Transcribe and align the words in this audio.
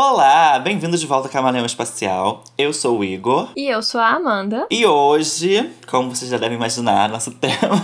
Olá, 0.00 0.60
bem-vindos 0.60 1.00
de 1.00 1.08
volta 1.08 1.26
ao 1.26 1.32
Camaleão 1.32 1.66
Espacial. 1.66 2.44
Eu 2.56 2.72
sou 2.72 3.00
o 3.00 3.04
Igor. 3.04 3.48
E 3.56 3.66
eu 3.66 3.82
sou 3.82 4.00
a 4.00 4.10
Amanda. 4.10 4.64
E 4.70 4.86
hoje, 4.86 5.68
como 5.88 6.14
vocês 6.14 6.30
já 6.30 6.38
devem 6.38 6.56
imaginar, 6.56 7.08
nosso 7.08 7.32
tema 7.42 7.82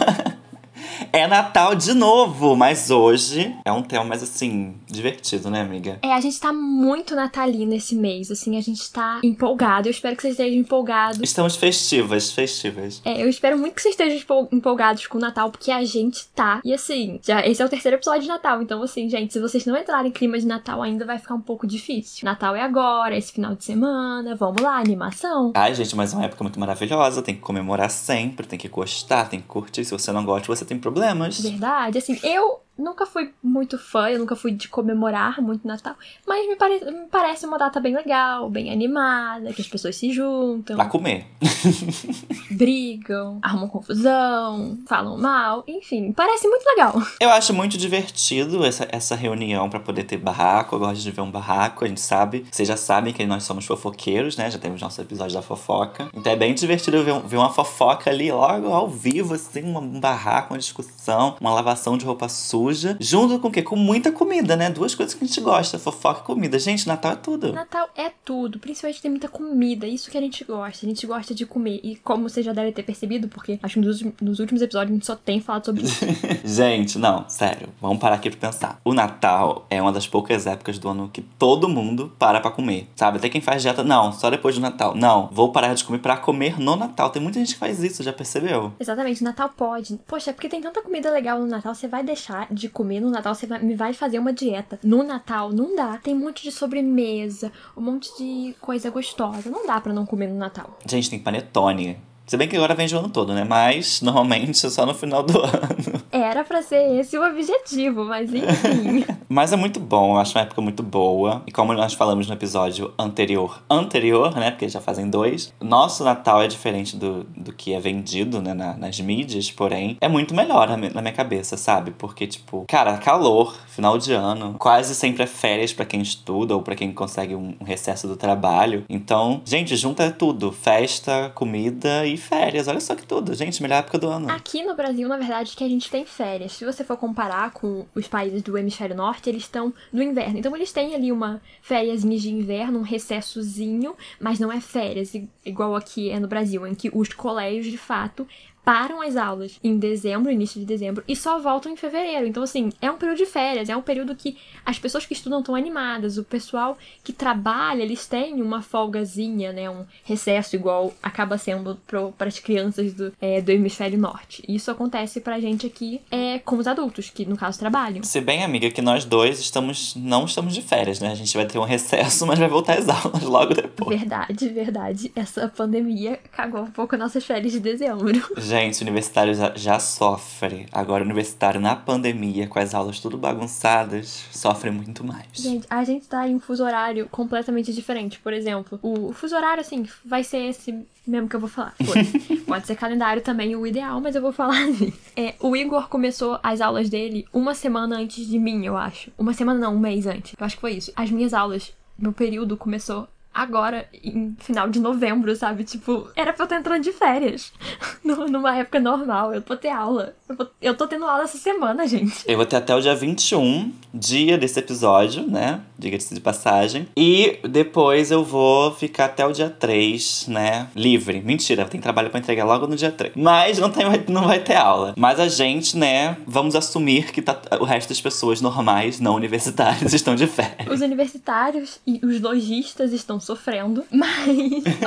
é 1.14 1.28
Natal 1.28 1.76
de 1.76 1.94
novo, 1.94 2.56
mas 2.56 2.90
hoje 2.90 3.56
é 3.64 3.70
um 3.70 3.84
tema 3.84 4.04
mais 4.04 4.20
assim, 4.20 4.74
divertido, 4.84 5.48
né, 5.48 5.60
amiga? 5.60 5.96
É, 6.02 6.12
a 6.12 6.20
gente 6.20 6.40
tá 6.40 6.52
muito 6.52 7.14
natalino 7.14 7.72
esse 7.72 7.94
mês, 7.94 8.32
assim, 8.32 8.58
a 8.58 8.60
gente 8.60 8.90
tá 8.90 9.20
empolgado. 9.22 9.86
Eu 9.86 9.92
espero 9.92 10.16
que 10.16 10.22
vocês 10.22 10.32
estejam 10.32 10.58
empolgados. 10.58 11.20
Estamos 11.22 11.54
festivas, 11.54 12.32
festivas. 12.32 13.00
É, 13.04 13.22
eu 13.22 13.28
espero 13.28 13.56
muito 13.56 13.74
que 13.74 13.82
vocês 13.82 13.94
estejam 13.94 14.48
empolgados 14.50 15.06
com 15.06 15.16
o 15.16 15.20
Natal, 15.20 15.52
porque 15.52 15.70
a 15.70 15.84
gente 15.84 16.26
tá. 16.34 16.60
E 16.64 16.74
assim, 16.74 17.20
já 17.22 17.46
esse 17.46 17.62
é 17.62 17.64
o 17.64 17.68
terceiro 17.68 17.96
episódio 17.96 18.22
de 18.22 18.28
Natal, 18.28 18.60
então 18.60 18.82
assim, 18.82 19.08
gente, 19.08 19.32
se 19.32 19.38
vocês 19.38 19.64
não 19.64 19.76
entrarem 19.76 20.08
em 20.08 20.12
clima 20.12 20.36
de 20.36 20.46
Natal 20.48 20.82
ainda 20.82 21.06
vai 21.06 21.18
ficar 21.18 21.34
um 21.34 21.40
pouco 21.40 21.64
difícil. 21.64 22.24
Natal 22.24 22.56
é 22.56 22.62
agora, 22.62 23.16
esse 23.16 23.32
final 23.32 23.54
de 23.54 23.64
semana, 23.64 24.34
vamos 24.34 24.60
lá, 24.60 24.78
animação. 24.78 25.52
Ai, 25.54 25.76
gente, 25.76 25.94
mas 25.94 26.12
é 26.12 26.16
uma 26.16 26.24
época 26.24 26.42
muito 26.42 26.58
maravilhosa, 26.58 27.22
tem 27.22 27.36
que 27.36 27.40
comemorar 27.40 27.88
sempre, 27.88 28.48
tem 28.48 28.58
que 28.58 28.68
gostar, 28.68 29.26
tem 29.26 29.40
que 29.40 29.46
curtir. 29.46 29.84
Se 29.84 29.92
você 29.92 30.10
não 30.10 30.24
gosta, 30.24 30.48
você 30.48 30.64
tem 30.64 30.76
problema 30.76 31.03
problemas. 31.04 31.40
Verdade, 31.40 31.98
assim, 31.98 32.18
eu 32.22 32.63
nunca 32.76 33.06
fui 33.06 33.32
muito 33.42 33.78
fã, 33.78 34.10
eu 34.10 34.18
nunca 34.18 34.36
fui 34.36 34.52
de 34.52 34.68
comemorar 34.68 35.40
muito 35.40 35.66
Natal, 35.66 35.94
mas 36.26 36.46
me, 36.48 36.56
pare 36.56 36.84
me 36.84 37.06
parece 37.10 37.46
uma 37.46 37.58
data 37.58 37.80
bem 37.80 37.94
legal, 37.94 38.50
bem 38.50 38.72
animada, 38.72 39.52
que 39.52 39.62
as 39.62 39.68
pessoas 39.68 39.96
se 39.96 40.12
juntam. 40.12 40.76
Pra 40.76 40.86
comer. 40.86 41.26
brigam, 42.50 43.38
arrumam 43.42 43.68
confusão, 43.68 44.78
falam 44.86 45.18
mal, 45.18 45.64
enfim, 45.66 46.12
parece 46.12 46.48
muito 46.48 46.64
legal. 46.64 46.94
Eu 47.20 47.30
acho 47.30 47.52
muito 47.54 47.76
divertido 47.78 48.64
essa, 48.64 48.88
essa 48.90 49.14
reunião 49.14 49.68
para 49.68 49.80
poder 49.80 50.04
ter 50.04 50.16
barraco. 50.16 50.74
Eu 50.74 50.80
gosto 50.80 51.02
de 51.02 51.10
ver 51.10 51.20
um 51.20 51.30
barraco, 51.30 51.84
a 51.84 51.88
gente 51.88 52.00
sabe. 52.00 52.46
Vocês 52.50 52.66
já 52.66 52.76
sabem 52.76 53.12
que 53.12 53.24
nós 53.26 53.44
somos 53.44 53.64
fofoqueiros, 53.66 54.36
né? 54.36 54.50
Já 54.50 54.58
temos 54.58 54.80
nosso 54.80 55.00
episódio 55.00 55.34
da 55.34 55.42
fofoca. 55.42 56.08
Então 56.14 56.32
é 56.32 56.36
bem 56.36 56.54
divertido 56.54 57.02
ver, 57.02 57.20
ver 57.20 57.36
uma 57.36 57.50
fofoca 57.50 58.10
ali 58.10 58.30
logo 58.30 58.68
ao 58.68 58.88
vivo, 58.88 59.34
assim, 59.34 59.64
um 59.64 60.00
barraco, 60.00 60.54
uma 60.54 60.58
discussão, 60.58 61.36
uma 61.40 61.52
lavação 61.52 61.96
de 61.96 62.04
roupa 62.04 62.28
suja 62.28 62.63
suja, 62.64 62.96
junto 63.00 63.38
com 63.38 63.48
o 63.48 63.50
quê? 63.50 63.62
Com 63.62 63.76
muita 63.76 64.10
comida, 64.10 64.56
né? 64.56 64.70
Duas 64.70 64.94
coisas 64.94 65.14
que 65.14 65.24
a 65.24 65.26
gente 65.26 65.40
gosta, 65.40 65.78
fofoca 65.78 66.20
e 66.20 66.24
comida. 66.24 66.58
Gente, 66.58 66.86
Natal 66.86 67.12
é 67.12 67.16
tudo. 67.16 67.52
Natal 67.52 67.88
é 67.96 68.10
tudo, 68.24 68.58
principalmente 68.58 69.02
tem 69.02 69.10
muita 69.10 69.28
comida, 69.28 69.86
isso 69.86 70.10
que 70.10 70.16
a 70.16 70.20
gente 70.20 70.44
gosta. 70.44 70.86
A 70.86 70.88
gente 70.88 71.06
gosta 71.06 71.34
de 71.34 71.44
comer. 71.44 71.80
E 71.82 71.96
como 71.96 72.28
você 72.28 72.42
já 72.42 72.52
deve 72.52 72.72
ter 72.72 72.82
percebido, 72.82 73.28
porque 73.28 73.58
acho 73.62 73.74
que 73.74 73.80
nos, 73.80 74.02
nos 74.20 74.38
últimos 74.38 74.62
episódios 74.62 74.90
a 74.90 74.94
gente 74.94 75.06
só 75.06 75.16
tem 75.16 75.40
falado 75.40 75.66
sobre 75.66 75.82
isso. 75.82 76.04
gente, 76.44 76.98
não, 76.98 77.28
sério, 77.28 77.68
vamos 77.80 77.98
parar 77.98 78.16
aqui 78.16 78.30
pra 78.30 78.50
pensar. 78.50 78.80
O 78.84 78.94
Natal 78.94 79.66
é 79.68 79.80
uma 79.80 79.92
das 79.92 80.06
poucas 80.06 80.46
épocas 80.46 80.78
do 80.78 80.88
ano 80.88 81.10
que 81.12 81.22
todo 81.22 81.68
mundo 81.68 82.12
para 82.18 82.40
pra 82.40 82.50
comer, 82.50 82.88
sabe? 82.96 83.18
Até 83.18 83.28
quem 83.28 83.40
faz 83.40 83.62
dieta, 83.62 83.84
não, 83.84 84.12
só 84.12 84.30
depois 84.30 84.54
do 84.54 84.60
Natal. 84.60 84.94
Não, 84.94 85.28
vou 85.32 85.52
parar 85.52 85.74
de 85.74 85.84
comer 85.84 85.98
pra 85.98 86.16
comer 86.16 86.58
no 86.58 86.76
Natal. 86.76 87.10
Tem 87.10 87.22
muita 87.22 87.38
gente 87.38 87.54
que 87.54 87.60
faz 87.60 87.82
isso, 87.82 88.02
já 88.02 88.12
percebeu? 88.12 88.72
Exatamente, 88.78 89.22
Natal 89.22 89.50
pode. 89.50 89.98
Poxa, 90.06 90.30
é 90.30 90.32
porque 90.32 90.48
tem 90.48 90.60
tanta 90.60 90.82
comida 90.82 91.10
legal 91.10 91.38
no 91.38 91.46
Natal, 91.46 91.74
você 91.74 91.88
vai 91.88 92.02
deixar 92.02 92.46
de 92.54 92.68
comer 92.68 93.00
no 93.00 93.10
Natal, 93.10 93.34
você 93.34 93.46
vai, 93.46 93.62
me 93.62 93.74
vai 93.74 93.92
fazer 93.92 94.18
uma 94.18 94.32
dieta. 94.32 94.78
No 94.82 95.02
Natal, 95.02 95.52
não 95.52 95.74
dá. 95.74 95.98
Tem 95.98 96.14
um 96.14 96.18
monte 96.20 96.42
de 96.42 96.52
sobremesa, 96.52 97.52
um 97.76 97.80
monte 97.80 98.16
de 98.16 98.54
coisa 98.60 98.90
gostosa. 98.90 99.50
Não 99.50 99.66
dá 99.66 99.80
para 99.80 99.92
não 99.92 100.06
comer 100.06 100.28
no 100.28 100.36
Natal. 100.36 100.78
Gente, 100.86 101.10
tem 101.10 101.18
panetone. 101.18 101.98
Se 102.26 102.38
bem 102.38 102.48
que 102.48 102.56
agora 102.56 102.74
vende 102.74 102.94
o 102.94 102.98
ano 102.98 103.10
todo, 103.10 103.34
né? 103.34 103.44
Mas 103.44 104.00
normalmente 104.00 104.64
é 104.64 104.70
só 104.70 104.86
no 104.86 104.94
final 104.94 105.22
do 105.22 105.38
ano. 105.44 106.02
Era 106.10 106.42
para 106.42 106.62
ser 106.62 106.98
esse 106.98 107.18
o 107.18 107.22
objetivo, 107.26 108.04
mas 108.04 108.32
enfim. 108.32 109.04
mas 109.28 109.52
é 109.52 109.56
muito 109.56 109.78
bom, 109.78 110.14
eu 110.14 110.18
acho 110.18 110.34
uma 110.36 110.42
época 110.42 110.62
muito 110.62 110.82
boa. 110.82 111.42
E 111.46 111.52
como 111.52 111.74
nós 111.74 111.92
falamos 111.92 112.26
no 112.26 112.34
episódio 112.34 112.94
anterior, 112.98 113.62
anterior, 113.68 114.34
né? 114.36 114.50
Porque 114.50 114.68
já 114.68 114.80
fazem 114.80 115.10
dois. 115.10 115.52
Nosso 115.60 116.02
Natal 116.02 116.40
é 116.40 116.46
diferente 116.46 116.96
do, 116.96 117.24
do 117.36 117.52
que 117.52 117.74
é 117.74 117.80
vendido, 117.80 118.40
né? 118.40 118.54
Na, 118.54 118.74
nas 118.74 118.98
mídias, 119.00 119.50
porém, 119.50 119.98
é 120.00 120.08
muito 120.08 120.34
melhor 120.34 120.68
na, 120.68 120.76
na 120.76 121.02
minha 121.02 121.12
cabeça, 121.12 121.58
sabe? 121.58 121.90
Porque, 121.90 122.26
tipo, 122.26 122.64
cara, 122.66 122.96
calor, 122.96 123.54
final 123.66 123.98
de 123.98 124.14
ano, 124.14 124.54
quase 124.58 124.94
sempre 124.94 125.24
é 125.24 125.26
férias 125.26 125.74
para 125.74 125.84
quem 125.84 126.00
estuda 126.00 126.54
ou 126.54 126.62
para 126.62 126.74
quem 126.74 126.92
consegue 126.92 127.34
um, 127.34 127.54
um 127.60 127.64
recesso 127.64 128.08
do 128.08 128.16
trabalho. 128.16 128.84
Então, 128.88 129.42
gente, 129.44 129.76
junta 129.76 130.10
tudo: 130.10 130.50
festa, 130.52 131.30
comida 131.34 132.06
e 132.06 132.13
e 132.14 132.18
férias. 132.18 132.68
Olha 132.68 132.80
só 132.80 132.94
que 132.94 133.06
tudo, 133.06 133.34
gente, 133.34 133.62
melhor 133.62 133.78
época 133.78 133.98
do 133.98 134.08
ano. 134.08 134.30
Aqui 134.30 134.64
no 134.64 134.74
Brasil, 134.74 135.08
na 135.08 135.16
verdade, 135.16 135.54
que 135.56 135.64
a 135.64 135.68
gente 135.68 135.90
tem 135.90 136.04
férias. 136.04 136.52
Se 136.52 136.64
você 136.64 136.84
for 136.84 136.96
comparar 136.96 137.50
com 137.50 137.86
os 137.94 138.08
países 138.08 138.42
do 138.42 138.56
hemisfério 138.56 138.96
norte, 138.96 139.28
eles 139.28 139.42
estão 139.42 139.72
no 139.92 140.02
inverno. 140.02 140.38
Então 140.38 140.54
eles 140.54 140.72
têm 140.72 140.94
ali 140.94 141.12
uma 141.12 141.40
férias 141.60 142.02
de 142.02 142.30
inverno, 142.30 142.78
um 142.78 142.82
recessozinho, 142.82 143.94
mas 144.20 144.38
não 144.38 144.50
é 144.50 144.60
férias 144.60 145.12
igual 145.44 145.76
aqui 145.76 146.10
é 146.10 146.18
no 146.18 146.28
Brasil, 146.28 146.66
em 146.66 146.74
que 146.74 146.90
os 146.92 147.08
colégios 147.08 147.66
de 147.66 147.78
fato 147.78 148.26
param 148.64 149.02
as 149.02 149.16
aulas 149.16 149.58
em 149.62 149.78
dezembro, 149.78 150.32
início 150.32 150.58
de 150.58 150.66
dezembro, 150.66 151.04
e 151.06 151.14
só 151.14 151.38
voltam 151.38 151.70
em 151.70 151.76
fevereiro. 151.76 152.26
Então, 152.26 152.42
assim, 152.42 152.72
é 152.80 152.90
um 152.90 152.96
período 152.96 153.18
de 153.18 153.26
férias, 153.26 153.68
é 153.68 153.76
um 153.76 153.82
período 153.82 154.14
que 154.14 154.36
as 154.64 154.78
pessoas 154.78 155.04
que 155.04 155.12
estudam 155.12 155.40
estão 155.40 155.54
animadas, 155.54 156.16
o 156.16 156.24
pessoal 156.24 156.78
que 157.02 157.12
trabalha, 157.12 157.82
eles 157.82 158.06
têm 158.06 158.40
uma 158.40 158.62
folgazinha, 158.62 159.52
né? 159.52 159.68
Um 159.68 159.84
recesso 160.04 160.56
igual 160.56 160.92
acaba 161.02 161.36
sendo 161.36 161.78
para 161.86 162.26
as 162.26 162.38
crianças 162.38 162.94
do, 162.94 163.12
é, 163.20 163.40
do 163.40 163.50
hemisfério 163.50 163.98
norte. 163.98 164.42
Isso 164.48 164.70
acontece 164.70 165.20
pra 165.20 165.40
gente 165.40 165.66
aqui 165.66 166.00
é, 166.10 166.38
com 166.38 166.56
os 166.56 166.66
adultos, 166.66 167.10
que 167.10 167.26
no 167.26 167.36
caso 167.36 167.58
trabalham. 167.58 168.02
Se 168.02 168.20
bem, 168.20 168.42
amiga, 168.42 168.70
que 168.70 168.80
nós 168.80 169.04
dois 169.04 169.38
estamos 169.40 169.94
não 169.96 170.24
estamos 170.24 170.54
de 170.54 170.62
férias, 170.62 171.00
né? 171.00 171.10
A 171.10 171.14
gente 171.14 171.36
vai 171.36 171.46
ter 171.46 171.58
um 171.58 171.64
recesso, 171.64 172.26
mas 172.26 172.38
vai 172.38 172.48
voltar 172.48 172.78
às 172.78 172.88
aulas 172.88 173.22
logo 173.22 173.54
depois. 173.54 173.98
Verdade, 173.98 174.48
verdade. 174.48 175.12
Essa 175.14 175.48
pandemia 175.48 176.18
cagou 176.32 176.62
um 176.62 176.70
pouco 176.70 176.96
nossas 176.96 177.24
férias 177.24 177.52
de 177.52 177.60
dezembro. 177.60 178.14
Gente, 178.54 178.80
o 178.80 178.82
universitário 178.82 179.34
já, 179.34 179.52
já 179.56 179.80
sofre. 179.80 180.66
Agora, 180.70 181.02
o 181.02 181.04
universitário 181.04 181.60
na 181.60 181.74
pandemia, 181.74 182.46
com 182.46 182.60
as 182.60 182.72
aulas 182.72 183.00
tudo 183.00 183.18
bagunçadas, 183.18 184.26
sofre 184.30 184.70
muito 184.70 185.02
mais. 185.02 185.26
Gente, 185.32 185.66
a 185.68 185.82
gente 185.82 186.06
tá 186.06 186.28
em 186.28 186.36
um 186.36 186.38
fuso 186.38 186.62
horário 186.62 187.08
completamente 187.10 187.72
diferente. 187.72 188.20
Por 188.20 188.32
exemplo, 188.32 188.78
o 188.80 189.12
fuso 189.12 189.34
horário, 189.34 189.60
assim, 189.60 189.88
vai 190.04 190.22
ser 190.22 190.38
esse 190.50 190.86
mesmo 191.04 191.28
que 191.28 191.34
eu 191.34 191.40
vou 191.40 191.48
falar. 191.48 191.74
Pode 192.46 192.66
ser 192.68 192.76
calendário 192.76 193.20
também 193.22 193.56
o 193.56 193.66
ideal, 193.66 194.00
mas 194.00 194.14
eu 194.14 194.22
vou 194.22 194.32
falar 194.32 194.62
assim. 194.70 194.92
É, 195.16 195.34
o 195.40 195.56
Igor 195.56 195.88
começou 195.88 196.38
as 196.40 196.60
aulas 196.60 196.88
dele 196.88 197.26
uma 197.32 197.56
semana 197.56 197.96
antes 197.96 198.24
de 198.24 198.38
mim, 198.38 198.64
eu 198.64 198.76
acho. 198.76 199.10
Uma 199.18 199.34
semana 199.34 199.58
não, 199.58 199.74
um 199.74 199.80
mês 199.80 200.06
antes. 200.06 200.32
Eu 200.38 200.46
acho 200.46 200.54
que 200.54 200.60
foi 200.60 200.74
isso. 200.74 200.92
As 200.94 201.10
minhas 201.10 201.34
aulas, 201.34 201.74
meu 201.98 202.12
período 202.12 202.56
começou 202.56 203.08
agora, 203.34 203.88
em 203.92 204.36
final 204.38 204.68
de 204.68 204.78
novembro, 204.78 205.34
sabe? 205.34 205.64
Tipo, 205.64 206.08
era 206.14 206.32
pra 206.32 206.42
eu 206.42 206.44
estar 206.44 206.58
entrando 206.58 206.82
de 206.82 206.92
férias. 206.92 207.52
numa 208.04 208.56
época 208.56 208.78
normal. 208.78 209.34
Eu 209.34 209.42
vou 209.46 209.56
ter 209.56 209.68
aula. 209.68 210.14
Eu, 210.28 210.36
vou, 210.36 210.50
eu 210.60 210.76
tô 210.76 210.86
tendo 210.86 211.04
aula 211.04 211.24
essa 211.24 211.38
semana, 211.38 211.86
gente. 211.86 212.24
Eu 212.26 212.36
vou 212.36 212.46
ter 212.46 212.56
até 212.56 212.74
o 212.74 212.80
dia 212.80 212.94
21, 212.94 213.72
dia 213.92 214.38
desse 214.38 214.58
episódio, 214.58 215.26
né? 215.26 215.60
Diga-se 215.78 216.14
de 216.14 216.20
passagem. 216.20 216.88
E 216.96 217.38
depois 217.48 218.10
eu 218.10 218.24
vou 218.24 218.72
ficar 218.72 219.06
até 219.06 219.26
o 219.26 219.32
dia 219.32 219.50
3, 219.50 220.26
né? 220.28 220.68
Livre. 220.74 221.20
Mentira, 221.20 221.64
tem 221.64 221.80
trabalho 221.80 222.10
para 222.10 222.20
entregar 222.20 222.44
logo 222.44 222.66
no 222.66 222.76
dia 222.76 222.92
3. 222.92 223.14
Mas 223.16 223.58
não, 223.58 223.70
tem, 223.70 223.84
não 224.08 224.26
vai 224.26 224.38
ter 224.38 224.56
aula. 224.56 224.94
Mas 224.96 225.18
a 225.18 225.28
gente, 225.28 225.76
né? 225.76 226.16
Vamos 226.26 226.54
assumir 226.54 227.10
que 227.12 227.22
tá, 227.22 227.40
o 227.60 227.64
resto 227.64 227.88
das 227.88 228.00
pessoas 228.00 228.40
normais, 228.40 229.00
não 229.00 229.14
universitárias, 229.14 229.92
estão 229.94 230.14
de 230.14 230.26
férias. 230.26 230.68
Os 230.68 230.80
universitários 230.80 231.80
e 231.86 232.00
os 232.04 232.20
lojistas 232.20 232.92
estão 232.92 233.18
sofrendo, 233.24 233.84
mas 233.90 234.28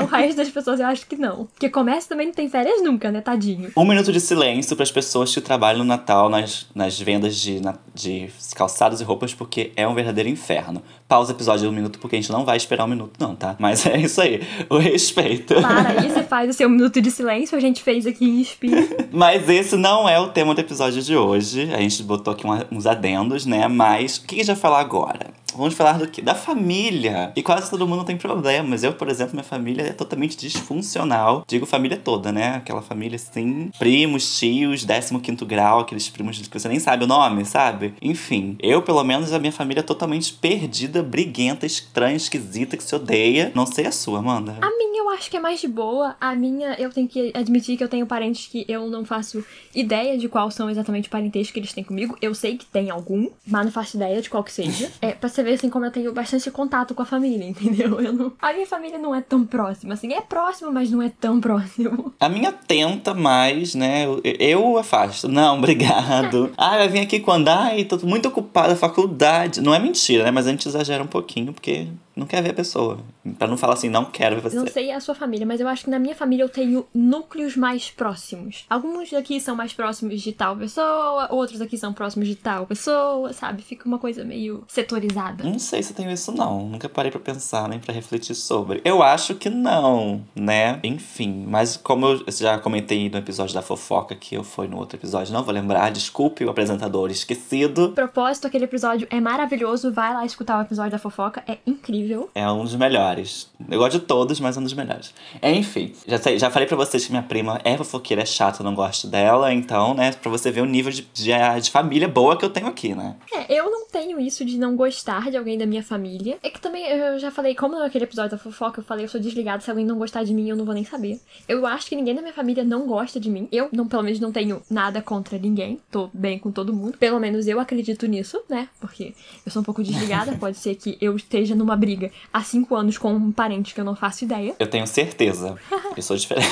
o 0.01 0.05
resto 0.05 0.37
das 0.37 0.49
pessoas 0.49 0.79
eu 0.79 0.85
acho 0.85 1.05
que 1.05 1.15
não. 1.15 1.45
Porque 1.45 1.69
comércio 1.69 2.09
também 2.09 2.27
não 2.27 2.33
tem 2.33 2.49
férias 2.49 2.81
nunca, 2.83 3.11
né, 3.11 3.21
tadinho. 3.21 3.71
Um 3.75 3.85
minuto 3.85 4.11
de 4.11 4.19
silêncio 4.19 4.75
para 4.75 4.83
as 4.83 4.91
pessoas 4.91 5.33
que 5.33 5.41
trabalham 5.41 5.79
no 5.79 5.85
Natal 5.85 6.29
nas, 6.29 6.67
nas 6.73 6.99
vendas 6.99 7.35
de, 7.35 7.59
de 7.97 8.29
calçados 8.55 9.01
e 9.01 9.03
roupas, 9.03 9.33
porque 9.33 9.71
é 9.75 9.87
um 9.87 9.93
verdadeiro 9.93 10.29
inferno. 10.29 10.81
Pausa 11.07 11.33
o 11.33 11.35
episódio 11.35 11.61
de 11.61 11.67
um 11.67 11.71
minuto, 11.71 11.99
porque 11.99 12.15
a 12.15 12.21
gente 12.21 12.31
não 12.31 12.45
vai 12.45 12.57
esperar 12.57 12.85
um 12.85 12.87
minuto, 12.87 13.13
não, 13.19 13.35
tá? 13.35 13.55
Mas 13.59 13.85
é 13.85 13.97
isso 13.97 14.21
aí, 14.21 14.41
o 14.69 14.77
respeito. 14.77 15.55
Para 15.55 16.01
aí, 16.01 16.09
você 16.09 16.23
faz 16.27 16.49
o 16.49 16.53
seu 16.53 16.69
minuto 16.69 17.01
de 17.01 17.09
silêncio, 17.09 17.57
a 17.57 17.61
gente 17.61 17.81
fez 17.81 18.05
aqui 18.05 18.25
em 18.25 18.39
espírito. 18.41 19.07
Mas 19.11 19.49
esse 19.49 19.75
não 19.75 20.07
é 20.07 20.19
o 20.19 20.29
tema 20.29 20.53
do 20.53 20.61
episódio 20.61 21.01
de 21.01 21.15
hoje. 21.15 21.73
A 21.73 21.79
gente 21.79 22.03
botou 22.03 22.33
aqui 22.33 22.45
uns 22.71 22.85
adendos, 22.85 23.45
né? 23.45 23.67
Mas 23.67 24.17
o 24.17 24.25
que 24.25 24.35
a 24.35 24.37
gente 24.37 24.47
vai 24.47 24.55
falar 24.55 24.79
agora? 24.79 25.37
Vamos 25.57 25.73
falar 25.73 25.93
do 25.93 26.07
quê? 26.07 26.21
Da 26.21 26.35
família. 26.35 27.31
E 27.35 27.41
quase 27.41 27.69
todo 27.69 27.87
mundo 27.87 28.03
tem 28.03 28.15
problemas. 28.15 28.83
Eu, 28.83 28.93
por 28.93 29.09
exemplo, 29.09 29.33
minha 29.33 29.43
família 29.43 29.81
é 29.81 29.91
totalmente 29.91 30.37
disfuncional. 30.37 31.43
Digo 31.47 31.65
família 31.65 31.97
toda, 31.97 32.31
né? 32.31 32.57
Aquela 32.57 32.81
família 32.81 33.15
assim, 33.15 33.71
primos, 33.79 34.37
tios, 34.37 34.85
15 34.85 35.45
grau, 35.45 35.79
aqueles 35.79 36.07
primos 36.09 36.47
que 36.47 36.59
você 36.59 36.67
nem 36.67 36.79
sabe 36.79 37.05
o 37.05 37.07
nome, 37.07 37.43
sabe? 37.43 37.86
Enfim, 38.01 38.55
eu, 38.59 38.81
pelo 38.81 39.03
menos, 39.03 39.33
a 39.33 39.39
minha 39.39 39.51
família 39.51 39.81
é 39.81 39.83
totalmente 39.83 40.33
perdida, 40.33 41.03
briguenta, 41.03 41.65
estranha, 41.65 42.15
esquisita, 42.15 42.77
que 42.77 42.83
se 42.83 42.95
odeia. 42.95 43.51
Não 43.55 43.65
sei 43.65 43.85
a 43.85 43.91
sua, 43.91 44.19
Amanda. 44.19 44.57
A 44.61 44.69
minha 44.77 44.97
eu 45.07 45.09
acho 45.09 45.29
que 45.29 45.37
é 45.37 45.39
mais 45.39 45.61
de 45.61 45.67
boa. 45.67 46.15
A 46.19 46.35
minha, 46.35 46.73
eu 46.73 46.89
tenho 46.89 47.07
que 47.07 47.31
admitir 47.33 47.77
que 47.77 47.83
eu 47.83 47.87
tenho 47.87 48.05
parentes 48.05 48.47
que 48.47 48.65
eu 48.67 48.87
não 48.87 49.05
faço 49.05 49.43
ideia 49.73 50.17
de 50.17 50.27
qual 50.27 50.51
são 50.51 50.69
exatamente 50.69 51.07
o 51.07 51.11
parentesco 51.11 51.53
que 51.53 51.59
eles 51.59 51.71
têm 51.71 51.83
comigo. 51.83 52.17
Eu 52.21 52.35
sei 52.35 52.57
que 52.57 52.65
tem 52.65 52.89
algum, 52.89 53.29
mas 53.45 53.65
não 53.65 53.71
faço 53.71 53.95
ideia 53.95 54.21
de 54.21 54.29
qual 54.29 54.43
que 54.43 54.51
seja. 54.51 54.91
É, 54.99 55.11
pra 55.11 55.29
você 55.29 55.43
ver 55.43 55.53
assim 55.53 55.69
como 55.69 55.85
eu 55.85 55.91
tenho 55.91 56.11
bastante 56.11 56.49
contato 56.49 56.95
com 56.95 57.01
a 57.01 57.05
família, 57.05 57.45
entendeu? 57.45 58.01
Eu 58.01 58.11
não... 58.11 58.33
A 58.41 58.51
minha 58.51 58.65
família 58.65 58.97
não 58.97 59.13
é 59.13 59.21
tão 59.21 59.45
próxima, 59.45 59.93
assim, 59.93 60.11
é 60.11 60.21
próximo, 60.21 60.71
mas 60.71 60.89
não 60.89 61.01
é 61.01 61.09
tão 61.09 61.39
próximo. 61.39 62.13
A 62.19 62.27
minha 62.27 62.51
tenta 62.51 63.13
mais, 63.13 63.75
né? 63.75 64.05
Eu, 64.05 64.21
eu 64.23 64.77
afasto. 64.77 65.27
Não, 65.27 65.57
obrigado. 65.59 66.51
ah, 66.57 66.77
vai 66.77 66.87
vir 66.89 67.01
aqui 67.01 67.19
quando? 67.19 67.47
Ai, 67.47 67.76
tô 67.85 67.97
muito 68.05 68.27
ocupada, 68.27 68.75
faculdade. 68.75 69.61
Não 69.61 69.73
é 69.73 69.79
mentira, 69.79 70.23
né? 70.23 70.31
Mas 70.31 70.47
a 70.47 70.51
gente 70.51 70.67
exagera 70.67 71.03
um 71.03 71.07
pouquinho, 71.07 71.53
porque 71.53 71.87
não 72.17 72.25
quer 72.25 72.41
ver 72.41 72.49
a 72.49 72.53
pessoa. 72.53 72.97
Pra 73.37 73.47
não 73.47 73.57
falar 73.57 73.73
assim, 73.73 73.89
não 73.89 74.05
quero 74.05 74.35
ver 74.35 74.41
você. 74.41 74.55
Não 74.55 74.67
sei 74.67 74.91
a 74.91 74.99
sua 74.99 75.13
família, 75.13 75.45
mas 75.45 75.59
eu 75.59 75.67
acho 75.67 75.83
que 75.83 75.89
na 75.89 75.99
minha 75.99 76.15
família 76.15 76.43
eu 76.43 76.49
tenho 76.49 76.85
núcleos 76.93 77.55
mais 77.55 77.89
próximos. 77.89 78.65
Alguns 78.69 79.13
aqui 79.13 79.39
são 79.39 79.55
mais 79.55 79.73
próximos 79.73 80.21
de 80.21 80.31
tal 80.31 80.55
pessoa, 80.55 81.27
outros 81.31 81.61
aqui 81.61 81.77
são 81.77 81.93
próximos 81.93 82.27
de 82.27 82.35
tal 82.35 82.65
pessoa, 82.65 83.31
sabe? 83.33 83.61
Fica 83.61 83.87
uma 83.87 83.99
coisa 83.99 84.23
meio 84.23 84.63
setorizada. 84.67 85.43
Não 85.43 85.59
sei 85.59 85.83
se 85.83 85.91
eu 85.91 85.95
tenho 85.95 86.09
isso, 86.09 86.31
não. 86.31 86.67
Nunca 86.67 86.89
parei 86.89 87.11
pra 87.11 87.19
pensar 87.19 87.69
nem 87.69 87.79
pra 87.79 87.93
refletir 87.93 88.33
sobre. 88.33 88.81
Eu 88.83 89.03
acho 89.03 89.35
que 89.35 89.49
não, 89.49 90.23
né? 90.35 90.79
Enfim, 90.83 91.45
mas 91.47 91.77
como 91.77 92.07
eu 92.07 92.25
já 92.31 92.57
comentei 92.57 93.09
no 93.09 93.17
episódio 93.17 93.53
da 93.53 93.61
fofoca, 93.61 94.15
que 94.15 94.35
eu 94.35 94.43
fui 94.43 94.67
no 94.67 94.77
outro 94.77 94.97
episódio, 94.97 95.33
não 95.33 95.43
vou 95.43 95.53
lembrar, 95.53 95.91
desculpe 95.91 96.43
o 96.43 96.49
apresentador 96.49 97.11
esquecido. 97.11 97.91
Propósito, 97.91 98.47
aquele 98.47 98.63
episódio 98.65 99.07
é 99.11 99.19
maravilhoso, 99.19 99.91
vai 99.91 100.13
lá 100.13 100.25
escutar 100.25 100.57
o 100.57 100.61
episódio 100.61 100.91
da 100.91 100.97
fofoca, 100.97 101.43
é 101.47 101.57
incrível. 101.65 102.06
É 102.33 102.49
um 102.49 102.63
dos 102.63 102.75
melhores. 102.75 103.49
Eu 103.69 103.79
gosto 103.79 103.99
de 103.99 104.05
todos, 104.05 104.39
mas 104.39 104.55
é 104.55 104.59
um 104.59 104.63
dos 104.63 104.73
melhores. 104.73 105.13
Enfim, 105.41 105.93
já, 106.07 106.17
sei, 106.17 106.37
já 106.39 106.49
falei 106.49 106.67
pra 106.67 106.77
vocês 106.77 107.05
que 107.05 107.11
minha 107.11 107.23
prima 107.23 107.59
é 107.63 107.77
fofoqueira, 107.77 108.23
é 108.23 108.25
chata, 108.25 108.61
eu 108.61 108.63
não 108.63 108.75
gosto 108.75 109.07
dela, 109.07 109.53
então, 109.53 109.93
né, 109.93 110.11
pra 110.11 110.29
você 110.29 110.51
ver 110.51 110.61
o 110.61 110.65
nível 110.65 110.91
de, 110.91 111.01
de, 111.13 111.31
de 111.61 111.71
família 111.71 112.07
boa 112.07 112.37
que 112.37 112.45
eu 112.45 112.49
tenho 112.49 112.67
aqui, 112.67 112.93
né? 112.93 113.15
É, 113.33 113.53
eu 113.53 113.69
não 113.69 113.87
tenho 113.87 114.19
isso 114.19 114.45
de 114.45 114.57
não 114.57 114.75
gostar 114.75 115.29
de 115.29 115.37
alguém 115.37 115.57
da 115.57 115.65
minha 115.65 115.83
família. 115.83 116.37
É 116.43 116.49
que 116.49 116.59
também, 116.59 116.85
eu 116.87 117.19
já 117.19 117.31
falei, 117.31 117.55
como 117.55 117.77
naquele 117.79 118.03
episódio 118.03 118.31
da 118.31 118.37
fofoca, 118.37 118.79
eu 118.79 118.83
falei, 118.83 119.05
eu 119.05 119.09
sou 119.09 119.19
desligada, 119.19 119.61
se 119.61 119.69
alguém 119.69 119.85
não 119.85 119.97
gostar 119.97 120.23
de 120.23 120.33
mim, 120.33 120.49
eu 120.49 120.55
não 120.55 120.65
vou 120.65 120.73
nem 120.73 120.83
saber. 120.83 121.19
Eu 121.47 121.65
acho 121.65 121.87
que 121.87 121.95
ninguém 121.95 122.13
da 122.13 122.21
minha 122.21 122.33
família 122.33 122.63
não 122.63 122.85
gosta 122.87 123.19
de 123.19 123.29
mim. 123.29 123.47
Eu, 123.51 123.69
não, 123.71 123.87
pelo 123.87 124.03
menos, 124.03 124.19
não 124.19 124.31
tenho 124.31 124.61
nada 124.69 125.01
contra 125.01 125.37
ninguém. 125.37 125.79
Tô 125.89 126.09
bem 126.13 126.37
com 126.37 126.51
todo 126.51 126.73
mundo. 126.73 126.97
Pelo 126.97 127.19
menos 127.19 127.47
eu 127.47 127.59
acredito 127.59 128.05
nisso, 128.05 128.41
né? 128.49 128.69
Porque 128.79 129.13
eu 129.45 129.51
sou 129.51 129.61
um 129.61 129.65
pouco 129.65 129.83
desligada. 129.83 130.35
Pode 130.37 130.57
ser 130.57 130.75
que 130.75 130.97
eu 131.01 131.15
esteja 131.15 131.55
numa 131.55 131.75
briga 131.75 131.96
há 132.31 132.43
cinco 132.43 132.75
anos 132.75 132.97
com 132.97 133.13
um 133.13 133.31
parente 133.31 133.73
que 133.73 133.81
eu 133.81 133.85
não 133.85 133.95
faço 133.95 134.23
ideia. 134.23 134.55
Eu 134.59 134.67
tenho 134.67 134.85
certeza. 134.87 135.57
eu 135.95 136.01
sou 136.01 136.15
diferente. 136.15 136.47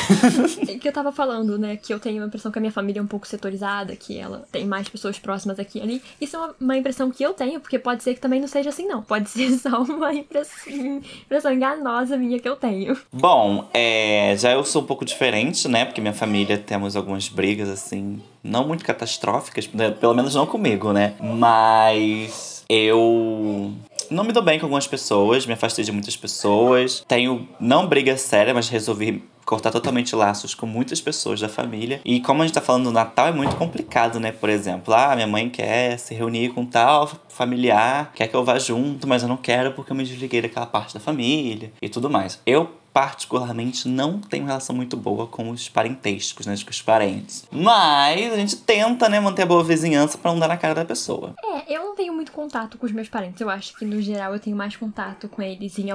é 0.69 0.77
que 0.77 0.87
eu 0.87 0.93
tava 0.93 1.11
falando, 1.11 1.57
né? 1.57 1.77
Que 1.77 1.93
eu 1.93 1.99
tenho 1.99 2.23
a 2.23 2.27
impressão 2.27 2.51
que 2.51 2.59
a 2.59 2.61
minha 2.61 2.71
família 2.71 2.99
é 2.99 3.03
um 3.03 3.07
pouco 3.07 3.27
setorizada, 3.27 3.95
que 3.95 4.17
ela 4.17 4.45
tem 4.51 4.65
mais 4.65 4.89
pessoas 4.89 5.19
próximas 5.19 5.59
aqui 5.59 5.79
e 5.79 5.81
ali. 5.81 6.01
Isso 6.19 6.35
é 6.35 6.39
uma, 6.39 6.55
uma 6.59 6.77
impressão 6.77 7.11
que 7.11 7.23
eu 7.23 7.33
tenho, 7.33 7.59
porque 7.59 7.79
pode 7.79 8.03
ser 8.03 8.13
que 8.13 8.19
também 8.19 8.39
não 8.39 8.47
seja 8.47 8.69
assim, 8.69 8.87
não. 8.87 9.01
Pode 9.01 9.29
ser 9.29 9.51
só 9.57 9.81
uma 9.81 10.13
impressão, 10.13 11.01
impressão 11.23 11.53
enganosa 11.53 12.17
minha 12.17 12.39
que 12.39 12.47
eu 12.47 12.55
tenho. 12.55 12.97
Bom, 13.11 13.67
é, 13.73 14.35
já 14.37 14.51
eu 14.51 14.63
sou 14.63 14.81
um 14.81 14.85
pouco 14.85 15.05
diferente, 15.05 15.67
né? 15.67 15.85
Porque 15.85 16.01
minha 16.01 16.13
família 16.13 16.57
temos 16.57 16.95
algumas 16.95 17.27
brigas, 17.27 17.69
assim, 17.69 18.21
não 18.43 18.67
muito 18.67 18.85
catastróficas, 18.85 19.67
né, 19.73 19.91
pelo 19.91 20.13
menos 20.13 20.35
não 20.35 20.45
comigo, 20.45 20.93
né? 20.93 21.15
Mas 21.19 22.63
eu 22.69 23.73
não 24.09 24.23
me 24.23 24.31
dou 24.31 24.43
bem 24.43 24.59
com 24.59 24.65
algumas 24.65 24.87
pessoas, 24.87 25.45
me 25.45 25.53
afastei 25.53 25.83
de 25.83 25.91
muitas 25.91 26.15
pessoas. 26.15 27.03
Tenho, 27.07 27.47
não 27.59 27.87
briga 27.87 28.17
séria, 28.17 28.53
mas 28.53 28.69
resolvi 28.69 29.23
cortar 29.45 29.71
totalmente 29.71 30.15
laços 30.15 30.55
com 30.55 30.65
muitas 30.65 30.99
pessoas 30.99 31.39
da 31.39 31.47
família. 31.47 32.01
E 32.03 32.19
como 32.19 32.41
a 32.41 32.45
gente 32.45 32.55
tá 32.55 32.61
falando 32.61 32.85
do 32.85 32.91
Natal, 32.91 33.27
é 33.27 33.31
muito 33.31 33.55
complicado, 33.55 34.19
né? 34.19 34.31
Por 34.31 34.49
exemplo, 34.49 34.93
ah, 34.93 35.15
minha 35.15 35.27
mãe 35.27 35.49
quer 35.49 35.97
se 35.99 36.13
reunir 36.15 36.49
com 36.49 36.65
tal 36.65 37.09
familiar, 37.29 38.11
quer 38.15 38.27
que 38.27 38.35
eu 38.35 38.43
vá 38.43 38.57
junto, 38.57 39.07
mas 39.07 39.21
eu 39.21 39.29
não 39.29 39.37
quero 39.37 39.71
porque 39.73 39.91
eu 39.91 39.95
me 39.95 40.03
desliguei 40.03 40.41
daquela 40.41 40.65
parte 40.65 40.93
da 40.93 40.99
família 40.99 41.71
e 41.81 41.87
tudo 41.87 42.09
mais. 42.09 42.41
Eu 42.45 42.69
particularmente 42.95 43.89
não 43.89 44.21
tenho 44.21 44.45
relação 44.45 44.73
muito 44.73 44.95
boa 44.95 45.27
com 45.27 45.49
os 45.49 45.67
parentescos, 45.67 46.45
né, 46.45 46.55
com 46.63 46.69
os 46.69 46.81
parentes. 46.81 47.45
Mas 47.51 48.31
a 48.31 48.37
gente 48.37 48.55
tenta, 48.55 49.09
né, 49.09 49.19
manter 49.19 49.41
a 49.41 49.45
boa 49.45 49.61
vizinhança 49.65 50.17
para 50.17 50.31
não 50.31 50.39
dar 50.39 50.47
na 50.47 50.55
cara 50.55 50.73
da 50.73 50.85
pessoa. 50.85 51.35
É, 51.43 51.75
eu 51.75 51.83
não 51.83 51.93
tenho 51.93 52.13
muito 52.13 52.31
contato 52.31 52.77
com 52.77 52.85
os 52.85 52.93
meus 52.93 53.09
parentes. 53.09 53.41
Eu 53.41 53.49
acho 53.49 53.75
que 53.75 53.83
no 53.83 54.01
geral 54.01 54.31
eu 54.33 54.39
tenho 54.39 54.55
mais 54.55 54.77
contato 54.77 55.27
com 55.27 55.41
eles 55.41 55.77
em 55.77 55.91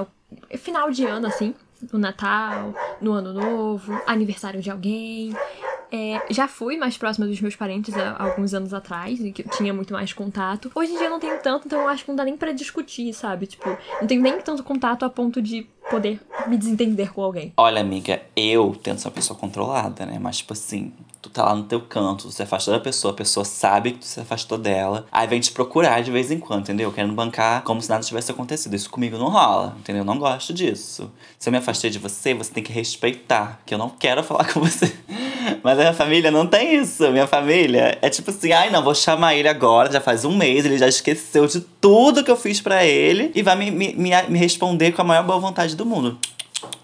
final 0.59 0.91
de 0.91 1.03
ano 1.03 1.25
assim, 1.25 1.55
no 1.91 1.97
Natal, 1.97 2.71
no 3.01 3.13
Ano 3.13 3.33
Novo, 3.33 3.99
aniversário 4.05 4.61
de 4.61 4.69
alguém. 4.69 5.35
É, 5.91 6.21
já 6.29 6.47
fui 6.47 6.77
mais 6.77 6.97
próxima 6.97 7.25
dos 7.25 7.41
meus 7.41 7.55
parentes 7.55 7.97
há 7.97 8.15
alguns 8.23 8.53
anos 8.53 8.73
atrás, 8.73 9.19
em 9.19 9.31
que 9.31 9.41
eu 9.41 9.49
tinha 9.49 9.73
muito 9.73 9.91
mais 9.91 10.13
contato. 10.13 10.71
Hoje 10.75 10.91
em 10.93 10.97
dia 10.97 11.07
eu 11.07 11.09
não 11.11 11.19
tenho 11.19 11.37
tanto, 11.41 11.65
então 11.65 11.81
eu 11.81 11.89
acho 11.89 12.05
que 12.05 12.09
não 12.09 12.15
dá 12.15 12.23
nem 12.23 12.37
para 12.37 12.51
discutir, 12.51 13.11
sabe? 13.11 13.47
Tipo, 13.47 13.75
não 13.99 14.07
tenho 14.07 14.21
nem 14.21 14.39
tanto 14.39 14.63
contato 14.63 15.03
a 15.03 15.09
ponto 15.09 15.41
de 15.41 15.67
poder 15.89 16.19
me 16.47 16.57
desentender 16.57 17.13
com 17.13 17.21
alguém. 17.21 17.53
Olha, 17.57 17.81
amiga, 17.81 18.21
eu 18.35 18.75
tento 18.81 18.99
ser 18.99 19.07
uma 19.07 19.13
pessoa 19.13 19.37
controlada, 19.37 20.05
né? 20.05 20.17
Mas, 20.19 20.37
tipo 20.37 20.53
assim, 20.53 20.91
tu 21.21 21.29
tá 21.29 21.45
lá 21.45 21.55
no 21.55 21.63
teu 21.63 21.79
canto, 21.81 22.27
tu 22.27 22.31
se 22.31 22.41
afastou 22.41 22.73
da 22.73 22.79
pessoa, 22.79 23.13
a 23.13 23.15
pessoa 23.15 23.45
sabe 23.45 23.91
que 23.91 23.99
tu 23.99 24.05
se 24.05 24.19
afastou 24.19 24.57
dela, 24.57 25.05
aí 25.11 25.27
vem 25.27 25.39
te 25.39 25.51
procurar 25.51 26.01
de 26.01 26.11
vez 26.11 26.31
em 26.31 26.39
quando, 26.39 26.61
entendeu? 26.61 26.91
Querendo 26.91 27.13
bancar 27.13 27.61
como 27.63 27.81
se 27.81 27.89
nada 27.89 28.03
tivesse 28.03 28.31
acontecido. 28.31 28.75
Isso 28.75 28.89
comigo 28.89 29.17
não 29.17 29.29
rola, 29.29 29.75
entendeu? 29.79 30.01
Eu 30.01 30.05
não 30.05 30.17
gosto 30.17 30.53
disso. 30.53 31.11
Se 31.37 31.47
eu 31.47 31.51
me 31.51 31.59
afastei 31.59 31.89
de 31.89 31.99
você, 31.99 32.33
você 32.33 32.51
tem 32.51 32.63
que 32.63 32.71
respeitar, 32.71 33.61
que 33.65 33.73
eu 33.73 33.77
não 33.77 33.89
quero 33.89 34.23
falar 34.23 34.45
com 34.51 34.59
você. 34.59 34.91
Mas 35.63 35.77
a 35.77 35.81
minha 35.81 35.93
família 35.93 36.31
não 36.31 36.47
tem 36.47 36.75
isso. 36.75 37.09
Minha 37.11 37.27
família 37.27 37.97
é 38.01 38.09
tipo 38.09 38.31
assim, 38.31 38.51
ai 38.51 38.69
não, 38.69 38.83
vou 38.83 38.95
chamar 38.95 39.35
ele 39.35 39.47
agora, 39.47 39.91
já 39.91 40.01
faz 40.01 40.25
um 40.25 40.35
mês, 40.35 40.65
ele 40.65 40.77
já 40.77 40.87
esqueceu 40.87 41.45
de 41.45 41.61
tudo 41.61 42.23
que 42.23 42.31
eu 42.31 42.37
fiz 42.37 42.61
para 42.61 42.85
ele 42.85 43.31
e 43.35 43.41
vai 43.41 43.55
me, 43.55 43.71
me, 43.71 43.93
me 43.93 44.39
responder 44.39 44.91
com 44.91 45.01
a 45.01 45.05
maior 45.05 45.23
boa 45.23 45.39
vontade 45.39 45.70
do 45.75 45.85
mundo. 45.85 46.17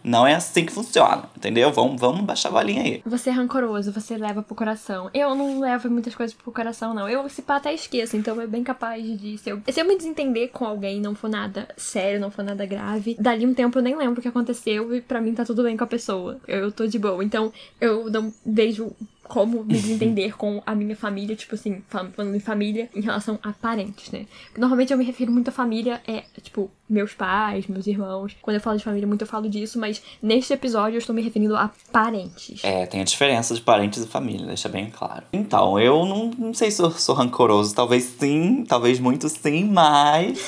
Não 0.03 0.25
é 0.25 0.35
assim 0.35 0.65
que 0.65 0.71
funciona, 0.71 1.29
entendeu? 1.35 1.71
Vamos, 1.71 1.99
vamos 1.99 2.21
baixar 2.21 2.49
a 2.49 2.51
bolinha 2.53 2.81
aí. 2.81 3.01
Você 3.05 3.29
é 3.29 3.33
rancoroso, 3.33 3.91
você 3.91 4.17
leva 4.17 4.41
pro 4.41 4.55
coração. 4.55 5.09
Eu 5.13 5.35
não 5.35 5.59
levo 5.59 5.89
muitas 5.89 6.15
coisas 6.15 6.35
pro 6.35 6.51
coração, 6.51 6.93
não. 6.93 7.09
Eu, 7.09 7.27
se 7.29 7.41
pá, 7.41 7.57
até 7.57 7.73
esqueço, 7.73 8.15
então 8.15 8.39
é 8.39 8.47
bem 8.47 8.63
capaz 8.63 9.03
de. 9.19 9.37
Se 9.37 9.49
eu, 9.49 9.61
se 9.67 9.79
eu 9.79 9.85
me 9.85 9.97
desentender 9.97 10.49
com 10.51 10.65
alguém, 10.65 10.99
não 10.99 11.15
for 11.15 11.29
nada 11.29 11.67
sério, 11.77 12.19
não 12.19 12.31
for 12.31 12.43
nada 12.43 12.65
grave, 12.65 13.15
dali 13.19 13.45
um 13.45 13.53
tempo 13.53 13.77
eu 13.77 13.83
nem 13.83 13.95
lembro 13.95 14.19
o 14.19 14.21
que 14.21 14.27
aconteceu 14.27 14.95
e 14.95 15.01
para 15.01 15.21
mim 15.21 15.33
tá 15.33 15.45
tudo 15.45 15.63
bem 15.63 15.77
com 15.77 15.83
a 15.83 15.87
pessoa. 15.87 16.39
Eu, 16.47 16.59
eu 16.59 16.71
tô 16.71 16.87
de 16.87 16.99
boa. 16.99 17.23
Então 17.23 17.51
eu 17.79 18.09
não 18.09 18.33
vejo 18.45 18.93
como 19.27 19.63
me 19.63 19.73
desentender 19.73 20.35
com 20.35 20.61
a 20.65 20.73
minha 20.73 20.95
família, 20.95 21.35
tipo 21.35 21.55
assim, 21.55 21.83
falando 21.87 22.35
em 22.35 22.39
família 22.39 22.89
em 22.95 23.01
relação 23.01 23.37
a 23.43 23.51
parentes, 23.51 24.11
né? 24.11 24.25
Normalmente 24.57 24.91
eu 24.91 24.97
me 24.97 25.03
refiro 25.03 25.31
muito 25.31 25.49
à 25.49 25.51
família, 25.51 26.01
é, 26.07 26.23
tipo, 26.41 26.71
meus 26.89 27.13
pais, 27.13 27.67
meus 27.67 27.85
irmãos. 27.85 28.35
Quando 28.41 28.55
eu 28.55 28.61
falo 28.61 28.77
de 28.77 28.83
família, 28.83 29.07
muito 29.07 29.21
eu 29.21 29.27
falo 29.27 29.49
disso, 29.49 29.77
mas 29.79 29.86
neste 30.21 30.53
episódio 30.53 30.95
eu 30.95 30.99
estou 30.99 31.15
me 31.15 31.21
referindo 31.21 31.55
a 31.55 31.71
parentes. 31.91 32.63
É, 32.63 32.85
tem 32.85 33.01
a 33.01 33.03
diferença 33.03 33.53
de 33.53 33.61
parentes 33.61 34.03
e 34.03 34.07
família, 34.07 34.45
deixa 34.45 34.69
bem 34.69 34.89
claro. 34.89 35.23
Então, 35.31 35.79
eu 35.79 36.05
não, 36.05 36.31
não 36.37 36.53
sei 36.53 36.71
se 36.71 36.81
eu 36.81 36.91
sou 36.91 37.15
rancoroso. 37.15 37.75
Talvez 37.75 38.03
sim, 38.19 38.63
talvez 38.67 38.99
muito 38.99 39.27
sim, 39.29 39.65
mas. 39.65 40.39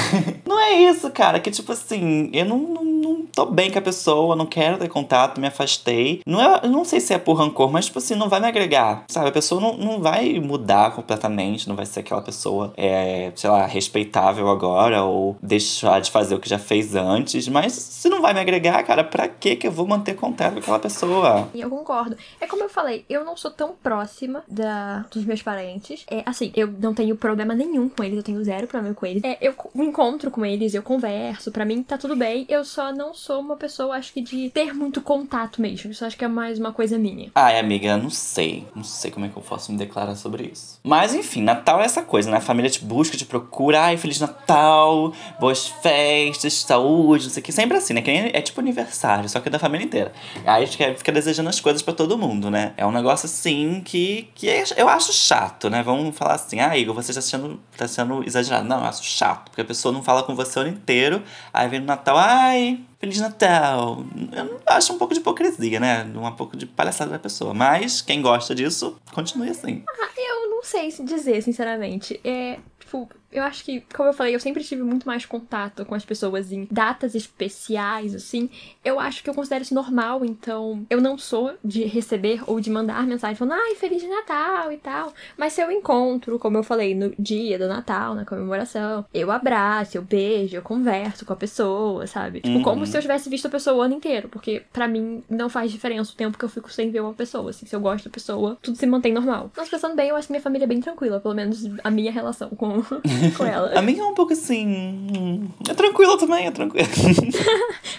não 0.46 0.60
é 0.60 0.72
isso, 0.74 1.10
cara. 1.10 1.40
Que 1.40 1.50
tipo 1.50 1.72
assim, 1.72 2.30
eu 2.32 2.44
não, 2.44 2.58
não 2.58 2.93
tô 3.34 3.46
bem 3.46 3.70
com 3.70 3.78
a 3.78 3.82
pessoa, 3.82 4.36
não 4.36 4.46
quero 4.46 4.78
ter 4.78 4.88
contato, 4.88 5.40
me 5.40 5.46
afastei. 5.46 6.22
Não 6.26 6.40
é, 6.40 6.66
não 6.66 6.84
sei 6.84 7.00
se 7.00 7.12
é 7.14 7.18
por 7.18 7.34
rancor, 7.34 7.70
mas 7.70 7.86
tipo 7.86 7.98
assim, 7.98 8.14
não 8.14 8.28
vai 8.28 8.40
me 8.40 8.46
agregar. 8.46 9.04
Sabe? 9.08 9.28
A 9.28 9.32
pessoa 9.32 9.60
não, 9.60 9.76
não 9.76 10.00
vai 10.00 10.38
mudar 10.40 10.92
completamente, 10.92 11.68
não 11.68 11.76
vai 11.76 11.86
ser 11.86 12.00
aquela 12.00 12.22
pessoa, 12.22 12.72
é, 12.76 13.32
sei 13.34 13.50
lá, 13.50 13.66
respeitável 13.66 14.48
agora 14.48 15.02
ou 15.02 15.36
deixar 15.42 15.74
deixar 15.84 16.00
de 16.00 16.10
fazer 16.10 16.34
o 16.34 16.40
que 16.40 16.48
já 16.48 16.58
fez 16.58 16.94
antes, 16.94 17.48
mas 17.48 17.72
se 17.72 18.08
não 18.08 18.20
vai 18.20 18.32
me 18.34 18.40
agregar, 18.40 18.82
cara, 18.84 19.02
pra 19.02 19.26
que 19.28 19.56
que 19.56 19.66
eu 19.66 19.72
vou 19.72 19.86
manter 19.86 20.14
contato 20.14 20.54
com 20.54 20.60
aquela 20.60 20.78
pessoa? 20.78 21.48
Eu 21.54 21.68
concordo. 21.70 22.16
É 22.40 22.46
como 22.46 22.62
eu 22.62 22.68
falei, 22.68 23.04
eu 23.08 23.24
não 23.24 23.36
sou 23.36 23.50
tão 23.50 23.74
próxima 23.82 24.44
da, 24.48 25.04
dos 25.10 25.24
meus 25.24 25.42
parentes. 25.42 26.04
É 26.10 26.22
assim, 26.26 26.52
eu 26.54 26.66
não 26.66 26.94
tenho 26.94 27.16
problema 27.16 27.54
nenhum 27.54 27.88
com 27.88 28.02
eles, 28.02 28.16
eu 28.16 28.22
tenho 28.22 28.42
zero 28.44 28.66
problema 28.66 28.94
com 28.94 29.06
eles. 29.06 29.22
É, 29.24 29.38
eu 29.40 29.54
me 29.74 29.86
encontro 29.86 30.30
com 30.30 30.44
eles, 30.44 30.74
eu 30.74 30.82
converso, 30.82 31.50
pra 31.50 31.64
mim 31.64 31.82
tá 31.82 31.98
tudo 31.98 32.16
bem. 32.16 32.46
Eu 32.48 32.64
só 32.64 32.92
não 32.92 33.14
sou 33.14 33.23
uma 33.32 33.56
pessoa, 33.56 33.96
acho 33.96 34.12
que, 34.12 34.20
de 34.20 34.50
ter 34.50 34.74
muito 34.74 35.00
contato 35.00 35.60
mesmo. 35.60 35.90
Isso 35.90 36.04
acho 36.04 36.16
que 36.16 36.24
é 36.24 36.28
mais 36.28 36.58
uma 36.58 36.72
coisa 36.72 36.98
minha. 36.98 37.30
Ai, 37.34 37.58
amiga, 37.58 37.96
não 37.96 38.10
sei. 38.10 38.66
Não 38.74 38.84
sei 38.84 39.10
como 39.10 39.26
é 39.26 39.28
que 39.28 39.36
eu 39.36 39.42
posso 39.42 39.72
me 39.72 39.78
declarar 39.78 40.14
sobre 40.14 40.50
isso. 40.52 40.78
Mas 40.82 41.14
enfim, 41.14 41.42
Natal 41.42 41.80
é 41.80 41.84
essa 41.84 42.02
coisa, 42.02 42.30
né? 42.30 42.36
A 42.36 42.40
família 42.40 42.70
te 42.70 42.84
busca, 42.84 43.16
te 43.16 43.24
procura. 43.24 43.82
Ai, 43.82 43.96
Feliz 43.96 44.20
Natal, 44.20 45.12
boas 45.40 45.66
festas, 45.66 46.54
saúde, 46.54 47.24
não 47.24 47.30
sei 47.30 47.40
o 47.40 47.44
que. 47.44 47.52
Sempre 47.52 47.76
assim, 47.76 47.94
né? 47.94 48.02
Que 48.02 48.10
é 48.10 48.40
tipo 48.42 48.60
aniversário, 48.60 49.28
só 49.28 49.40
que 49.40 49.48
é 49.48 49.50
da 49.50 49.58
família 49.58 49.84
inteira. 49.84 50.12
Aí 50.44 50.62
a 50.62 50.66
gente 50.66 50.98
fica 50.98 51.12
desejando 51.12 51.48
as 51.48 51.60
coisas 51.60 51.82
para 51.82 51.94
todo 51.94 52.18
mundo, 52.18 52.50
né? 52.50 52.72
É 52.76 52.86
um 52.86 52.92
negócio 52.92 53.26
assim 53.26 53.82
que, 53.84 54.28
que 54.34 54.48
é, 54.48 54.64
eu 54.76 54.88
acho 54.88 55.12
chato, 55.12 55.70
né? 55.70 55.82
Vamos 55.82 56.16
falar 56.16 56.34
assim, 56.34 56.60
ah, 56.60 56.76
Igor, 56.76 56.94
você 56.94 57.10
está 57.10 57.22
sendo, 57.22 57.60
tá 57.76 57.88
sendo 57.88 58.24
exagerado. 58.24 58.66
Não, 58.66 58.78
eu 58.78 58.84
acho 58.84 59.04
chato, 59.04 59.50
porque 59.50 59.60
a 59.60 59.64
pessoa 59.64 59.92
não 59.92 60.02
fala 60.02 60.22
com 60.22 60.34
você 60.34 60.58
o 60.58 60.62
ano 60.62 60.70
inteiro, 60.70 61.22
aí 61.52 61.68
vem 61.68 61.80
no 61.80 61.86
Natal, 61.86 62.16
ai, 62.16 62.80
Feliz 63.04 63.20
Natal. 63.20 64.02
Eu 64.32 64.60
acho 64.66 64.94
um 64.94 64.98
pouco 64.98 65.12
de 65.12 65.20
hipocrisia, 65.20 65.78
né? 65.78 66.10
Um 66.16 66.32
pouco 66.32 66.56
de 66.56 66.64
palhaçada 66.64 67.10
da 67.10 67.18
pessoa. 67.18 67.52
Mas 67.52 68.00
quem 68.00 68.22
gosta 68.22 68.54
disso, 68.54 68.96
continue 69.12 69.50
assim. 69.50 69.84
Ah, 69.86 70.08
eu 70.16 70.48
não 70.48 70.62
sei 70.64 70.88
dizer, 70.88 71.42
sinceramente. 71.42 72.18
É, 72.24 72.58
tipo, 72.78 73.06
eu 73.34 73.42
acho 73.42 73.64
que, 73.64 73.82
como 73.94 74.08
eu 74.08 74.12
falei, 74.12 74.34
eu 74.34 74.40
sempre 74.40 74.62
tive 74.62 74.82
muito 74.82 75.06
mais 75.06 75.26
contato 75.26 75.84
com 75.84 75.94
as 75.94 76.04
pessoas 76.04 76.52
em 76.52 76.68
datas 76.70 77.14
especiais, 77.14 78.14
assim. 78.14 78.48
Eu 78.84 79.00
acho 79.00 79.22
que 79.22 79.28
eu 79.28 79.34
considero 79.34 79.62
isso 79.62 79.74
normal, 79.74 80.24
então 80.24 80.86
eu 80.88 81.00
não 81.00 81.18
sou 81.18 81.54
de 81.64 81.84
receber 81.84 82.42
ou 82.46 82.60
de 82.60 82.70
mandar 82.70 83.06
mensagem 83.06 83.36
falando, 83.36 83.60
ai, 83.60 83.74
Feliz 83.74 84.08
Natal 84.08 84.70
e 84.70 84.76
tal. 84.76 85.12
Mas 85.36 85.52
se 85.52 85.60
eu 85.60 85.70
encontro, 85.70 86.38
como 86.38 86.56
eu 86.56 86.62
falei, 86.62 86.94
no 86.94 87.12
dia 87.18 87.58
do 87.58 87.66
Natal, 87.66 88.14
na 88.14 88.24
comemoração, 88.24 89.04
eu 89.12 89.30
abraço, 89.30 89.96
eu 89.98 90.02
beijo, 90.02 90.56
eu 90.56 90.62
converso 90.62 91.24
com 91.24 91.32
a 91.32 91.36
pessoa, 91.36 92.06
sabe? 92.06 92.40
Tipo, 92.40 92.58
uhum. 92.58 92.62
como 92.62 92.86
se 92.86 92.96
eu 92.96 93.02
tivesse 93.02 93.28
visto 93.28 93.46
a 93.46 93.50
pessoa 93.50 93.76
o 93.76 93.82
ano 93.82 93.94
inteiro. 93.94 94.28
Porque 94.28 94.62
para 94.72 94.86
mim 94.86 95.22
não 95.28 95.48
faz 95.48 95.72
diferença 95.72 96.12
o 96.12 96.16
tempo 96.16 96.38
que 96.38 96.44
eu 96.44 96.48
fico 96.48 96.70
sem 96.70 96.90
ver 96.90 97.00
uma 97.00 97.14
pessoa. 97.14 97.50
Assim, 97.50 97.66
se 97.66 97.74
eu 97.74 97.80
gosto 97.80 98.04
da 98.04 98.10
pessoa, 98.10 98.56
tudo 98.62 98.76
se 98.76 98.86
mantém 98.86 99.12
normal. 99.12 99.50
Mas 99.56 99.68
pensando 99.68 99.96
bem, 99.96 100.08
eu 100.08 100.16
acho 100.16 100.28
que 100.28 100.32
minha 100.32 100.42
família 100.42 100.64
é 100.64 100.68
bem 100.68 100.80
tranquila, 100.80 101.20
pelo 101.20 101.34
menos 101.34 101.64
a 101.82 101.90
minha 101.90 102.12
relação 102.12 102.50
com 102.50 102.82
com 103.30 103.44
ela. 103.44 103.78
A 103.78 103.82
minha 103.82 104.02
é 104.02 104.06
um 104.06 104.14
pouco 104.14 104.32
assim. 104.32 105.48
É 105.68 105.74
tranquila 105.74 106.18
também, 106.18 106.46
é 106.46 106.50
tranquila. 106.50 106.86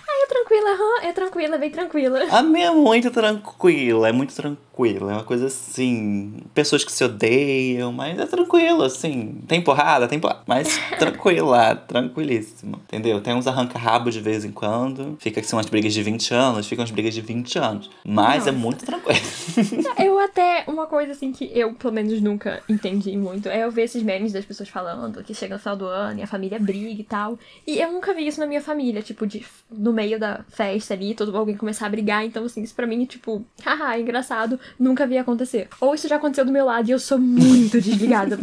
Ai, 0.07 0.23
é 0.23 0.27
tranquila, 0.27 0.69
é 1.03 1.13
tranquila, 1.13 1.55
é 1.55 1.57
bem 1.57 1.69
tranquila. 1.69 2.19
A 2.31 2.41
minha 2.41 2.67
é 2.67 2.71
muito 2.71 3.11
tranquila, 3.11 4.09
é 4.09 4.11
muito 4.11 4.33
tranquila. 4.33 5.11
É 5.11 5.15
uma 5.15 5.23
coisa 5.23 5.47
assim. 5.47 6.37
Pessoas 6.53 6.83
que 6.83 6.91
se 6.91 7.03
odeiam, 7.03 7.91
mas 7.91 8.19
é 8.19 8.25
tranquilo, 8.25 8.83
assim. 8.83 9.41
Tem 9.47 9.61
porrada, 9.61 10.07
tem 10.07 10.19
porrada. 10.19 10.41
Mas 10.45 10.77
tranquila, 10.99 11.75
tranquilíssimo. 11.75 12.79
Entendeu? 12.87 13.21
Tem 13.21 13.33
uns 13.33 13.47
arranca-rabo 13.47 14.09
de 14.11 14.19
vez 14.19 14.43
em 14.43 14.51
quando. 14.51 15.15
Fica 15.19 15.41
que 15.41 15.47
são 15.47 15.57
umas 15.57 15.69
brigas 15.69 15.93
de 15.93 16.03
20 16.03 16.33
anos, 16.33 16.67
ficam 16.67 16.83
umas 16.83 16.91
brigas 16.91 17.13
de 17.13 17.21
20 17.21 17.57
anos. 17.57 17.89
Mas 18.05 18.37
Nossa. 18.37 18.49
é 18.49 18.51
muito 18.51 18.85
tranquilo. 18.85 19.19
eu 19.99 20.19
até. 20.19 20.63
Uma 20.67 20.87
coisa 20.87 21.11
assim 21.11 21.31
que 21.31 21.49
eu, 21.53 21.73
pelo 21.73 21.93
menos, 21.93 22.21
nunca 22.21 22.61
entendi 22.67 23.15
muito 23.15 23.49
é 23.49 23.63
eu 23.63 23.71
ver 23.71 23.83
esses 23.83 24.03
memes 24.03 24.33
das 24.33 24.45
pessoas 24.45 24.69
falando 24.69 25.14
que 25.23 25.33
chega 25.33 25.55
no 25.55 25.59
final 25.59 25.75
do 25.75 25.85
ano 25.85 26.19
e 26.19 26.23
a 26.23 26.27
família 26.27 26.59
briga 26.59 27.01
e 27.01 27.03
tal. 27.03 27.37
E 27.65 27.79
eu 27.79 27.91
nunca 27.91 28.13
vi 28.13 28.27
isso 28.27 28.39
na 28.39 28.45
minha 28.45 28.61
família, 28.61 29.01
tipo, 29.01 29.25
de 29.25 29.45
no 29.71 29.93
meio 29.93 30.19
da 30.19 30.41
festa 30.49 30.93
ali, 30.93 31.13
todo 31.13 31.35
alguém 31.35 31.57
começar 31.57 31.85
a 31.85 31.89
brigar. 31.89 32.25
Então, 32.25 32.45
assim, 32.45 32.61
isso 32.61 32.75
pra 32.75 32.87
mim, 32.87 33.03
tipo, 33.05 33.45
haha, 33.63 33.95
é 33.95 34.01
engraçado 34.01 34.59
nunca 34.79 35.05
vi 35.05 35.17
acontecer. 35.17 35.67
Ou 35.79 35.95
isso 35.95 36.07
já 36.07 36.15
aconteceu 36.15 36.45
do 36.45 36.51
meu 36.51 36.65
lado 36.65 36.87
e 36.87 36.91
eu 36.91 36.99
sou 36.99 37.17
muito 37.17 37.79
desligada, 37.81 38.37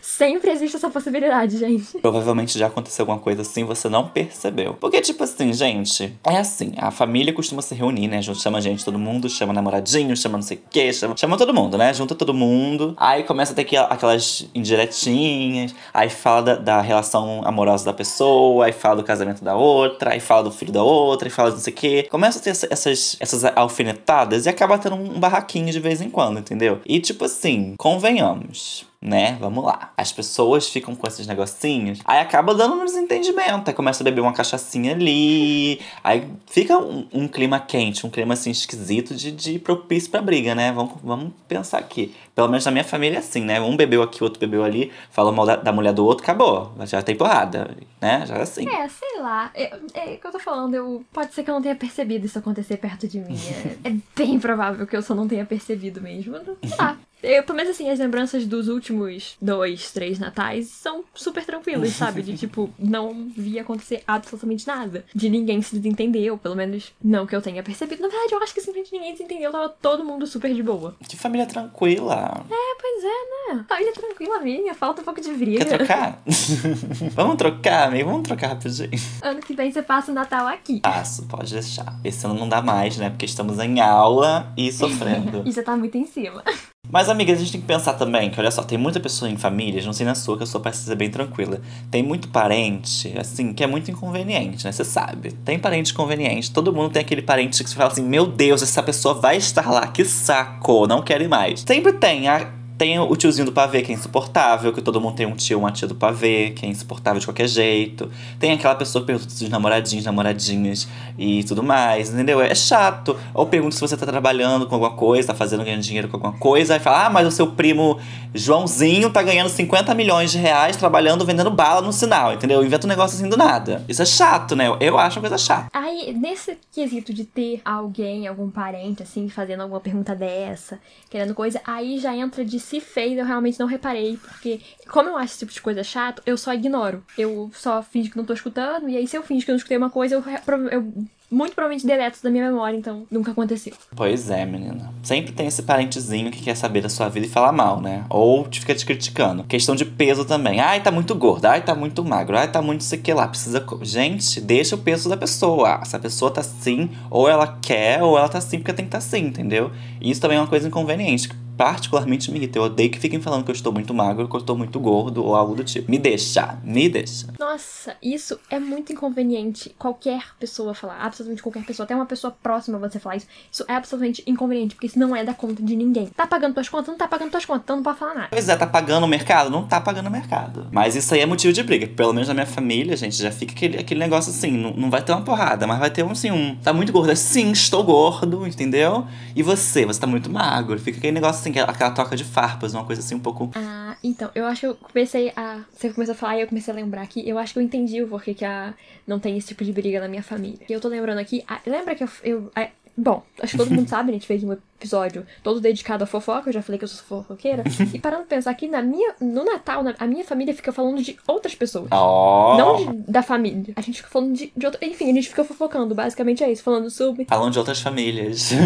sempre 0.00 0.50
existe 0.50 0.76
essa 0.76 0.90
possibilidade, 0.90 1.58
gente. 1.58 1.98
Provavelmente 1.98 2.58
já 2.58 2.66
aconteceu 2.66 3.02
alguma 3.02 3.18
coisa 3.18 3.42
assim, 3.42 3.64
você 3.64 3.88
não 3.88 4.08
percebeu. 4.08 4.74
Porque, 4.74 5.00
tipo 5.00 5.22
assim, 5.24 5.52
gente, 5.52 6.18
é 6.24 6.38
assim, 6.38 6.72
a 6.76 6.90
família 6.90 7.32
costuma 7.32 7.62
se 7.62 7.74
reunir, 7.74 8.08
né? 8.08 8.20
Chama 8.22 8.60
gente, 8.60 8.84
todo 8.84 8.98
mundo, 8.98 9.28
chama 9.28 9.52
namoradinho, 9.52 10.16
chama 10.16 10.38
não 10.38 10.42
sei 10.42 10.56
o 10.56 10.60
quê, 10.70 10.92
chama, 10.92 11.16
chama 11.16 11.36
todo 11.36 11.52
mundo, 11.52 11.76
né? 11.76 11.92
Junta 11.92 12.14
todo 12.14 12.32
mundo. 12.32 12.94
Aí 12.96 13.24
começa 13.24 13.52
a 13.52 13.56
ter 13.56 13.76
aquelas 13.76 14.48
indiretinhas, 14.54 15.74
aí 15.94 16.10
fala 16.10 16.42
da, 16.42 16.54
da 16.56 16.80
relação 16.80 17.42
amorosa 17.44 17.84
da 17.84 17.92
pessoa, 17.92 18.66
aí 18.66 18.72
fala 18.72 18.96
do 18.96 19.04
casamento 19.04 19.44
da 19.44 19.54
outra, 19.54 20.12
aí 20.12 20.20
fala 20.20 20.42
do 20.42 20.50
filho 20.50 20.72
da 20.72 20.82
outra, 20.82 21.28
aí 21.28 21.32
fala 21.32 21.50
de 21.50 21.56
não 21.56 21.62
sei 21.62 21.72
o 21.72 21.76
quê. 21.76 22.08
Começa 22.10 22.40
a 22.40 22.42
ter 22.42 22.50
essas, 22.50 23.16
essas 23.20 23.44
alfinetadas 23.56 24.46
e 24.46 24.48
acaba 24.48 24.76
tendo 24.78 24.96
um 24.96 25.20
barraco 25.20 25.44
fraquinho 25.44 25.70
de 25.70 25.78
vez 25.78 26.00
em 26.00 26.10
quando, 26.10 26.40
entendeu? 26.40 26.80
E 26.86 26.98
tipo 27.00 27.24
assim, 27.24 27.74
convenhamos 27.78 28.86
né? 29.04 29.36
Vamos 29.38 29.62
lá. 29.62 29.92
As 29.98 30.10
pessoas 30.10 30.66
ficam 30.70 30.96
com 30.96 31.06
esses 31.06 31.26
negocinhos, 31.26 32.00
aí 32.06 32.18
acaba 32.20 32.54
dando 32.54 32.74
um 32.74 32.84
desentendimento. 32.86 33.68
Aí 33.68 33.74
começa 33.74 34.02
a 34.02 34.04
beber 34.04 34.22
uma 34.22 34.32
cachaçinha 34.32 34.92
ali, 34.92 35.78
aí 36.02 36.26
fica 36.46 36.78
um, 36.78 37.06
um 37.12 37.28
clima 37.28 37.60
quente, 37.60 38.06
um 38.06 38.10
clima 38.10 38.32
assim 38.32 38.50
esquisito 38.50 39.14
de, 39.14 39.30
de 39.30 39.58
propício 39.58 40.10
pra 40.10 40.22
briga, 40.22 40.54
né? 40.54 40.72
Vamos, 40.72 40.94
vamos 41.04 41.32
pensar 41.46 41.78
aqui. 41.78 42.14
Pelo 42.34 42.48
menos 42.48 42.64
na 42.64 42.70
minha 42.70 42.84
família 42.84 43.16
é 43.16 43.18
assim, 43.20 43.42
né? 43.42 43.60
Um 43.60 43.76
bebeu 43.76 44.02
aqui, 44.02 44.24
outro 44.24 44.40
bebeu 44.40 44.64
ali, 44.64 44.92
fala 45.10 45.30
mal 45.30 45.46
da, 45.46 45.56
da 45.56 45.72
mulher 45.72 45.92
do 45.92 46.04
outro, 46.04 46.24
acabou. 46.24 46.72
Já 46.84 47.00
tem 47.02 47.14
porrada, 47.14 47.70
né? 48.00 48.24
Já 48.26 48.36
é 48.36 48.42
assim. 48.42 48.68
É, 48.68 48.88
sei 48.88 49.20
lá. 49.20 49.50
É, 49.54 49.76
é 49.94 50.14
o 50.14 50.18
que 50.18 50.26
eu 50.26 50.32
tô 50.32 50.38
falando, 50.38 50.74
eu, 50.74 51.04
pode 51.12 51.32
ser 51.32 51.44
que 51.44 51.50
eu 51.50 51.54
não 51.54 51.62
tenha 51.62 51.76
percebido 51.76 52.26
isso 52.26 52.38
acontecer 52.38 52.76
perto 52.76 53.06
de 53.06 53.20
mim. 53.20 53.36
É, 53.84 53.90
é 53.90 53.96
bem 54.16 54.38
provável 54.38 54.86
que 54.86 54.96
eu 54.96 55.02
só 55.02 55.14
não 55.14 55.28
tenha 55.28 55.44
percebido 55.44 56.00
mesmo. 56.00 56.36
Sei 56.62 56.76
lá. 56.78 56.98
Eu, 57.24 57.42
pelo 57.42 57.56
menos 57.56 57.70
assim, 57.70 57.88
as 57.88 57.98
lembranças 57.98 58.44
dos 58.44 58.68
últimos 58.68 59.36
dois, 59.40 59.90
três 59.90 60.18
natais 60.18 60.66
são 60.66 61.02
super 61.14 61.42
tranquilas, 61.46 61.92
sabe? 61.92 62.22
De 62.22 62.36
tipo, 62.36 62.68
não 62.78 63.30
vi 63.34 63.58
acontecer 63.58 64.02
absolutamente 64.06 64.66
nada. 64.66 65.06
De 65.14 65.30
ninguém 65.30 65.62
se 65.62 65.74
desentendeu, 65.78 66.36
pelo 66.36 66.54
menos 66.54 66.92
não 67.02 67.26
que 67.26 67.34
eu 67.34 67.40
tenha 67.40 67.62
percebido. 67.62 68.02
Na 68.02 68.08
verdade, 68.08 68.34
eu 68.34 68.42
acho 68.42 68.52
que 68.52 68.60
simplesmente 68.60 68.92
ninguém 68.92 69.12
desentendeu, 69.12 69.50
tava 69.50 69.70
todo 69.70 70.04
mundo 70.04 70.26
super 70.26 70.52
de 70.52 70.62
boa. 70.62 70.94
Que 71.08 71.16
família 71.16 71.46
tranquila. 71.46 72.23
É, 72.50 72.76
pois 72.80 73.04
é, 73.04 73.54
né? 73.54 73.64
Família 73.68 73.92
tranquila 73.92 74.40
minha, 74.40 74.74
falta 74.74 75.02
um 75.02 75.04
pouco 75.04 75.20
de 75.20 75.32
briga. 75.32 75.64
Quer 75.64 75.78
trocar? 75.78 76.22
vamos 77.12 77.36
trocar, 77.36 77.88
amigo? 77.88 78.10
Vamos 78.10 78.26
trocar 78.26 78.48
rapidinho. 78.48 78.90
Ano 79.22 79.40
que 79.40 79.54
vem 79.54 79.70
você 79.70 79.82
passa 79.82 80.10
o 80.10 80.14
Natal 80.14 80.46
aqui. 80.46 80.80
Passo, 80.80 81.26
pode 81.26 81.52
deixar. 81.52 81.98
Esse 82.04 82.24
ano 82.26 82.34
não 82.34 82.48
dá 82.48 82.62
mais, 82.62 82.96
né? 82.96 83.10
Porque 83.10 83.26
estamos 83.26 83.58
em 83.58 83.80
aula 83.80 84.52
e 84.56 84.72
sofrendo. 84.72 85.42
e 85.46 85.52
já 85.52 85.62
tá 85.62 85.76
muito 85.76 85.96
em 85.96 86.06
cima. 86.06 86.42
Mas, 86.90 87.08
amigas, 87.08 87.38
a 87.38 87.40
gente 87.40 87.52
tem 87.52 87.60
que 87.60 87.66
pensar 87.66 87.94
também 87.94 88.30
que, 88.30 88.38
olha 88.38 88.50
só, 88.50 88.62
tem 88.62 88.78
muita 88.78 89.00
pessoa 89.00 89.30
em 89.30 89.36
famílias, 89.36 89.84
não 89.84 89.92
sei 89.92 90.06
na 90.06 90.14
sua, 90.14 90.36
que 90.36 90.44
a 90.44 90.46
sua 90.46 90.60
parece 90.60 90.84
ser 90.84 90.94
bem 90.94 91.10
tranquila. 91.10 91.60
Tem 91.90 92.02
muito 92.02 92.28
parente, 92.28 93.12
assim, 93.18 93.52
que 93.52 93.64
é 93.64 93.66
muito 93.66 93.90
inconveniente, 93.90 94.64
né? 94.64 94.70
Você 94.70 94.84
sabe. 94.84 95.32
Tem 95.32 95.58
parente 95.58 95.92
inconveniente. 95.92 96.52
Todo 96.52 96.72
mundo 96.72 96.92
tem 96.92 97.02
aquele 97.02 97.22
parente 97.22 97.64
que 97.64 97.70
você 97.70 97.76
fala 97.76 97.90
assim: 97.90 98.04
Meu 98.04 98.26
Deus, 98.26 98.62
essa 98.62 98.82
pessoa 98.82 99.14
vai 99.14 99.36
estar 99.36 99.70
lá, 99.70 99.86
que 99.88 100.04
saco, 100.04 100.86
não 100.86 101.02
quero 101.02 101.24
ir 101.24 101.28
mais. 101.28 101.64
Sempre 101.66 101.94
tem 101.94 102.28
a 102.28 102.52
tem 102.76 102.98
o 102.98 103.16
tiozinho 103.16 103.46
do 103.46 103.52
pavê, 103.52 103.82
que 103.82 103.92
é 103.92 103.94
insuportável, 103.94 104.72
que 104.72 104.82
todo 104.82 105.00
mundo 105.00 105.14
tem 105.14 105.26
um 105.26 105.36
tio, 105.36 105.58
uma 105.58 105.70
tia 105.70 105.86
do 105.86 105.94
pavê, 105.94 106.50
que 106.50 106.66
é 106.66 106.68
insuportável 106.68 107.20
de 107.20 107.26
qualquer 107.26 107.48
jeito. 107.48 108.10
Tem 108.38 108.52
aquela 108.52 108.74
pessoa 108.74 109.02
que 109.02 109.06
pergunta 109.06 109.28
dos 109.28 109.48
namoradinhos, 109.48 110.04
namoradinhas 110.04 110.88
e 111.16 111.44
tudo 111.44 111.62
mais, 111.62 112.12
entendeu? 112.12 112.40
É 112.40 112.54
chato. 112.54 113.16
Ou 113.32 113.46
pergunta 113.46 113.74
se 113.74 113.80
você 113.80 113.96
tá 113.96 114.04
trabalhando 114.04 114.66
com 114.66 114.74
alguma 114.74 114.92
coisa, 114.96 115.28
tá 115.28 115.34
fazendo 115.34 115.64
ganhando 115.64 115.82
dinheiro 115.82 116.08
com 116.08 116.16
alguma 116.16 116.32
coisa, 116.32 116.74
aí 116.74 116.80
fala, 116.80 117.06
ah, 117.06 117.10
mas 117.10 117.26
o 117.28 117.30
seu 117.30 117.46
primo 117.52 117.98
Joãozinho 118.34 119.10
tá 119.10 119.22
ganhando 119.22 119.48
50 119.48 119.94
milhões 119.94 120.32
de 120.32 120.38
reais 120.38 120.76
trabalhando, 120.76 121.24
vendendo 121.24 121.50
bala 121.50 121.80
no 121.80 121.92
sinal, 121.92 122.32
entendeu? 122.32 122.64
Inventa 122.64 122.86
um 122.86 122.90
negócio 122.90 123.16
assim 123.16 123.28
do 123.28 123.36
nada. 123.36 123.84
Isso 123.88 124.02
é 124.02 124.06
chato, 124.06 124.56
né? 124.56 124.66
Eu 124.80 124.98
acho 124.98 125.18
uma 125.18 125.28
coisa 125.28 125.38
chata. 125.38 125.68
Aí, 125.72 126.12
nesse 126.12 126.58
quesito 126.72 127.14
de 127.14 127.24
ter 127.24 127.60
alguém, 127.64 128.26
algum 128.26 128.50
parente, 128.50 129.02
assim, 129.04 129.28
fazendo 129.28 129.60
alguma 129.60 129.80
pergunta 129.80 130.14
dessa, 130.14 130.80
querendo 131.08 131.34
coisa, 131.34 131.60
aí 131.64 131.98
já 131.98 132.14
entra 132.14 132.44
de 132.44 132.58
se 132.64 132.80
fez, 132.80 133.18
eu 133.18 133.24
realmente 133.24 133.60
não 133.60 133.66
reparei, 133.66 134.16
porque 134.16 134.60
como 134.88 135.08
eu 135.08 135.16
acho 135.16 135.32
esse 135.32 135.38
tipo 135.40 135.52
de 135.52 135.60
coisa 135.60 135.84
chato, 135.84 136.22
eu 136.26 136.36
só 136.36 136.52
ignoro. 136.52 137.04
Eu 137.16 137.50
só 137.54 137.82
fingo 137.82 138.10
que 138.10 138.16
não 138.16 138.24
tô 138.24 138.32
escutando, 138.32 138.88
e 138.88 138.96
aí 138.96 139.06
se 139.06 139.16
eu 139.16 139.22
fingo 139.22 139.42
que 139.42 139.50
eu 139.50 139.52
não 139.52 139.58
escutei 139.58 139.76
uma 139.76 139.90
coisa, 139.90 140.14
eu, 140.14 140.24
eu 140.70 140.92
muito 141.30 141.54
provavelmente 141.54 141.86
deleto 141.86 142.18
da 142.22 142.30
minha 142.30 142.44
memória, 142.44 142.76
então 142.76 143.06
nunca 143.10 143.32
aconteceu. 143.32 143.72
Pois 143.94 144.30
é, 144.30 144.46
menina. 144.46 144.92
Sempre 145.02 145.32
tem 145.32 145.46
esse 145.46 145.62
parentezinho 145.62 146.30
que 146.30 146.42
quer 146.42 146.54
saber 146.54 146.80
da 146.80 146.88
sua 146.88 147.08
vida 147.08 147.26
e 147.26 147.28
falar 147.28 147.52
mal, 147.52 147.80
né? 147.80 148.04
Ou 148.08 148.46
te 148.48 148.60
fica 148.60 148.74
te 148.74 148.86
criticando. 148.86 149.42
Questão 149.44 149.74
de 149.74 149.84
peso 149.84 150.24
também. 150.24 150.60
Ai, 150.60 150.82
tá 150.82 150.90
muito 150.90 151.14
gordo. 151.14 151.46
Ai, 151.46 151.62
tá 151.62 151.74
muito 151.74 152.04
magro. 152.04 152.38
Ai, 152.38 152.50
tá 152.50 152.62
muito 152.62 152.84
sei 152.84 152.98
que 152.98 153.12
lá. 153.12 153.26
Precisa. 153.26 153.66
Gente, 153.82 154.40
deixa 154.40 154.76
o 154.76 154.78
peso 154.78 155.08
da 155.08 155.16
pessoa. 155.16 155.84
Se 155.84 155.96
a 155.96 155.98
pessoa 155.98 156.30
tá 156.30 156.40
assim, 156.40 156.90
ou 157.10 157.28
ela 157.28 157.58
quer, 157.60 158.02
ou 158.02 158.16
ela 158.16 158.28
tá 158.28 158.38
assim 158.38 158.58
porque 158.58 158.72
tem 158.72 158.84
que 158.84 158.90
tá 158.92 158.98
assim, 158.98 159.26
entendeu? 159.26 159.72
E 160.00 160.10
isso 160.10 160.20
também 160.20 160.36
é 160.36 160.40
uma 160.40 160.46
coisa 160.46 160.68
inconveniente 160.68 161.28
particularmente 161.56 162.30
me 162.30 162.38
irrita. 162.38 162.58
Eu 162.58 162.64
odeio 162.64 162.90
que 162.90 162.98
fiquem 162.98 163.20
falando 163.20 163.44
que 163.44 163.50
eu 163.50 163.54
estou 163.54 163.72
muito 163.72 163.92
magro, 163.94 164.28
que 164.28 164.34
eu 164.34 164.40
estou 164.40 164.56
muito 164.56 164.78
gordo 164.80 165.24
ou 165.24 165.34
algo 165.34 165.54
do 165.54 165.64
tipo. 165.64 165.90
Me 165.90 165.98
deixa, 165.98 166.58
me 166.62 166.88
deixa. 166.88 167.28
Nossa, 167.38 167.96
isso 168.02 168.38
é 168.50 168.58
muito 168.58 168.92
inconveniente. 168.92 169.74
Qualquer 169.78 170.22
pessoa 170.38 170.74
falar, 170.74 170.98
absolutamente 171.00 171.42
qualquer 171.42 171.64
pessoa, 171.64 171.84
até 171.84 171.94
uma 171.94 172.06
pessoa 172.06 172.36
próxima 172.42 172.78
você 172.78 172.98
falar 172.98 173.16
isso, 173.16 173.26
isso 173.50 173.64
é 173.68 173.74
absolutamente 173.74 174.22
inconveniente, 174.26 174.74
porque 174.74 174.86
isso 174.86 174.98
não 174.98 175.14
é 175.14 175.24
da 175.24 175.34
conta 175.34 175.62
de 175.62 175.76
ninguém. 175.76 176.06
Tá 176.06 176.26
pagando 176.26 176.54
tuas 176.54 176.68
contas? 176.68 176.88
Não 176.88 176.96
tá 176.96 177.08
pagando 177.08 177.30
tuas 177.30 177.44
contas, 177.44 177.62
então 177.64 177.76
não 177.76 177.82
pode 177.82 177.98
falar 177.98 178.14
nada. 178.14 178.28
Pois 178.30 178.48
é, 178.48 178.56
tá 178.56 178.66
pagando 178.66 179.04
o 179.04 179.08
mercado? 179.08 179.50
Não 179.50 179.66
tá 179.66 179.80
pagando 179.80 180.08
o 180.08 180.10
mercado. 180.10 180.68
Mas 180.70 180.96
isso 180.96 181.14
aí 181.14 181.20
é 181.20 181.26
motivo 181.26 181.52
de 181.52 181.62
briga. 181.62 181.86
Pelo 181.86 182.12
menos 182.12 182.28
na 182.28 182.34
minha 182.34 182.46
família, 182.46 182.96
gente, 182.96 183.16
já 183.16 183.30
fica 183.30 183.52
aquele, 183.52 183.78
aquele 183.78 184.00
negócio 184.00 184.30
assim, 184.30 184.50
não, 184.50 184.72
não 184.72 184.90
vai 184.90 185.02
ter 185.02 185.12
uma 185.12 185.22
porrada, 185.22 185.66
mas 185.66 185.78
vai 185.78 185.90
ter 185.90 186.02
um 186.02 186.10
assim, 186.10 186.30
um. 186.30 186.56
Tá 186.56 186.72
muito 186.72 186.92
gordo? 186.92 187.14
Sim, 187.14 187.50
estou 187.52 187.84
gordo, 187.84 188.46
entendeu? 188.46 189.06
E 189.34 189.42
você? 189.42 189.84
Você 189.84 190.00
tá 190.00 190.06
muito 190.06 190.30
magro. 190.30 190.78
Fica 190.78 190.98
aquele 190.98 191.12
negócio 191.12 191.43
assim, 191.50 191.58
aquela 191.60 191.90
troca 191.90 192.16
de 192.16 192.24
farpas, 192.24 192.74
uma 192.74 192.84
coisa 192.84 193.00
assim 193.00 193.14
um 193.14 193.20
pouco. 193.20 193.50
Ah, 193.54 193.96
então, 194.02 194.30
eu 194.34 194.46
acho 194.46 194.60
que 194.60 194.66
eu 194.66 194.74
comecei 194.74 195.32
a. 195.36 195.60
Você 195.72 195.90
começou 195.92 196.12
a 196.12 196.16
falar 196.16 196.38
e 196.38 196.40
eu 196.42 196.46
comecei 196.46 196.72
a 196.72 196.76
lembrar 196.76 197.02
aqui. 197.02 197.26
Eu 197.28 197.38
acho 197.38 197.52
que 197.52 197.58
eu 197.58 197.62
entendi 197.62 198.02
o 198.02 198.08
porquê 198.08 198.34
que 198.34 198.44
a... 198.44 198.74
não 199.06 199.18
tem 199.18 199.36
esse 199.36 199.48
tipo 199.48 199.64
de 199.64 199.72
briga 199.72 200.00
na 200.00 200.08
minha 200.08 200.22
família. 200.22 200.66
Eu 200.68 200.80
tô 200.80 200.88
lembrando 200.88 201.18
aqui. 201.18 201.44
A... 201.46 201.60
Lembra 201.66 201.94
que 201.94 202.04
eu. 202.04 202.08
eu 202.22 202.52
a... 202.54 202.68
Bom, 202.96 203.24
acho 203.42 203.52
que 203.52 203.58
todo 203.58 203.74
mundo 203.74 203.88
sabe, 203.90 204.10
a 204.10 204.12
gente 204.12 204.26
fez 204.26 204.44
um 204.44 204.56
episódio 204.78 205.26
todo 205.42 205.60
dedicado 205.60 206.04
à 206.04 206.06
fofoca, 206.06 206.48
eu 206.48 206.52
já 206.52 206.62
falei 206.62 206.78
que 206.78 206.84
eu 206.84 206.88
sou 206.88 207.04
fofoqueira. 207.04 207.62
e 207.92 207.98
parando 207.98 208.24
pra 208.24 208.36
pensar 208.36 208.50
aqui, 208.50 208.68
na 208.68 208.82
minha, 208.82 209.14
no 209.20 209.44
Natal, 209.44 209.82
na- 209.82 209.94
a 209.98 210.06
minha 210.06 210.24
família 210.24 210.54
fica 210.54 210.72
falando 210.72 211.02
de 211.02 211.16
outras 211.26 211.54
pessoas. 211.54 211.88
Ó. 211.90 212.56
Não 212.58 212.76
de- 212.92 213.10
da 213.10 213.22
família. 213.22 213.72
A 213.76 213.80
gente 213.80 213.96
fica 213.98 214.08
falando 214.08 214.34
de, 214.34 214.52
de 214.56 214.66
outra. 214.66 214.84
Enfim, 214.84 215.10
a 215.10 215.14
gente 215.14 215.28
fica 215.28 215.44
fofocando. 215.44 215.94
Basicamente 215.94 216.42
é 216.44 216.50
isso. 216.50 216.62
Falando 216.62 216.90
sobre. 216.90 217.24
Falando 217.24 217.52
de 217.52 217.58
outras 217.58 217.80
famílias. 217.80 218.50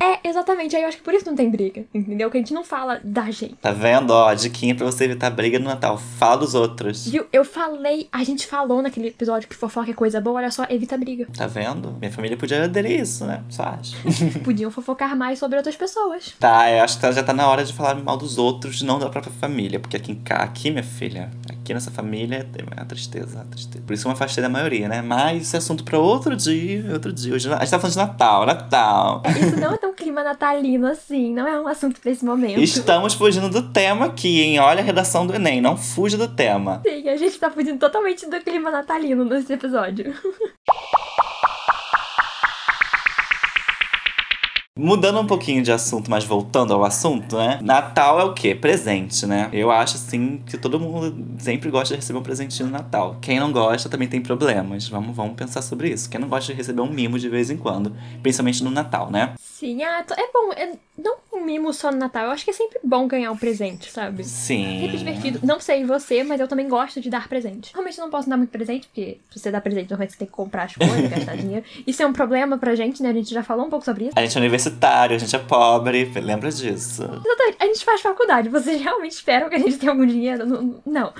É, 0.00 0.28
exatamente. 0.28 0.74
Aí 0.76 0.82
eu 0.82 0.88
acho 0.88 0.96
que 0.98 1.02
por 1.02 1.14
isso 1.14 1.24
não 1.26 1.34
tem 1.34 1.48
briga. 1.50 1.84
Entendeu? 1.94 2.30
Que 2.30 2.36
a 2.36 2.40
gente 2.40 2.52
não 2.52 2.64
fala 2.64 3.00
da 3.04 3.30
gente. 3.30 3.54
tá 3.56 3.70
vendo? 3.72 4.10
Ó, 4.10 4.32
diquinha 4.34 4.74
pra 4.74 4.84
você 4.84 5.04
evitar 5.04 5.30
briga 5.30 5.58
no 5.58 5.66
Natal. 5.66 5.96
Fala 5.96 6.36
dos 6.38 6.54
outros. 6.54 7.06
Viu? 7.06 7.26
Eu 7.32 7.44
falei. 7.44 8.08
A 8.12 8.22
gente 8.24 8.46
falou 8.46 8.82
naquele 8.82 9.08
episódio 9.08 9.48
que 9.48 9.54
fofoca 9.54 9.90
é 9.90 9.94
coisa 9.94 10.20
boa. 10.20 10.38
Olha 10.40 10.50
só, 10.50 10.66
evita 10.68 10.96
briga. 10.98 11.26
Tá 11.36 11.46
vendo? 11.46 11.92
Minha 12.00 12.10
família 12.10 12.36
podia 12.36 12.64
aderir 12.64 13.00
isso, 13.00 13.24
né? 13.24 13.42
Só 13.48 13.62
acho. 13.64 13.94
Podiam 14.44 14.70
fofocar 14.70 15.16
mais 15.16 15.38
sobre 15.44 15.58
outras 15.58 15.76
pessoas. 15.76 16.34
Tá, 16.40 16.70
eu 16.70 16.82
acho 16.82 16.98
que 16.98 17.12
já 17.12 17.22
tá 17.22 17.34
na 17.34 17.46
hora 17.46 17.62
de 17.62 17.72
falar 17.72 17.94
mal 17.96 18.16
dos 18.16 18.38
outros, 18.38 18.80
não 18.80 18.98
da 18.98 19.10
própria 19.10 19.32
família. 19.34 19.78
Porque 19.78 19.96
aqui, 19.96 20.18
aqui 20.30 20.70
minha 20.70 20.82
filha, 20.82 21.30
aqui 21.50 21.74
nessa 21.74 21.90
família 21.90 22.48
é 22.56 22.62
uma 22.62 22.86
tristeza, 22.86 23.36
uma 23.36 23.44
tristeza. 23.44 23.84
Por 23.86 23.92
isso 23.92 24.06
eu 24.06 24.10
me 24.10 24.14
afastei 24.14 24.42
da 24.42 24.48
maioria, 24.48 24.88
né? 24.88 25.02
Mas 25.02 25.42
esse 25.42 25.56
é 25.56 25.58
assunto 25.58 25.84
pra 25.84 25.98
outro 25.98 26.34
dia, 26.34 26.90
outro 26.94 27.12
dia. 27.12 27.34
Hoje, 27.34 27.52
a 27.52 27.58
gente 27.58 27.70
tá 27.70 27.78
falando 27.78 27.92
de 27.92 27.98
Natal, 27.98 28.46
Natal. 28.46 29.22
Isso 29.38 29.60
não 29.60 29.74
é 29.74 29.76
tão 29.76 29.92
clima 29.92 30.24
natalino 30.24 30.86
assim. 30.86 31.34
Não 31.34 31.46
é 31.46 31.60
um 31.60 31.68
assunto 31.68 32.00
pra 32.00 32.10
esse 32.10 32.24
momento. 32.24 32.58
Estamos 32.60 33.12
fugindo 33.12 33.50
do 33.50 33.70
tema 33.70 34.06
aqui, 34.06 34.40
hein? 34.40 34.58
Olha 34.60 34.80
a 34.80 34.84
redação 34.84 35.26
do 35.26 35.34
Enem, 35.34 35.60
não 35.60 35.76
fuja 35.76 36.16
do 36.16 36.28
tema. 36.28 36.80
Sim, 36.86 37.06
a 37.06 37.16
gente 37.18 37.38
tá 37.38 37.50
fugindo 37.50 37.78
totalmente 37.78 38.26
do 38.28 38.40
clima 38.40 38.70
natalino 38.70 39.26
nesse 39.26 39.52
episódio. 39.52 40.14
Mudando 44.76 45.20
um 45.20 45.26
pouquinho 45.26 45.62
de 45.62 45.70
assunto, 45.70 46.10
mas 46.10 46.24
voltando 46.24 46.74
ao 46.74 46.84
assunto, 46.84 47.36
né? 47.36 47.60
Natal 47.62 48.18
é 48.18 48.24
o 48.24 48.34
quê? 48.34 48.56
Presente, 48.56 49.24
né? 49.24 49.48
Eu 49.52 49.70
acho, 49.70 49.94
assim, 49.94 50.42
que 50.44 50.58
todo 50.58 50.80
mundo 50.80 51.16
sempre 51.38 51.70
gosta 51.70 51.94
de 51.94 52.00
receber 52.00 52.18
um 52.18 52.24
presentinho 52.24 52.66
no 52.66 52.72
Natal. 52.72 53.16
Quem 53.22 53.38
não 53.38 53.52
gosta 53.52 53.88
também 53.88 54.08
tem 54.08 54.20
problemas. 54.20 54.88
Vamos, 54.88 55.14
vamos 55.14 55.36
pensar 55.36 55.62
sobre 55.62 55.90
isso. 55.90 56.10
Quem 56.10 56.20
não 56.20 56.26
gosta 56.26 56.50
de 56.50 56.56
receber 56.58 56.80
um 56.80 56.90
mimo 56.90 57.20
de 57.20 57.28
vez 57.28 57.50
em 57.50 57.56
quando, 57.56 57.94
principalmente 58.20 58.64
no 58.64 58.70
Natal, 58.72 59.12
né? 59.12 59.34
Sim, 59.38 59.80
ah, 59.84 60.04
é 60.10 60.32
bom. 60.32 60.52
É, 60.56 60.72
não 60.96 61.16
um 61.32 61.44
mimo 61.44 61.72
só 61.72 61.90
no 61.90 61.98
Natal. 61.98 62.26
Eu 62.26 62.30
acho 62.30 62.44
que 62.44 62.50
é 62.50 62.54
sempre 62.54 62.78
bom 62.82 63.06
ganhar 63.06 63.30
um 63.32 63.36
presente, 63.36 63.90
sabe? 63.90 64.24
Sim. 64.24 64.80
Sempre 64.80 64.98
divertido. 64.98 65.40
Não 65.42 65.58
sei 65.58 65.84
você, 65.84 66.22
mas 66.22 66.40
eu 66.40 66.46
também 66.46 66.68
gosto 66.68 67.00
de 67.00 67.10
dar 67.10 67.28
presente. 67.28 67.72
Realmente 67.72 67.98
não 67.98 68.08
posso 68.08 68.28
dar 68.28 68.36
muito 68.36 68.50
presente, 68.50 68.86
porque 68.86 69.18
se 69.30 69.38
você 69.38 69.50
dá 69.50 69.60
presente, 69.60 69.90
normalmente 69.90 70.12
você 70.12 70.18
tem 70.18 70.26
que 70.26 70.32
comprar 70.32 70.64
as 70.64 70.76
coisas, 70.76 70.96
gastar 71.10 71.36
dinheiro. 71.36 71.64
Isso 71.86 72.02
é 72.02 72.06
um 72.06 72.12
problema 72.12 72.56
pra 72.56 72.74
gente, 72.74 73.02
né? 73.02 73.10
A 73.10 73.12
gente 73.12 73.32
já 73.34 73.42
falou 73.42 73.66
um 73.66 73.70
pouco 73.70 73.84
sobre 73.84 74.04
isso. 74.04 74.12
A 74.16 74.22
gente 74.22 74.36
é 74.36 74.40
universitário, 74.40 75.16
a 75.16 75.18
gente 75.18 75.34
é 75.34 75.38
pobre, 75.38 76.04
lembra 76.14 76.50
disso. 76.50 77.02
Exatamente. 77.02 77.56
A 77.58 77.66
gente 77.66 77.84
faz 77.84 78.00
faculdade. 78.00 78.48
Vocês 78.48 78.80
realmente 78.80 79.12
esperam 79.12 79.48
que 79.48 79.56
a 79.56 79.58
gente 79.58 79.76
tenha 79.76 79.92
algum 79.92 80.06
dinheiro? 80.06 80.46
Não. 80.46 80.80
não. 80.86 81.12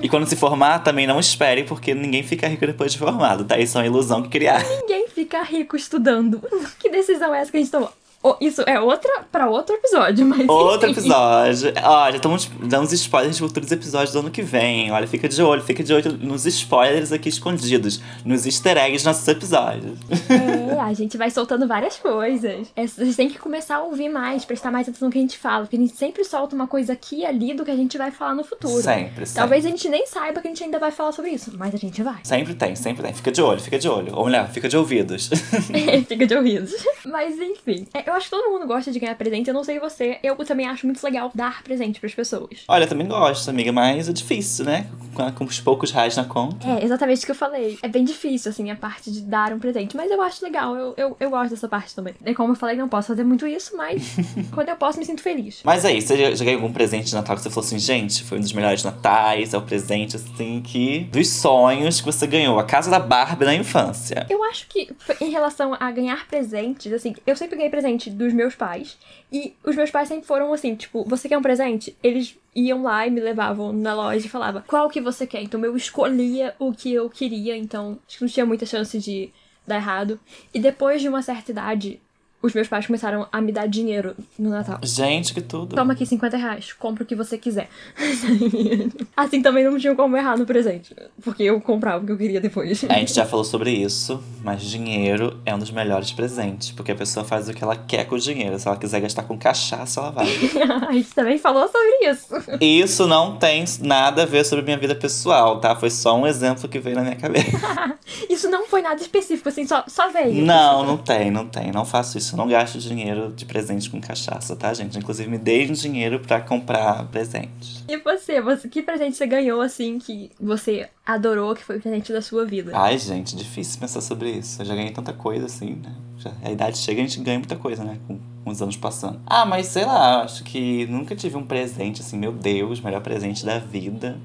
E 0.00 0.08
quando 0.08 0.26
se 0.26 0.36
formar, 0.36 0.80
também 0.80 1.06
não 1.06 1.20
espere, 1.20 1.64
porque 1.64 1.94
ninguém 1.94 2.22
fica 2.22 2.48
rico 2.48 2.66
depois 2.66 2.92
de 2.92 2.98
formado, 2.98 3.44
tá? 3.44 3.58
Isso 3.58 3.78
é 3.78 3.80
uma 3.80 3.86
ilusão 3.86 4.22
que 4.22 4.28
criar. 4.28 4.62
Ninguém 4.68 5.06
fica 5.08 5.42
rico 5.42 5.76
estudando. 5.76 6.42
Que 6.78 6.88
decisão 6.88 7.34
é 7.34 7.40
essa 7.40 7.50
que 7.50 7.56
a 7.56 7.60
gente 7.60 7.70
tomou? 7.70 7.92
Isso 8.40 8.62
é 8.62 8.80
outra 8.80 9.24
pra 9.30 9.48
outro 9.48 9.74
episódio, 9.74 10.24
mas. 10.24 10.48
Outro 10.48 10.88
enfim. 10.88 11.00
episódio. 11.00 11.72
Ó, 11.82 12.10
já 12.10 12.16
estamos 12.16 12.50
dando 12.62 12.92
spoilers 12.92 13.36
de 13.36 13.42
futuros 13.42 13.72
episódios 13.72 14.12
do 14.12 14.20
ano 14.20 14.30
que 14.30 14.42
vem. 14.42 14.90
Olha, 14.92 15.06
fica 15.06 15.28
de 15.28 15.42
olho, 15.42 15.62
fica 15.62 15.82
de 15.82 15.92
olho 15.92 16.12
nos 16.20 16.46
spoilers 16.46 17.10
aqui 17.12 17.28
escondidos, 17.28 18.00
nos 18.24 18.46
easter 18.46 18.76
eggs 18.78 19.04
nossos 19.04 19.26
episódios. 19.26 19.98
É, 20.28 20.80
a 20.80 20.92
gente 20.92 21.16
vai 21.16 21.30
soltando 21.30 21.66
várias 21.66 21.96
coisas. 21.96 22.68
É, 22.76 22.86
vocês 22.86 23.16
têm 23.16 23.28
que 23.28 23.38
começar 23.38 23.76
a 23.76 23.82
ouvir 23.82 24.08
mais, 24.08 24.44
prestar 24.44 24.70
mais 24.70 24.88
atenção 24.88 25.08
no 25.08 25.12
que 25.12 25.18
a 25.18 25.22
gente 25.22 25.38
fala, 25.38 25.64
porque 25.64 25.76
a 25.76 25.80
gente 25.80 25.96
sempre 25.96 26.24
solta 26.24 26.54
uma 26.54 26.66
coisa 26.66 26.92
aqui 26.92 27.20
e 27.20 27.26
ali 27.26 27.54
do 27.54 27.64
que 27.64 27.70
a 27.70 27.76
gente 27.76 27.98
vai 27.98 28.10
falar 28.10 28.34
no 28.34 28.44
futuro. 28.44 28.82
Sempre, 28.82 29.26
sempre. 29.26 29.34
Talvez 29.34 29.64
a 29.64 29.68
gente 29.68 29.88
nem 29.88 30.06
saiba 30.06 30.40
que 30.40 30.48
a 30.48 30.50
gente 30.50 30.62
ainda 30.62 30.78
vai 30.78 30.90
falar 30.90 31.12
sobre 31.12 31.30
isso, 31.32 31.52
mas 31.56 31.74
a 31.74 31.78
gente 31.78 32.02
vai. 32.02 32.20
Sempre 32.22 32.54
tem, 32.54 32.76
sempre 32.76 33.02
tem. 33.02 33.12
Fica 33.12 33.32
de 33.32 33.42
olho, 33.42 33.60
fica 33.60 33.78
de 33.78 33.88
olho. 33.88 34.14
Ou 34.14 34.26
melhor, 34.26 34.48
fica 34.48 34.68
de 34.68 34.76
ouvidos. 34.76 35.30
Fica 36.06 36.26
de 36.26 36.34
ouvidos. 36.34 36.72
Mas 37.04 37.38
enfim, 37.38 37.86
é, 37.94 38.02
eu 38.12 38.16
acho 38.16 38.26
que 38.26 38.36
todo 38.36 38.50
mundo 38.50 38.66
gosta 38.66 38.92
de 38.92 38.98
ganhar 38.98 39.14
presente. 39.14 39.48
Eu 39.48 39.54
não 39.54 39.64
sei 39.64 39.78
você, 39.78 40.18
eu 40.22 40.36
também 40.36 40.66
acho 40.66 40.86
muito 40.86 41.02
legal 41.02 41.30
dar 41.34 41.62
presente 41.62 41.98
pras 41.98 42.14
pessoas. 42.14 42.64
Olha, 42.68 42.84
eu 42.84 42.88
também 42.88 43.06
gosto, 43.06 43.48
amiga, 43.48 43.72
mas 43.72 44.08
é 44.08 44.12
difícil, 44.12 44.64
né? 44.64 44.86
Com, 45.14 45.32
com 45.32 45.44
os 45.44 45.60
poucos 45.60 45.90
reais 45.90 46.16
na 46.16 46.24
conta. 46.24 46.66
É, 46.66 46.84
exatamente 46.84 47.22
o 47.22 47.26
que 47.26 47.30
eu 47.30 47.36
falei. 47.36 47.78
É 47.82 47.88
bem 47.88 48.04
difícil, 48.04 48.50
assim, 48.50 48.70
a 48.70 48.76
parte 48.76 49.10
de 49.10 49.22
dar 49.22 49.52
um 49.52 49.58
presente. 49.58 49.96
Mas 49.96 50.10
eu 50.10 50.20
acho 50.22 50.44
legal, 50.44 50.76
eu, 50.76 50.94
eu, 50.96 51.16
eu 51.18 51.30
gosto 51.30 51.50
dessa 51.50 51.68
parte 51.68 51.94
também. 51.94 52.14
E 52.24 52.34
como 52.34 52.52
eu 52.52 52.56
falei, 52.56 52.76
não 52.76 52.88
posso 52.88 53.08
fazer 53.08 53.24
muito 53.24 53.46
isso, 53.46 53.76
mas 53.76 54.16
quando 54.52 54.68
eu 54.68 54.76
posso, 54.76 54.98
me 54.98 55.04
sinto 55.04 55.22
feliz. 55.22 55.60
Mas 55.64 55.84
aí, 55.84 56.00
você 56.00 56.16
já, 56.16 56.34
já 56.34 56.44
ganhou 56.44 56.60
algum 56.60 56.72
presente 56.72 57.06
de 57.06 57.14
Natal 57.14 57.36
que 57.36 57.42
você 57.42 57.50
falou 57.50 57.66
assim, 57.66 57.78
gente, 57.78 58.22
foi 58.24 58.38
um 58.38 58.40
dos 58.40 58.52
melhores 58.52 58.84
natais, 58.84 59.54
é 59.54 59.58
o 59.58 59.62
presente, 59.62 60.16
assim, 60.16 60.60
que... 60.62 61.08
Dos 61.10 61.28
sonhos 61.28 62.00
que 62.00 62.06
você 62.06 62.26
ganhou. 62.26 62.58
A 62.58 62.64
casa 62.64 62.90
da 62.90 62.98
Barbie 62.98 63.44
na 63.44 63.54
infância. 63.54 64.26
Eu 64.28 64.42
acho 64.44 64.66
que 64.68 64.90
em 65.20 65.30
relação 65.30 65.76
a 65.78 65.90
ganhar 65.90 66.26
presentes, 66.26 66.92
assim, 66.92 67.14
eu 67.26 67.36
sempre 67.36 67.56
ganhei 67.56 67.70
presente 67.70 68.01
dos 68.10 68.32
meus 68.32 68.54
pais. 68.54 68.98
E 69.32 69.54
os 69.64 69.76
meus 69.76 69.90
pais 69.90 70.08
sempre 70.08 70.26
foram 70.26 70.52
assim, 70.52 70.74
tipo, 70.74 71.04
você 71.04 71.28
quer 71.28 71.38
um 71.38 71.42
presente? 71.42 71.96
Eles 72.02 72.38
iam 72.54 72.82
lá 72.82 73.06
e 73.06 73.10
me 73.10 73.20
levavam 73.20 73.72
na 73.72 73.94
loja 73.94 74.26
e 74.26 74.28
falavam, 74.28 74.62
qual 74.66 74.90
que 74.90 75.00
você 75.00 75.26
quer? 75.26 75.42
Então 75.42 75.64
eu 75.64 75.76
escolhia 75.76 76.54
o 76.58 76.72
que 76.72 76.92
eu 76.92 77.08
queria, 77.08 77.56
então 77.56 77.98
acho 78.06 78.18
que 78.18 78.24
não 78.24 78.30
tinha 78.30 78.44
muita 78.44 78.66
chance 78.66 78.98
de 78.98 79.32
dar 79.66 79.76
errado. 79.76 80.20
E 80.52 80.58
depois 80.58 81.00
de 81.00 81.08
uma 81.08 81.22
certa 81.22 81.50
idade, 81.52 82.01
os 82.42 82.52
meus 82.52 82.66
pais 82.66 82.86
começaram 82.86 83.26
a 83.30 83.40
me 83.40 83.52
dar 83.52 83.66
dinheiro 83.66 84.16
no 84.36 84.50
Natal. 84.50 84.80
Gente, 84.82 85.32
que 85.32 85.40
tudo. 85.40 85.76
Toma 85.76 85.92
aqui 85.92 86.04
50 86.04 86.36
reais, 86.36 86.72
compra 86.72 87.04
o 87.04 87.06
que 87.06 87.14
você 87.14 87.38
quiser. 87.38 87.68
assim 89.16 89.40
também 89.40 89.64
não 89.64 89.78
tinha 89.78 89.94
como 89.94 90.16
errar 90.16 90.36
no 90.36 90.44
presente. 90.44 90.94
Porque 91.22 91.44
eu 91.44 91.60
comprava 91.60 92.02
o 92.02 92.06
que 92.06 92.12
eu 92.12 92.18
queria 92.18 92.40
depois. 92.40 92.84
A 92.88 92.94
gente 92.94 93.14
já 93.14 93.24
falou 93.26 93.44
sobre 93.44 93.70
isso, 93.70 94.22
mas 94.42 94.62
dinheiro 94.62 95.40
é 95.46 95.54
um 95.54 95.58
dos 95.58 95.70
melhores 95.70 96.10
presentes, 96.10 96.72
porque 96.72 96.90
a 96.90 96.96
pessoa 96.96 97.24
faz 97.24 97.48
o 97.48 97.54
que 97.54 97.62
ela 97.62 97.76
quer 97.76 98.06
com 98.06 98.16
o 98.16 98.18
dinheiro. 98.18 98.58
Se 98.58 98.66
ela 98.66 98.76
quiser 98.76 99.00
gastar 99.00 99.22
com 99.22 99.38
cachaça, 99.38 100.00
ela 100.00 100.10
vai. 100.10 100.26
a 100.88 100.92
gente 100.92 101.14
também 101.14 101.38
falou 101.38 101.68
sobre 101.68 102.10
isso. 102.10 102.58
Isso 102.60 103.06
não 103.06 103.36
tem 103.36 103.64
nada 103.80 104.22
a 104.22 104.26
ver 104.26 104.44
sobre 104.44 104.64
minha 104.64 104.78
vida 104.78 104.94
pessoal, 104.96 105.60
tá? 105.60 105.76
Foi 105.76 105.90
só 105.90 106.16
um 106.18 106.26
exemplo 106.26 106.68
que 106.68 106.80
veio 106.80 106.96
na 106.96 107.02
minha 107.02 107.16
cabeça. 107.16 107.96
Isso 108.28 108.48
não 108.48 108.66
foi 108.66 108.82
nada 108.82 109.00
específico, 109.00 109.48
assim, 109.48 109.66
só, 109.66 109.84
só 109.86 110.10
veio. 110.10 110.44
Não, 110.44 110.84
não 110.84 110.96
tem, 110.96 111.30
não 111.30 111.46
tem. 111.46 111.70
Não 111.70 111.84
faço 111.84 112.18
isso. 112.18 112.31
Eu 112.32 112.38
não 112.38 112.48
gasto 112.48 112.78
dinheiro 112.78 113.32
de 113.32 113.44
presente 113.44 113.90
com 113.90 114.00
cachaça, 114.00 114.56
tá, 114.56 114.72
gente? 114.72 114.98
Inclusive, 114.98 115.28
me 115.28 115.38
deem 115.38 115.72
dinheiro 115.72 116.20
pra 116.20 116.40
comprar 116.40 117.04
presente. 117.06 117.84
E 117.88 117.96
você, 117.98 118.40
você, 118.40 118.68
que 118.68 118.82
presente 118.82 119.16
você 119.16 119.26
ganhou, 119.26 119.60
assim, 119.60 119.98
que 119.98 120.30
você 120.40 120.88
adorou, 121.04 121.54
que 121.54 121.62
foi 121.62 121.78
o 121.78 121.80
presente 121.80 122.12
da 122.12 122.22
sua 122.22 122.44
vida? 122.44 122.72
Ai, 122.74 122.98
gente, 122.98 123.36
difícil 123.36 123.78
pensar 123.78 124.00
sobre 124.00 124.30
isso. 124.30 124.62
Eu 124.62 124.66
já 124.66 124.74
ganhei 124.74 124.90
tanta 124.90 125.12
coisa 125.12 125.46
assim, 125.46 125.80
né? 125.82 125.92
Já, 126.18 126.32
a 126.42 126.50
idade 126.50 126.78
chega 126.78 127.00
e 127.00 127.04
a 127.04 127.06
gente 127.06 127.20
ganha 127.20 127.38
muita 127.38 127.56
coisa, 127.56 127.84
né? 127.84 127.98
Com, 128.06 128.18
os 128.44 128.60
anos 128.60 128.76
passando. 128.76 129.20
Ah, 129.26 129.46
mas 129.46 129.66
sei 129.66 129.84
lá, 129.84 130.22
acho 130.22 130.42
que 130.42 130.84
nunca 130.86 131.14
tive 131.14 131.36
um 131.36 131.44
presente 131.44 132.00
assim, 132.00 132.18
meu 132.18 132.32
Deus, 132.32 132.80
melhor 132.80 133.00
presente 133.00 133.46
da 133.46 133.58
vida. 133.58 134.18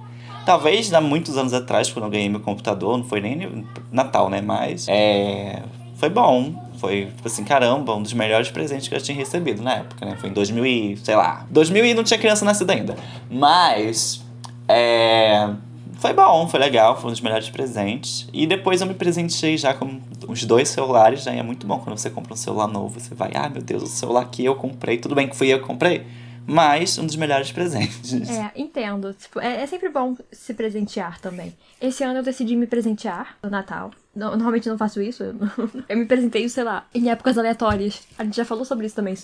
Talvez 0.45 0.91
há 0.93 1.01
muitos 1.01 1.37
anos 1.37 1.53
atrás, 1.53 1.91
quando 1.91 2.05
eu 2.05 2.11
ganhei 2.11 2.29
meu 2.29 2.39
computador, 2.39 2.97
não 2.97 3.03
foi 3.03 3.19
nem 3.19 3.65
Natal, 3.91 4.29
né? 4.29 4.41
Mas 4.41 4.87
é, 4.87 5.61
foi 5.95 6.09
bom. 6.09 6.66
Foi, 6.77 7.07
tipo 7.07 7.27
assim, 7.27 7.43
caramba, 7.43 7.95
um 7.95 8.01
dos 8.01 8.13
melhores 8.13 8.49
presentes 8.49 8.87
que 8.87 8.95
eu 8.95 8.99
já 8.99 9.05
tinha 9.05 9.17
recebido 9.17 9.61
na 9.61 9.75
época, 9.75 10.05
né? 10.05 10.15
Foi 10.19 10.29
em 10.29 10.33
2000 10.33 10.65
e, 10.65 10.97
sei 10.97 11.15
lá, 11.15 11.45
2000 11.49 11.85
e 11.85 11.93
não 11.93 12.03
tinha 12.03 12.19
criança 12.19 12.45
nascida 12.45 12.73
ainda. 12.73 12.95
Mas, 13.29 14.23
é, 14.67 15.49
foi 15.97 16.13
bom, 16.13 16.47
foi 16.47 16.59
legal, 16.59 16.99
foi 16.99 17.09
um 17.09 17.11
dos 17.11 17.21
melhores 17.21 17.49
presentes. 17.49 18.27
E 18.31 18.45
depois 18.45 18.81
eu 18.81 18.87
me 18.87 18.93
presenteei 18.93 19.57
já 19.57 19.73
com 19.73 19.99
os 20.27 20.43
dois 20.43 20.69
celulares, 20.69 21.23
já 21.23 21.33
é 21.33 21.41
muito 21.41 21.65
bom 21.65 21.79
quando 21.79 21.97
você 21.97 22.09
compra 22.09 22.33
um 22.33 22.37
celular 22.37 22.67
novo. 22.67 22.99
Você 22.99 23.15
vai, 23.15 23.31
ah, 23.33 23.49
meu 23.49 23.61
Deus, 23.61 23.83
o 23.83 23.87
celular 23.87 24.25
que 24.29 24.45
eu 24.45 24.55
comprei, 24.55 24.97
tudo 24.97 25.15
bem 25.15 25.27
que 25.27 25.35
fui 25.35 25.47
eu 25.51 25.59
que 25.59 25.65
comprei, 25.65 26.05
mas 26.45 26.97
um 26.97 27.05
dos 27.05 27.15
melhores 27.15 27.51
presentes. 27.51 28.13
É, 28.29 28.51
entendo. 28.55 29.13
Tipo, 29.13 29.39
é, 29.39 29.63
é 29.63 29.67
sempre 29.67 29.89
bom 29.89 30.15
se 30.31 30.53
presentear 30.53 31.19
também. 31.19 31.53
Esse 31.81 32.03
ano 32.03 32.19
eu 32.19 32.23
decidi 32.23 32.55
me 32.55 32.67
presentear 32.67 33.35
no 33.41 33.49
Natal. 33.49 33.91
Não- 34.17 34.31
normalmente 34.31 34.67
eu 34.67 34.71
não 34.71 34.77
faço 34.77 35.01
isso. 35.01 35.23
Eu, 35.23 35.33
não- 35.33 35.51
eu 35.87 35.97
me 35.97 36.05
presentei, 36.05 36.47
sei 36.49 36.63
lá, 36.63 36.85
em 36.93 37.09
épocas 37.09 37.37
aleatórias. 37.37 38.01
A 38.17 38.23
gente 38.23 38.35
já 38.35 38.43
falou 38.43 38.65
sobre 38.65 38.87
isso 38.87 38.95
também. 38.95 39.15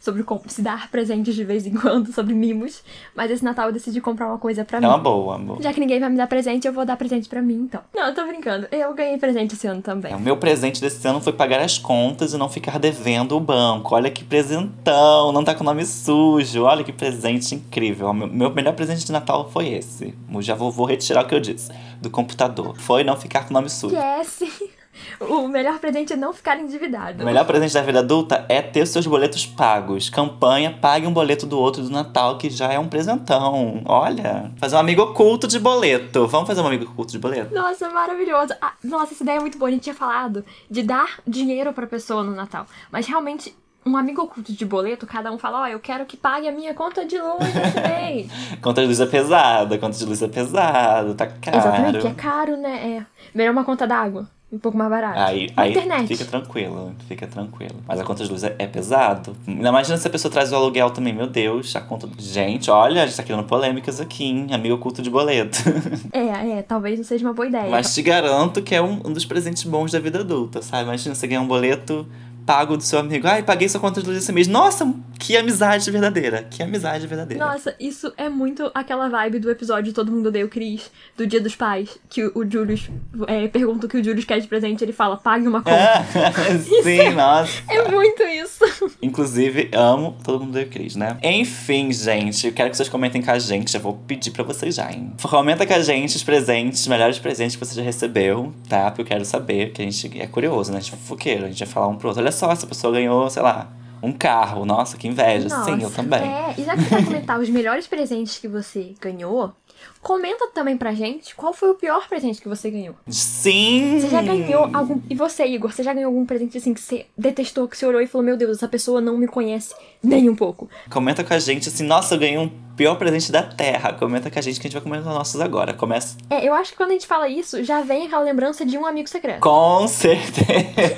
Sobre 0.00 0.22
como 0.22 0.42
se 0.48 0.60
dar 0.62 0.90
presentes 0.90 1.34
de 1.34 1.42
vez 1.44 1.66
em 1.66 1.72
quando, 1.74 2.12
sobre 2.14 2.34
mimos. 2.34 2.82
Mas 3.16 3.30
esse 3.30 3.42
Natal 3.42 3.66
eu 3.68 3.72
decidi 3.72 4.00
comprar 4.00 4.26
uma 4.28 4.38
coisa 4.38 4.64
pra 4.64 4.78
É 4.78 4.80
mim. 4.80 4.86
uma 4.86 4.98
boa, 4.98 5.36
uma 5.36 5.44
boa. 5.46 5.62
Já 5.62 5.72
que 5.72 5.80
ninguém 5.80 5.98
vai 5.98 6.10
me 6.10 6.16
dar 6.16 6.26
presente, 6.26 6.66
eu 6.66 6.72
vou 6.72 6.84
dar 6.84 6.96
presente 6.96 7.28
pra 7.28 7.40
mim, 7.40 7.54
então. 7.64 7.80
Não, 7.94 8.08
eu 8.08 8.14
tô 8.14 8.26
brincando. 8.26 8.66
Eu 8.70 8.92
ganhei 8.94 9.16
presente 9.18 9.54
esse 9.54 9.66
ano 9.66 9.80
também. 9.80 10.12
É, 10.12 10.16
O 10.16 10.20
meu 10.20 10.36
presente 10.36 10.80
desse 10.80 11.06
ano 11.08 11.20
foi 11.20 11.32
pagar 11.32 11.60
as 11.60 11.78
contas 11.78 12.34
e 12.34 12.36
não 12.36 12.48
ficar 12.48 12.78
devendo 12.78 13.36
o 13.36 13.40
banco. 13.40 13.94
Olha 13.94 14.10
que 14.10 14.22
presentão, 14.24 15.32
não 15.32 15.42
tá 15.44 15.54
com 15.54 15.62
o 15.62 15.64
nome 15.66 15.84
sujo. 15.86 16.62
Olha 16.64 16.84
que 16.84 16.92
presente 16.92 17.54
incrível. 17.54 18.08
O 18.08 18.12
meu, 18.14 18.28
meu 18.28 18.50
melhor 18.52 18.74
presente 18.74 19.04
de 19.04 19.12
Natal 19.12 19.48
foi 19.50 19.68
esse. 19.68 20.14
Eu 20.32 20.42
já 20.42 20.54
vou, 20.54 20.70
vou 20.70 20.86
retirar 20.86 21.24
o 21.24 21.28
que 21.28 21.34
eu 21.34 21.40
disse 21.40 21.70
do 22.02 22.10
computador. 22.10 22.76
Foi 22.78 23.04
não 23.04 23.16
ficar 23.16 23.44
com 23.44 23.50
o 23.50 23.52
nome 23.54 23.70
sujo. 23.70 23.94
Yes! 23.94 24.42
o 25.20 25.48
melhor 25.48 25.78
presente 25.78 26.12
é 26.12 26.16
não 26.16 26.32
ficar 26.32 26.58
endividado. 26.58 27.22
O 27.22 27.26
melhor 27.26 27.46
presente 27.46 27.72
da 27.72 27.82
vida 27.82 28.00
adulta 28.00 28.44
é 28.48 28.60
ter 28.60 28.82
os 28.82 28.90
seus 28.90 29.06
boletos 29.06 29.46
pagos. 29.46 30.10
Campanha, 30.10 30.76
pague 30.80 31.06
um 31.06 31.12
boleto 31.12 31.46
do 31.46 31.58
outro 31.58 31.82
do 31.82 31.90
Natal, 31.90 32.36
que 32.38 32.50
já 32.50 32.72
é 32.72 32.78
um 32.78 32.88
presentão. 32.88 33.82
Olha, 33.86 34.52
fazer 34.56 34.76
um 34.76 34.80
amigo 34.80 35.02
oculto 35.02 35.46
de 35.46 35.58
boleto. 35.58 36.26
Vamos 36.26 36.46
fazer 36.46 36.60
um 36.60 36.66
amigo 36.66 36.84
oculto 36.84 37.12
de 37.12 37.18
boleto? 37.18 37.54
Nossa, 37.54 37.88
maravilhoso. 37.88 38.52
Ah, 38.60 38.72
nossa, 38.82 39.14
essa 39.14 39.22
ideia 39.22 39.38
é 39.38 39.40
muito 39.40 39.58
boa. 39.58 39.68
A 39.68 39.72
gente 39.72 39.84
tinha 39.84 39.94
falado 39.94 40.44
de 40.70 40.82
dar 40.82 41.20
dinheiro 41.26 41.72
pra 41.72 41.86
pessoa 41.86 42.22
no 42.22 42.34
Natal. 42.34 42.66
Mas 42.90 43.06
realmente, 43.06 43.54
um 43.84 43.96
amigo 43.96 44.22
oculto 44.22 44.52
de 44.52 44.64
boleto, 44.64 45.06
cada 45.06 45.30
um 45.32 45.38
fala, 45.38 45.62
ó, 45.62 45.66
eu 45.66 45.80
quero 45.80 46.04
que 46.06 46.16
pague 46.16 46.48
a 46.48 46.52
minha 46.52 46.72
conta 46.74 47.04
de 47.04 47.18
luz 47.18 47.40
esse 47.42 47.80
mês. 47.88 48.30
conta 48.60 48.80
de 48.82 48.86
luz 48.86 49.00
é 49.00 49.06
pesada, 49.06 49.78
conta 49.78 49.96
de 49.96 50.04
luz 50.04 50.22
é 50.22 50.28
pesado, 50.28 51.14
tá 51.14 51.26
caro. 51.26 51.56
Exatamente, 51.56 51.98
que 51.98 52.06
é 52.06 52.14
caro, 52.14 52.56
né? 52.56 52.98
É. 52.98 53.06
Melhor 53.34 53.52
uma 53.52 53.64
conta 53.64 53.86
d'água. 53.86 54.28
Um 54.52 54.58
pouco 54.58 54.76
mais 54.76 54.90
barato. 54.90 55.18
Aí, 55.18 55.50
Na 55.56 55.62
aí 55.62 55.70
internet. 55.70 56.08
fica 56.08 56.26
tranquilo, 56.26 56.94
fica 57.08 57.26
tranquilo. 57.26 57.76
Mas 57.88 57.98
a 57.98 58.04
conta 58.04 58.22
de 58.22 58.30
luz 58.30 58.44
é, 58.44 58.54
é 58.58 58.66
pesado. 58.66 59.34
Imagina 59.48 59.96
se 59.96 60.06
a 60.06 60.10
pessoa 60.10 60.30
traz 60.30 60.52
o 60.52 60.54
aluguel 60.56 60.90
também, 60.90 61.14
meu 61.14 61.26
Deus, 61.26 61.74
a 61.74 61.80
conta. 61.80 62.06
Gente, 62.18 62.70
olha, 62.70 63.02
a 63.02 63.06
gente 63.06 63.16
tá 63.16 63.22
criando 63.22 63.44
polêmicas 63.44 63.98
aqui, 63.98 64.24
hein? 64.24 64.48
Amigo 64.52 64.74
oculto 64.74 65.00
de 65.00 65.08
boleto. 65.08 65.58
É, 66.12 66.58
é, 66.58 66.62
talvez 66.62 66.98
não 66.98 67.04
seja 67.04 67.26
uma 67.26 67.32
boa 67.32 67.48
ideia. 67.48 67.70
Mas 67.70 67.94
te 67.94 68.02
garanto 68.02 68.60
que 68.60 68.74
é 68.74 68.82
um, 68.82 69.00
um 69.06 69.12
dos 69.12 69.24
presentes 69.24 69.64
bons 69.64 69.90
da 69.90 69.98
vida 69.98 70.20
adulta, 70.20 70.60
sabe? 70.60 70.82
Imagina 70.82 71.14
você 71.14 71.26
ganhar 71.26 71.40
um 71.40 71.46
boleto 71.46 72.06
pago 72.46 72.76
do 72.76 72.82
seu 72.82 72.98
amigo. 72.98 73.26
Ai, 73.26 73.42
paguei 73.42 73.68
sua 73.68 73.80
conta 73.80 74.00
de 74.00 74.06
luz 74.06 74.18
esse 74.18 74.32
mês. 74.32 74.46
Nossa, 74.46 74.92
que 75.18 75.36
amizade 75.36 75.90
verdadeira. 75.90 76.42
Que 76.50 76.62
amizade 76.62 77.06
verdadeira. 77.06 77.44
Nossa, 77.44 77.74
isso 77.78 78.12
é 78.16 78.28
muito 78.28 78.70
aquela 78.74 79.08
vibe 79.08 79.38
do 79.38 79.50
episódio 79.50 79.92
Todo 79.92 80.10
Mundo 80.10 80.26
Odeia 80.26 80.44
o 80.44 80.48
Chris, 80.48 80.90
do 81.16 81.26
Dia 81.26 81.40
dos 81.40 81.54
Pais, 81.54 81.98
que 82.08 82.24
o, 82.24 82.48
Julius 82.48 82.90
é, 83.26 83.46
pergunta 83.48 83.86
o 83.86 83.88
que 83.88 83.96
o 83.96 84.04
Julius 84.04 84.24
quer 84.24 84.40
de 84.40 84.48
presente, 84.48 84.82
ele 84.84 84.92
fala, 84.92 85.16
pague 85.16 85.46
uma 85.46 85.62
conta. 85.62 86.04
Sim, 86.82 87.10
nossa. 87.10 87.62
É 87.68 87.88
muito 87.88 88.22
isso. 88.22 88.64
Inclusive, 89.00 89.70
amo 89.72 90.16
todo 90.24 90.40
mundo 90.40 90.50
odeia 90.50 90.66
o 90.66 90.68
Cris, 90.68 90.96
né? 90.96 91.16
Enfim, 91.22 91.92
gente, 91.92 92.46
eu 92.46 92.52
quero 92.52 92.70
que 92.70 92.76
vocês 92.76 92.88
comentem 92.88 93.22
com 93.22 93.30
a 93.30 93.38
gente. 93.38 93.72
Já 93.72 93.78
vou 93.78 93.94
pedir 94.06 94.30
pra 94.30 94.42
vocês 94.42 94.74
já, 94.74 94.90
hein? 94.90 95.12
Comenta 95.22 95.66
com 95.66 95.74
a 95.74 95.80
gente 95.80 96.16
os 96.16 96.22
presentes, 96.22 96.80
os 96.80 96.86
melhores 96.88 97.18
presentes 97.18 97.56
que 97.56 97.64
você 97.64 97.74
já 97.74 97.82
recebeu, 97.82 98.52
tá? 98.68 98.90
Porque 98.90 99.02
eu 99.02 99.06
quero 99.06 99.24
saber, 99.24 99.72
que 99.72 99.82
a 99.82 99.84
gente 99.84 100.20
é 100.20 100.26
curioso, 100.26 100.72
né? 100.72 100.78
A 100.78 100.80
gente 100.80 100.94
é 100.94 100.96
fofoqueiro, 100.96 101.44
a 101.44 101.48
gente 101.48 101.64
vai 101.64 101.68
falar 101.72 101.88
um 101.88 101.96
pro 101.96 102.08
outro. 102.08 102.22
Olha 102.22 102.31
só, 102.32 102.50
essa 102.50 102.66
pessoa 102.66 102.92
ganhou, 102.92 103.28
sei 103.30 103.42
lá, 103.42 103.70
um 104.02 104.12
carro. 104.12 104.64
Nossa, 104.64 104.96
que 104.96 105.06
inveja. 105.06 105.48
Sim, 105.48 105.72
eu 105.72 105.76
Nossa, 105.76 105.96
também. 105.96 106.20
É, 106.20 106.54
e 106.58 106.64
já 106.64 106.76
que 106.76 106.82
você 106.82 106.90
vai 106.90 107.04
comentar 107.04 107.38
os 107.38 107.48
melhores 107.48 107.86
presentes 107.86 108.38
que 108.38 108.48
você 108.48 108.94
ganhou, 109.00 109.52
comenta 110.00 110.48
também 110.48 110.76
pra 110.76 110.92
gente 110.92 111.34
qual 111.36 111.52
foi 111.52 111.70
o 111.70 111.74
pior 111.74 112.08
presente 112.08 112.40
que 112.40 112.48
você 112.48 112.70
ganhou. 112.70 112.94
Sim! 113.08 114.00
Você 114.00 114.08
já 114.08 114.20
ganhou 114.20 114.68
algum. 114.72 115.00
E 115.08 115.14
você, 115.14 115.46
Igor, 115.46 115.72
você 115.72 115.82
já 115.82 115.94
ganhou 115.94 116.08
algum 116.08 116.26
presente 116.26 116.58
assim 116.58 116.74
que 116.74 116.80
você 116.80 117.06
detestou, 117.16 117.68
que 117.68 117.76
você 117.76 117.86
olhou 117.86 118.00
e 118.00 118.06
falou: 118.06 118.24
Meu 118.24 118.36
Deus, 118.36 118.56
essa 118.58 118.68
pessoa 118.68 119.00
não 119.00 119.16
me 119.16 119.28
conhece 119.28 119.74
nem 120.02 120.28
um 120.28 120.34
pouco. 120.34 120.68
Comenta 120.90 121.22
com 121.22 121.32
a 121.32 121.38
gente 121.38 121.68
assim, 121.68 121.84
nossa, 121.84 122.14
eu 122.14 122.18
ganhei 122.18 122.38
um 122.38 122.50
pior 122.76 122.96
presente 122.96 123.30
da 123.30 123.42
Terra. 123.42 123.92
Comenta 123.92 124.30
com 124.30 124.38
a 124.38 124.42
gente 124.42 124.58
que 124.58 124.66
a 124.66 124.70
gente 124.70 124.80
vai 124.80 124.82
comentar 124.82 125.14
nossos 125.14 125.40
agora. 125.40 125.72
Começa 125.74 126.16
É, 126.28 126.46
eu 126.46 126.52
acho 126.54 126.72
que 126.72 126.76
quando 126.76 126.90
a 126.90 126.94
gente 126.94 127.06
fala 127.06 127.28
isso, 127.28 127.62
já 127.62 127.82
vem 127.82 128.06
aquela 128.06 128.22
lembrança 128.22 128.66
de 128.66 128.76
um 128.76 128.84
amigo 128.84 129.08
secreto. 129.08 129.40
com 129.40 129.86
certeza. 129.86 130.96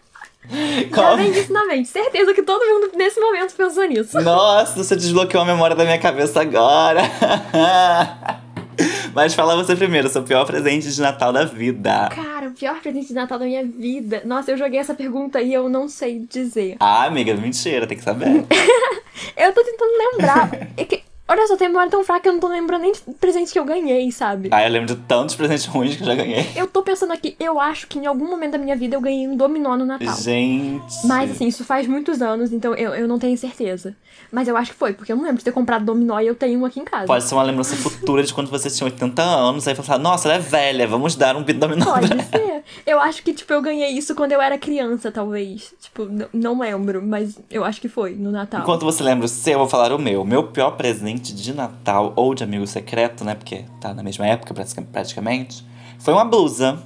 Já 0.94 1.10
Com- 1.10 1.16
vem 1.16 1.30
isso 1.30 1.52
na 1.52 1.66
mente. 1.66 1.88
Certeza 1.88 2.32
que 2.34 2.42
todo 2.42 2.64
mundo 2.64 2.90
nesse 2.96 3.20
momento 3.20 3.54
pensou 3.54 3.84
nisso. 3.86 4.20
Nossa, 4.20 4.82
você 4.82 4.96
desbloqueou 4.96 5.42
a 5.42 5.46
memória 5.46 5.76
da 5.76 5.84
minha 5.84 5.98
cabeça 5.98 6.40
agora. 6.40 7.02
Mas 9.12 9.34
fala 9.34 9.56
você 9.56 9.74
primeiro, 9.74 10.08
seu 10.08 10.22
pior 10.22 10.44
presente 10.46 10.88
de 10.92 11.00
Natal 11.00 11.32
da 11.32 11.44
vida. 11.44 12.08
Cara, 12.14 12.46
o 12.48 12.52
pior 12.52 12.80
presente 12.80 13.08
de 13.08 13.14
Natal 13.14 13.38
da 13.38 13.44
minha 13.44 13.64
vida. 13.64 14.22
Nossa, 14.24 14.52
eu 14.52 14.56
joguei 14.56 14.78
essa 14.78 14.94
pergunta 14.94 15.40
e 15.40 15.52
eu 15.52 15.68
não 15.68 15.88
sei 15.88 16.20
dizer. 16.20 16.76
Ah, 16.78 17.04
amiga, 17.04 17.34
mentira, 17.34 17.86
tem 17.86 17.98
que 17.98 18.04
saber. 18.04 18.44
Eu 19.36 19.52
tô 19.52 19.64
tentando 19.64 19.90
lembrar. 19.98 20.50
É 20.76 20.84
que, 20.84 21.02
olha 21.28 21.46
só, 21.46 21.56
tem 21.56 21.68
memória 21.68 21.90
tão 21.90 22.02
fraca 22.02 22.22
que 22.22 22.28
eu 22.28 22.32
não 22.32 22.40
tô 22.40 22.48
lembrando 22.48 22.82
nem 22.82 22.92
de 22.92 23.00
presente 23.20 23.52
que 23.52 23.58
eu 23.58 23.64
ganhei, 23.64 24.10
sabe? 24.10 24.48
Ah, 24.52 24.66
eu 24.66 24.72
lembro 24.72 24.94
de 24.94 25.00
tantos 25.02 25.34
presentes 25.34 25.66
ruins 25.66 25.96
que 25.96 26.02
eu 26.02 26.06
já 26.06 26.14
ganhei. 26.14 26.46
Eu 26.56 26.66
tô 26.66 26.82
pensando 26.82 27.12
aqui, 27.12 27.36
eu 27.38 27.60
acho 27.60 27.86
que 27.86 27.98
em 27.98 28.06
algum 28.06 28.28
momento 28.28 28.52
da 28.52 28.58
minha 28.58 28.76
vida 28.76 28.96
eu 28.96 29.00
ganhei 29.00 29.28
um 29.28 29.36
dominó 29.36 29.76
no 29.76 29.84
Natal. 29.84 30.16
Gente. 30.16 31.06
Mas 31.06 31.30
assim, 31.30 31.46
isso 31.46 31.64
faz 31.64 31.86
muitos 31.86 32.22
anos, 32.22 32.52
então 32.52 32.74
eu, 32.74 32.94
eu 32.94 33.06
não 33.06 33.18
tenho 33.18 33.36
certeza. 33.36 33.94
Mas 34.30 34.48
eu 34.48 34.56
acho 34.56 34.72
que 34.72 34.76
foi, 34.76 34.92
porque 34.92 35.12
eu 35.12 35.16
não 35.16 35.22
lembro 35.24 35.38
de 35.38 35.44
ter 35.44 35.52
comprado 35.52 35.84
dominó 35.84 36.20
e 36.20 36.26
eu 36.26 36.34
tenho 36.34 36.60
um 36.60 36.64
aqui 36.64 36.80
em 36.80 36.84
casa. 36.84 37.06
Pode 37.06 37.24
ser 37.24 37.34
uma 37.34 37.42
lembrança 37.42 37.76
futura 37.76 38.22
de 38.22 38.34
quando 38.34 38.50
você 38.50 38.68
tinha 38.68 38.86
80 38.86 39.22
anos, 39.22 39.66
aí 39.66 39.74
você 39.74 39.82
fala, 39.82 39.98
nossa, 39.98 40.28
ela 40.28 40.36
é 40.36 40.40
velha, 40.40 40.86
vamos 40.86 41.14
dar 41.14 41.36
um 41.36 41.42
dominó. 41.42 41.84
Pode 41.84 42.08
pra 42.08 42.16
ela." 42.16 42.24
ser. 42.24 42.64
Eu 42.86 43.00
acho 43.00 43.22
que, 43.22 43.32
tipo, 43.32 43.52
eu 43.52 43.62
ganhei 43.62 43.90
isso 43.90 44.14
quando 44.14 44.32
eu 44.32 44.40
era 44.40 44.58
criança, 44.58 45.10
talvez. 45.10 45.74
Tipo, 45.80 46.06
não 46.32 46.58
lembro, 46.58 47.02
mas 47.02 47.38
eu 47.50 47.64
acho 47.64 47.80
que 47.80 47.88
foi, 47.88 48.14
no 48.14 48.30
Natal. 48.30 48.60
Enquanto 48.60 48.84
você 48.84 49.02
lembra 49.02 49.24
o 49.24 49.28
seu, 49.28 49.54
eu 49.54 49.58
vou 49.60 49.68
falar 49.68 49.92
o 49.92 49.98
meu. 49.98 50.24
Meu 50.24 50.44
pior 50.44 50.72
presente 50.72 51.17
de 51.18 51.52
Natal 51.52 52.12
ou 52.16 52.34
de 52.34 52.42
amigo 52.44 52.66
secreto, 52.66 53.24
né? 53.24 53.34
Porque 53.34 53.64
tá 53.80 53.92
na 53.94 54.02
mesma 54.02 54.26
época 54.26 54.52
pratica- 54.54 54.82
praticamente. 54.92 55.64
Foi 55.98 56.14
uma 56.14 56.24
blusa. 56.24 56.78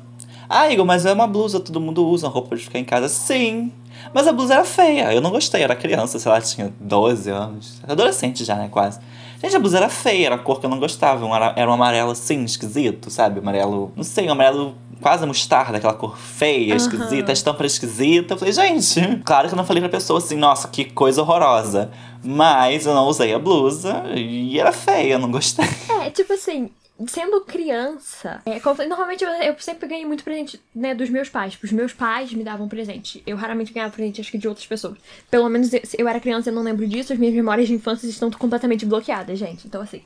Ah, 0.48 0.70
Igor, 0.70 0.84
mas 0.84 1.06
é 1.06 1.12
uma 1.12 1.26
blusa, 1.26 1.60
todo 1.60 1.80
mundo 1.80 2.06
usa 2.06 2.28
roupa 2.28 2.56
de 2.56 2.64
ficar 2.64 2.78
em 2.78 2.84
casa. 2.84 3.08
Sim. 3.08 3.72
Mas 4.12 4.26
a 4.26 4.32
blusa 4.32 4.54
era 4.54 4.64
feia. 4.64 5.12
Eu 5.12 5.20
não 5.20 5.30
gostei, 5.30 5.62
era 5.62 5.74
criança, 5.76 6.18
sei 6.18 6.30
lá, 6.30 6.40
tinha 6.40 6.72
12 6.80 7.30
anos. 7.30 7.80
Adolescente 7.86 8.44
já, 8.44 8.56
né? 8.56 8.68
Quase. 8.70 8.98
Gente, 9.42 9.56
a 9.56 9.58
blusa 9.58 9.78
era 9.78 9.88
feia, 9.88 10.26
era 10.26 10.34
a 10.36 10.38
cor 10.38 10.60
que 10.60 10.66
eu 10.66 10.70
não 10.70 10.78
gostava. 10.78 11.26
ara- 11.34 11.52
Era 11.56 11.68
um 11.70 11.74
amarelo 11.74 12.12
assim, 12.12 12.44
esquisito, 12.44 13.10
sabe? 13.10 13.40
Amarelo. 13.40 13.92
Não 13.96 14.04
sei, 14.04 14.28
um 14.28 14.32
amarelo 14.32 14.74
quase 15.00 15.26
mostarda, 15.26 15.78
aquela 15.78 15.94
cor 15.94 16.16
feia, 16.16 16.74
esquisita, 16.76 17.30
a 17.30 17.34
estampa 17.34 17.58
era 17.60 17.66
esquisita. 17.66 18.34
Eu 18.34 18.38
falei, 18.38 18.52
gente, 18.54 19.20
claro 19.26 19.48
que 19.48 19.54
eu 19.54 19.56
não 19.56 19.64
falei 19.64 19.80
pra 19.80 19.90
pessoa 19.90 20.18
assim, 20.20 20.36
nossa, 20.36 20.68
que 20.68 20.84
coisa 20.84 21.22
horrorosa. 21.22 21.90
Mas 22.22 22.86
eu 22.86 22.94
não 22.94 23.06
usei 23.08 23.34
a 23.34 23.38
blusa 23.38 24.04
e 24.14 24.58
era 24.60 24.70
feia, 24.70 25.14
eu 25.14 25.18
não 25.18 25.28
gostei. 25.30 25.66
É, 26.00 26.08
tipo 26.10 26.32
assim, 26.34 26.70
sendo 27.06 27.40
criança, 27.42 28.42
é, 28.44 28.60
normalmente 28.86 29.24
eu, 29.24 29.30
eu 29.30 29.54
sempre 29.58 29.88
ganhei 29.88 30.04
muito 30.04 30.24
presente, 30.24 30.60
né, 30.74 30.94
dos 30.94 31.10
meus 31.10 31.28
pais. 31.28 31.58
Os 31.62 31.72
meus 31.72 31.92
pais 31.92 32.32
me 32.32 32.44
davam 32.44 32.68
presente. 32.68 33.22
Eu 33.26 33.36
raramente 33.36 33.72
ganhava 33.72 33.92
presente, 33.92 34.20
acho 34.20 34.30
que 34.30 34.38
de 34.38 34.48
outras 34.48 34.66
pessoas. 34.66 34.96
Pelo 35.30 35.48
menos 35.48 35.72
eu, 35.72 35.80
eu 35.98 36.08
era 36.08 36.20
criança 36.20 36.50
e 36.50 36.52
não 36.52 36.62
lembro 36.62 36.86
disso. 36.86 37.12
As 37.12 37.18
minhas 37.18 37.34
memórias 37.34 37.68
de 37.68 37.74
infância 37.74 38.06
estão 38.06 38.30
completamente 38.30 38.84
bloqueadas, 38.84 39.38
gente. 39.38 39.66
Então, 39.66 39.80
assim, 39.80 40.02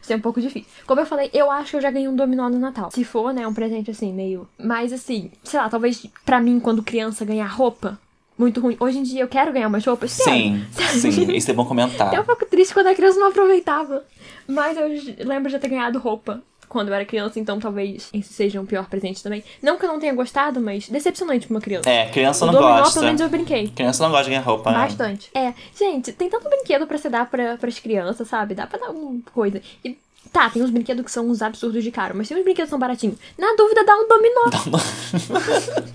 isso 0.00 0.12
é 0.12 0.16
um 0.16 0.20
pouco 0.20 0.40
difícil. 0.40 0.68
Como 0.86 1.00
eu 1.00 1.06
falei, 1.06 1.30
eu 1.32 1.50
acho 1.50 1.70
que 1.70 1.76
eu 1.76 1.80
já 1.80 1.90
ganhei 1.90 2.08
um 2.08 2.16
dominó 2.16 2.48
no 2.48 2.58
Natal. 2.58 2.90
Se 2.90 3.04
for, 3.04 3.32
né, 3.32 3.46
um 3.46 3.54
presente 3.54 3.90
assim, 3.90 4.12
meio. 4.12 4.48
Mas 4.58 4.92
assim, 4.92 5.30
sei 5.44 5.60
lá, 5.60 5.68
talvez 5.68 6.06
pra 6.24 6.40
mim, 6.40 6.58
quando 6.60 6.82
criança, 6.82 7.24
ganhar 7.24 7.46
roupa. 7.46 7.98
Muito 8.40 8.58
ruim. 8.58 8.74
Hoje 8.80 8.98
em 8.98 9.02
dia 9.02 9.20
eu 9.20 9.28
quero 9.28 9.52
ganhar 9.52 9.68
umas 9.68 9.84
roupas. 9.84 10.12
Sim, 10.12 10.64
sim, 10.72 11.30
isso 11.32 11.50
é 11.50 11.54
bom 11.54 11.66
comentar. 11.66 12.08
Até 12.08 12.18
um 12.18 12.24
pouco 12.24 12.46
triste 12.46 12.72
quando 12.72 12.86
a 12.86 12.94
criança 12.94 13.20
não 13.20 13.28
aproveitava. 13.28 14.02
Mas 14.50 14.76
eu 14.76 14.88
lembro 15.26 15.50
de 15.50 15.58
ter 15.58 15.68
ganhado 15.68 15.98
roupa 15.98 16.42
quando 16.68 16.88
eu 16.88 16.94
era 16.94 17.04
criança, 17.04 17.38
então 17.40 17.58
talvez 17.58 18.08
esse 18.14 18.32
seja 18.32 18.60
um 18.60 18.64
pior 18.64 18.88
presente 18.88 19.22
também. 19.22 19.42
Não 19.60 19.76
que 19.76 19.84
eu 19.84 19.88
não 19.88 19.98
tenha 19.98 20.14
gostado, 20.14 20.60
mas 20.60 20.88
decepcionante 20.88 21.46
pra 21.48 21.56
uma 21.56 21.60
criança. 21.60 21.90
É, 21.90 22.08
criança 22.08 22.44
o 22.44 22.46
não 22.46 22.54
dominó, 22.54 22.78
gosta. 22.78 22.94
pelo 22.94 23.06
menos 23.06 23.20
eu 23.20 23.28
brinquei. 23.28 23.68
Criança 23.68 24.04
não 24.04 24.10
gosta 24.10 24.24
de 24.24 24.30
ganhar 24.30 24.42
roupa, 24.42 24.70
né? 24.70 24.78
Bastante. 24.78 25.30
É, 25.34 25.52
gente, 25.76 26.12
tem 26.12 26.30
tanto 26.30 26.48
brinquedo 26.48 26.86
pra 26.86 26.96
você 26.96 27.10
dar 27.10 27.28
pra, 27.28 27.56
pras 27.56 27.80
crianças, 27.80 28.28
sabe? 28.28 28.54
Dá 28.54 28.68
pra 28.68 28.78
dar 28.78 28.90
uma 28.90 29.20
coisa. 29.32 29.60
E 29.84 29.98
tá, 30.32 30.48
tem 30.50 30.62
uns 30.62 30.70
brinquedos 30.70 31.04
que 31.04 31.10
são 31.10 31.28
uns 31.28 31.42
absurdos 31.42 31.82
de 31.82 31.90
caro, 31.90 32.14
mas 32.16 32.28
tem 32.28 32.36
uns 32.36 32.44
brinquedos 32.44 32.68
que 32.68 32.70
são 32.70 32.78
baratinhos. 32.78 33.16
Na 33.38 33.54
dúvida, 33.56 33.84
dá 33.84 33.94
um 33.96 34.08
dominó. 34.08 34.40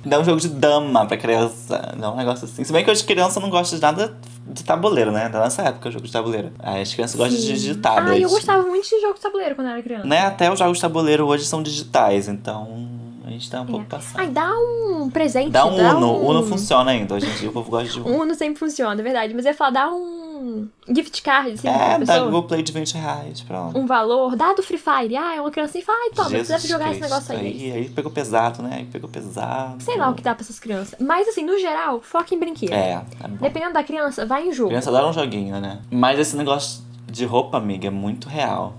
Dá 0.06 0.20
um 0.20 0.24
jogo 0.24 0.40
de 0.40 0.50
dama 0.50 1.06
pra 1.06 1.18
criança. 1.18 1.96
Dá 1.98 2.12
um 2.12 2.16
negócio 2.16 2.46
assim. 2.46 2.64
Se 2.64 2.74
bem 2.74 2.84
que 2.84 2.92
hoje 2.92 3.04
criança 3.04 3.40
não 3.40 3.50
gosta 3.50 3.76
de 3.76 3.82
nada 3.82 4.18
de 4.48 4.64
tabuleiro, 4.64 5.12
né? 5.12 5.30
Da 5.30 5.40
nossa 5.40 5.62
época, 5.64 5.90
jogo 5.92 6.06
de 6.06 6.12
tabuleiro. 6.12 6.52
As 6.60 6.94
crianças 6.94 7.16
gostam 7.16 7.38
de 7.38 7.46
digitar. 7.46 8.08
Ah, 8.08 8.18
eu 8.18 8.30
gostava 8.30 8.64
muito 8.64 8.88
de 8.88 9.02
jogo 9.02 9.16
de 9.16 9.22
tabuleiro 9.22 9.56
quando 9.56 9.68
eu 9.68 9.74
era 9.74 9.82
criança. 9.84 10.08
Né? 10.08 10.20
Até 10.26 10.52
os 10.52 10.60
jogos 10.60 10.78
de 10.78 10.82
tabuleiro 10.82 11.26
hoje 11.26 11.46
são 11.46 11.64
digitais, 11.64 12.28
então 12.28 12.88
a 13.26 13.30
gente 13.30 13.50
tá 13.50 13.62
um 13.62 13.66
pouco 13.66 13.84
É. 13.86 13.88
passado. 13.90 14.20
Ai, 14.22 14.28
dá 14.30 14.52
um 14.58 15.10
presente. 15.10 15.50
Dá 15.52 15.66
um 15.66 15.76
Uno. 15.76 16.14
um... 16.14 16.28
Uno 16.28 16.44
funciona 16.48 16.92
ainda. 16.92 17.16
Hoje 17.16 17.28
em 17.28 17.34
dia 17.36 17.50
o 17.50 17.54
povo 17.54 17.70
gosta 17.72 17.90
de 17.92 18.00
Uno. 18.00 18.22
Uno 18.24 18.36
sempre 18.36 18.60
funciona, 18.60 19.00
é 19.00 19.04
verdade. 19.04 19.34
Mas 19.34 19.46
eu 19.46 19.52
ia 19.52 19.58
falar, 19.58 19.72
dá 19.72 19.92
um 19.92 20.68
gift 20.88 21.22
card, 21.24 21.52
assim, 21.52 21.68
É, 21.68 21.98
dá. 22.00 22.20
Google 22.20 22.44
Play 22.44 22.62
de 22.62 22.72
20 22.72 22.94
reais, 22.96 23.42
pronto. 23.42 23.78
Um 23.78 23.86
valor, 23.88 24.36
dá 24.36 24.54
do 24.54 24.62
Free 24.62 24.78
Fire. 24.78 25.16
Ah, 25.18 25.36
é 25.36 25.42
uma 25.42 25.50
criança 25.52 25.78
e 25.78 25.82
fala, 25.82 25.98
ai, 26.04 26.10
toma, 26.12 26.30
Jesus 26.30 26.48
você 26.48 26.54
deve 26.54 26.68
jogar 26.68 26.92
esse 26.92 27.00
Cristo. 27.00 27.12
negócio 27.14 27.36
aí. 27.36 27.48
aí. 27.48 27.72
Aí 27.72 27.90
pegou 27.90 28.12
pesado, 28.12 28.62
né? 28.62 28.70
Aí 28.78 28.86
pegou 28.86 29.10
pesado. 29.10 29.82
Sei 29.84 29.98
lá 29.98 30.10
o 30.10 30.14
que 30.14 30.22
dá 30.22 30.36
pra 30.36 30.44
essas 30.44 30.60
crianças. 30.60 30.96
Mas 31.00 31.28
assim, 31.28 31.44
no 31.44 31.58
geral, 31.58 32.02
foca 32.02 32.34
em 32.36 32.40
brinquedo. 32.40 32.74
É, 32.74 33.02
é. 33.24 33.28
Dependendo 33.42 33.74
da 33.74 33.84
criança, 33.84 34.26
vai 34.26 34.48
em 34.48 34.54
jogo. 34.54 34.70
Criança 34.70 34.90
adora 34.90 35.08
um 35.08 35.14
joguinho, 35.14 35.60
né? 35.60 35.80
Mas 35.90 36.20
esse 36.20 36.36
negócio 36.36 36.84
de 37.12 37.26
roupa, 37.26 37.58
amiga, 37.58 37.88
é 37.88 37.92
muito 37.92 38.28
real. 38.30 38.76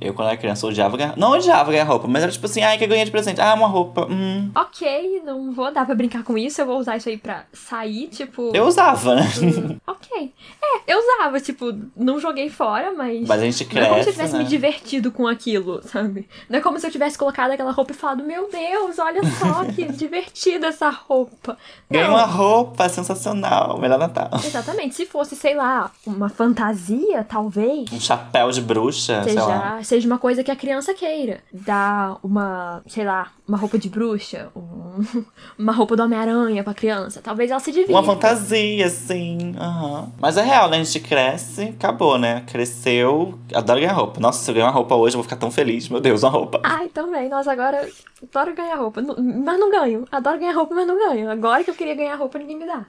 Eu, 0.00 0.12
quando 0.12 0.28
era 0.28 0.36
criança, 0.36 0.66
odiava 0.66 0.96
ganhar. 0.96 1.16
Não 1.16 1.30
odiava 1.32 1.70
ganhar 1.70 1.84
roupa, 1.84 2.06
mas 2.06 2.22
era 2.22 2.30
tipo 2.30 2.44
assim, 2.44 2.62
ai, 2.62 2.76
que 2.76 2.86
ganhar 2.86 3.04
de 3.04 3.10
presente? 3.10 3.40
Ah, 3.40 3.54
uma 3.54 3.66
roupa. 3.66 4.06
Hum. 4.10 4.50
Ok, 4.54 5.22
não 5.24 5.52
vou 5.52 5.72
dar 5.72 5.86
pra 5.86 5.94
brincar 5.94 6.22
com 6.22 6.36
isso, 6.36 6.60
eu 6.60 6.66
vou 6.66 6.78
usar 6.78 6.96
isso 6.96 7.08
aí 7.08 7.16
pra 7.16 7.44
sair, 7.52 8.08
tipo. 8.08 8.50
Eu 8.54 8.66
usava, 8.66 9.14
né? 9.14 9.22
Hum, 9.42 9.76
ok. 9.86 10.32
É, 10.62 10.92
eu 10.92 10.98
usava, 10.98 11.40
tipo, 11.40 11.72
não 11.96 12.20
joguei 12.20 12.50
fora, 12.50 12.92
mas. 12.92 13.26
Mas 13.26 13.40
a 13.40 13.44
gente 13.44 13.64
cresce. 13.64 13.80
Não 13.80 13.86
é 13.86 13.88
como 13.90 14.02
se 14.02 14.08
eu 14.10 14.12
tivesse 14.12 14.32
né? 14.34 14.38
me 14.40 14.44
divertido 14.44 15.10
com 15.10 15.26
aquilo, 15.26 15.80
sabe? 15.82 16.28
Não 16.48 16.58
é 16.58 16.62
como 16.62 16.78
se 16.78 16.86
eu 16.86 16.90
tivesse 16.90 17.16
colocado 17.16 17.52
aquela 17.52 17.72
roupa 17.72 17.92
e 17.92 17.94
falado, 17.94 18.22
meu 18.22 18.50
Deus, 18.50 18.98
olha 18.98 19.22
só 19.38 19.64
que 19.74 19.84
divertida 19.92 20.66
essa 20.66 20.90
roupa. 20.90 21.56
Ganhei 21.90 22.08
uma 22.08 22.24
roupa 22.24 22.88
sensacional. 22.88 23.78
Melhor 23.78 23.98
Natal. 23.98 24.30
Exatamente. 24.44 24.94
Se 24.94 25.06
fosse, 25.06 25.34
sei 25.34 25.54
lá, 25.54 25.90
uma 26.06 26.28
fantasia, 26.28 27.24
talvez. 27.24 27.90
Um 27.92 28.00
chapéu 28.00 28.50
de 28.50 28.60
bruxa, 28.60 29.22
sei 29.24 29.34
lá. 29.34 29.80
Seja, 29.86 30.04
uma 30.08 30.18
coisa 30.18 30.42
que 30.42 30.50
a 30.50 30.56
criança 30.56 30.92
queira. 30.94 31.44
Dar 31.52 32.18
uma, 32.20 32.82
sei 32.88 33.04
lá, 33.04 33.30
uma 33.46 33.56
roupa 33.56 33.78
de 33.78 33.88
bruxa, 33.88 34.50
um- 34.56 35.24
uma 35.56 35.70
roupa 35.72 35.94
do 35.94 36.02
Homem-Aranha 36.02 36.64
pra 36.64 36.74
criança. 36.74 37.20
Talvez 37.22 37.52
ela 37.52 37.60
se 37.60 37.70
divirta. 37.70 37.92
Uma 37.92 38.02
fantasia, 38.02 38.88
sim. 38.90 39.54
aham. 39.56 40.10
Mas 40.18 40.36
é 40.36 40.42
real, 40.42 40.68
né? 40.68 40.78
A 40.80 40.82
gente 40.82 40.98
cresce, 40.98 41.62
acabou, 41.78 42.18
né? 42.18 42.42
Cresceu. 42.48 43.38
Adoro 43.54 43.78
ganhar 43.78 43.92
roupa. 43.92 44.18
Nossa, 44.18 44.42
se 44.42 44.50
eu 44.50 44.54
ganhar 44.54 44.66
uma 44.66 44.72
roupa 44.72 44.96
hoje, 44.96 45.14
eu 45.14 45.18
vou 45.18 45.22
ficar 45.22 45.36
tão 45.36 45.52
feliz. 45.52 45.88
Meu 45.88 46.00
Deus, 46.00 46.24
uma 46.24 46.30
roupa. 46.32 46.60
Ai, 46.64 46.88
também. 46.88 47.28
Nossa, 47.28 47.52
agora 47.52 47.88
adoro 48.20 48.56
ganhar 48.56 48.74
roupa. 48.74 49.00
Mas 49.00 49.60
não 49.60 49.70
ganho. 49.70 50.04
Adoro 50.10 50.40
ganhar 50.40 50.52
roupa, 50.56 50.74
mas 50.74 50.86
não 50.88 50.98
ganho. 50.98 51.30
Agora 51.30 51.62
que 51.62 51.70
eu 51.70 51.74
queria 51.76 51.94
ganhar 51.94 52.16
roupa, 52.16 52.38
ninguém 52.40 52.58
me 52.58 52.66
dá. 52.66 52.86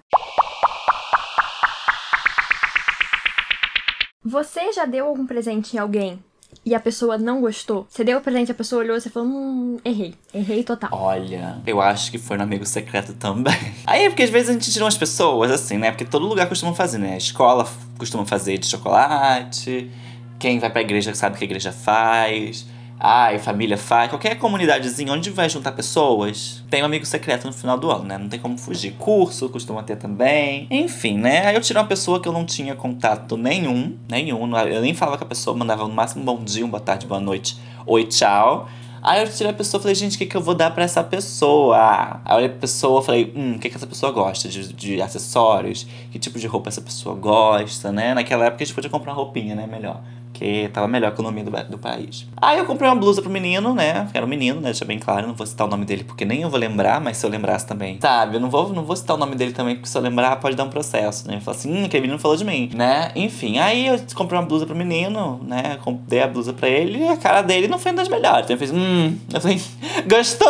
Você 4.25 4.73
já 4.73 4.85
deu 4.85 5.05
algum 5.07 5.25
presente 5.25 5.75
em 5.75 5.79
alguém 5.79 6.19
e 6.65 6.75
a 6.75 6.79
pessoa 6.79 7.17
não 7.17 7.39
gostou? 7.39 7.87
Você 7.89 8.03
deu 8.03 8.17
o 8.17 8.21
presente, 8.21 8.51
a 8.51 8.55
pessoa 8.55 8.81
olhou 8.81 8.97
e 8.97 9.01
você 9.01 9.09
falou, 9.09 9.29
hum, 9.29 9.77
errei. 9.85 10.13
Errei 10.33 10.63
total. 10.63 10.89
Olha, 10.91 11.61
eu 11.65 11.79
acho 11.81 12.11
que 12.11 12.17
foi 12.17 12.35
no 12.35 12.43
amigo 12.43 12.65
secreto 12.65 13.13
também. 13.13 13.55
Aí 13.87 14.05
é 14.05 14.09
porque 14.09 14.23
às 14.23 14.29
vezes 14.29 14.49
a 14.49 14.53
gente 14.53 14.69
tira 14.71 14.83
umas 14.83 14.97
pessoas, 14.97 15.49
assim, 15.49 15.77
né? 15.77 15.91
Porque 15.91 16.05
todo 16.05 16.27
lugar 16.27 16.49
costuma 16.49 16.73
fazer, 16.73 16.97
né? 16.97 17.13
A 17.13 17.17
escola 17.17 17.65
costuma 17.97 18.25
fazer 18.25 18.57
de 18.57 18.67
chocolate. 18.67 19.89
Quem 20.37 20.59
vai 20.59 20.69
pra 20.69 20.81
igreja 20.81 21.15
sabe 21.15 21.35
o 21.35 21.37
que 21.37 21.45
a 21.45 21.47
igreja 21.47 21.71
faz. 21.71 22.65
Ai, 22.99 23.37
família 23.37 23.77
faz. 23.77 24.09
Qualquer 24.09 24.35
comunidadezinha 24.39 25.13
onde 25.13 25.29
vai 25.29 25.47
juntar 25.47 25.71
pessoas, 25.71 26.63
tem 26.67 26.81
um 26.81 26.85
amigo 26.85 27.05
secreto 27.05 27.45
no 27.45 27.53
final 27.53 27.77
do 27.77 27.91
ano, 27.91 28.05
né? 28.05 28.17
Não 28.17 28.27
tem 28.27 28.39
como 28.39 28.57
fugir. 28.57 28.93
Curso 28.93 29.49
costuma 29.49 29.83
ter 29.83 29.97
também. 29.97 30.67
Enfim, 30.71 31.17
né? 31.17 31.45
Aí 31.45 31.55
eu 31.55 31.61
tirei 31.61 31.79
uma 31.79 31.87
pessoa 31.87 32.19
que 32.19 32.27
eu 32.27 32.33
não 32.33 32.43
tinha 32.43 32.75
contato 32.75 33.37
nenhum. 33.37 33.95
Nenhum. 34.09 34.57
Eu 34.57 34.81
nem 34.81 34.95
falava 34.95 35.17
com 35.17 35.25
a 35.25 35.27
pessoa, 35.27 35.55
mandava 35.55 35.87
no 35.87 35.93
máximo 35.93 36.23
bom 36.23 36.43
dia, 36.43 36.65
boa 36.65 36.81
tarde, 36.81 37.05
boa 37.05 37.21
noite. 37.21 37.57
Oi, 37.85 38.03
tchau. 38.05 38.67
Aí 38.99 39.21
eu 39.21 39.31
tirei 39.31 39.51
a 39.51 39.53
pessoa 39.53 39.79
e 39.79 39.83
falei, 39.83 39.95
gente, 39.95 40.15
o 40.15 40.17
que, 40.17 40.25
que 40.25 40.35
eu 40.35 40.41
vou 40.41 40.55
dar 40.55 40.71
pra 40.71 40.83
essa 40.83 41.03
pessoa? 41.03 41.77
Aí 42.25 42.33
eu 42.33 42.35
olhei 42.35 42.49
pra 42.49 42.57
pessoa 42.59 42.99
e 43.01 43.05
falei, 43.05 43.33
hum, 43.35 43.55
o 43.55 43.59
que, 43.59 43.69
que 43.69 43.75
essa 43.75 43.87
pessoa 43.87 44.11
gosta? 44.11 44.49
De, 44.49 44.73
de 44.73 45.01
acessórios? 45.01 45.85
Que 46.11 46.17
tipo 46.17 46.39
de 46.39 46.47
roupa 46.47 46.69
essa 46.69 46.81
pessoa 46.81 47.15
gosta, 47.15 47.91
né? 47.91 48.15
Naquela 48.15 48.45
época 48.45 48.63
a 48.63 48.65
gente 48.65 48.73
podia 48.73 48.89
comprar 48.89 49.13
roupinha, 49.13 49.55
né? 49.55 49.67
Melhor. 49.67 50.01
Porque 50.37 50.69
tava 50.71 50.87
melhor 50.87 51.09
a 51.09 51.13
economia 51.13 51.43
do, 51.43 51.51
do 51.71 51.77
país. 51.79 52.27
Aí 52.39 52.59
eu 52.59 52.65
comprei 52.65 52.87
uma 52.87 52.95
blusa 52.95 53.23
pro 53.23 53.31
menino, 53.31 53.73
né? 53.73 54.07
Era 54.13 54.23
um 54.23 54.29
menino, 54.29 54.61
né? 54.61 54.65
Deixa 54.65 54.85
bem 54.85 54.99
claro, 54.99 55.25
não 55.25 55.33
vou 55.33 55.47
citar 55.47 55.65
o 55.65 55.69
nome 55.69 55.83
dele 55.83 56.03
porque 56.03 56.25
nem 56.25 56.41
eu 56.41 56.49
vou 56.49 56.59
lembrar, 56.59 57.01
mas 57.01 57.17
se 57.17 57.25
eu 57.25 57.29
lembrasse 57.29 57.65
também. 57.65 57.97
Sabe, 57.99 58.35
eu 58.35 58.39
não 58.39 58.47
vou, 58.47 58.71
não 58.71 58.83
vou 58.83 58.95
citar 58.95 59.15
o 59.15 59.19
nome 59.19 59.35
dele 59.35 59.51
também, 59.51 59.73
porque 59.75 59.89
se 59.89 59.97
eu 59.97 60.01
lembrar 60.01 60.35
pode 60.35 60.55
dar 60.55 60.63
um 60.63 60.69
processo, 60.69 61.27
né? 61.27 61.39
Falar 61.39 61.57
assim, 61.57 61.73
hum, 61.73 61.85
aquele 61.85 62.01
menino 62.01 62.19
falou 62.19 62.37
de 62.37 62.45
mim, 62.45 62.69
né? 62.75 63.11
Enfim, 63.15 63.57
aí 63.57 63.87
eu 63.87 63.99
comprei 64.13 64.39
uma 64.39 64.45
blusa 64.45 64.67
pro 64.67 64.75
menino, 64.75 65.39
né? 65.43 65.79
Dei 66.07 66.21
a 66.21 66.27
blusa 66.27 66.53
pra 66.53 66.69
ele 66.69 66.99
e 66.99 67.07
a 67.07 67.17
cara 67.17 67.41
dele 67.41 67.67
não 67.67 67.79
foi 67.79 67.91
uma 67.91 67.97
das 67.97 68.09
melhores. 68.09 68.43
Então 68.43 68.55
ele 68.55 68.59
fez, 68.59 68.71
hum, 68.71 69.17
eu 69.33 69.41
falei, 69.41 69.59
gostou? 70.07 70.47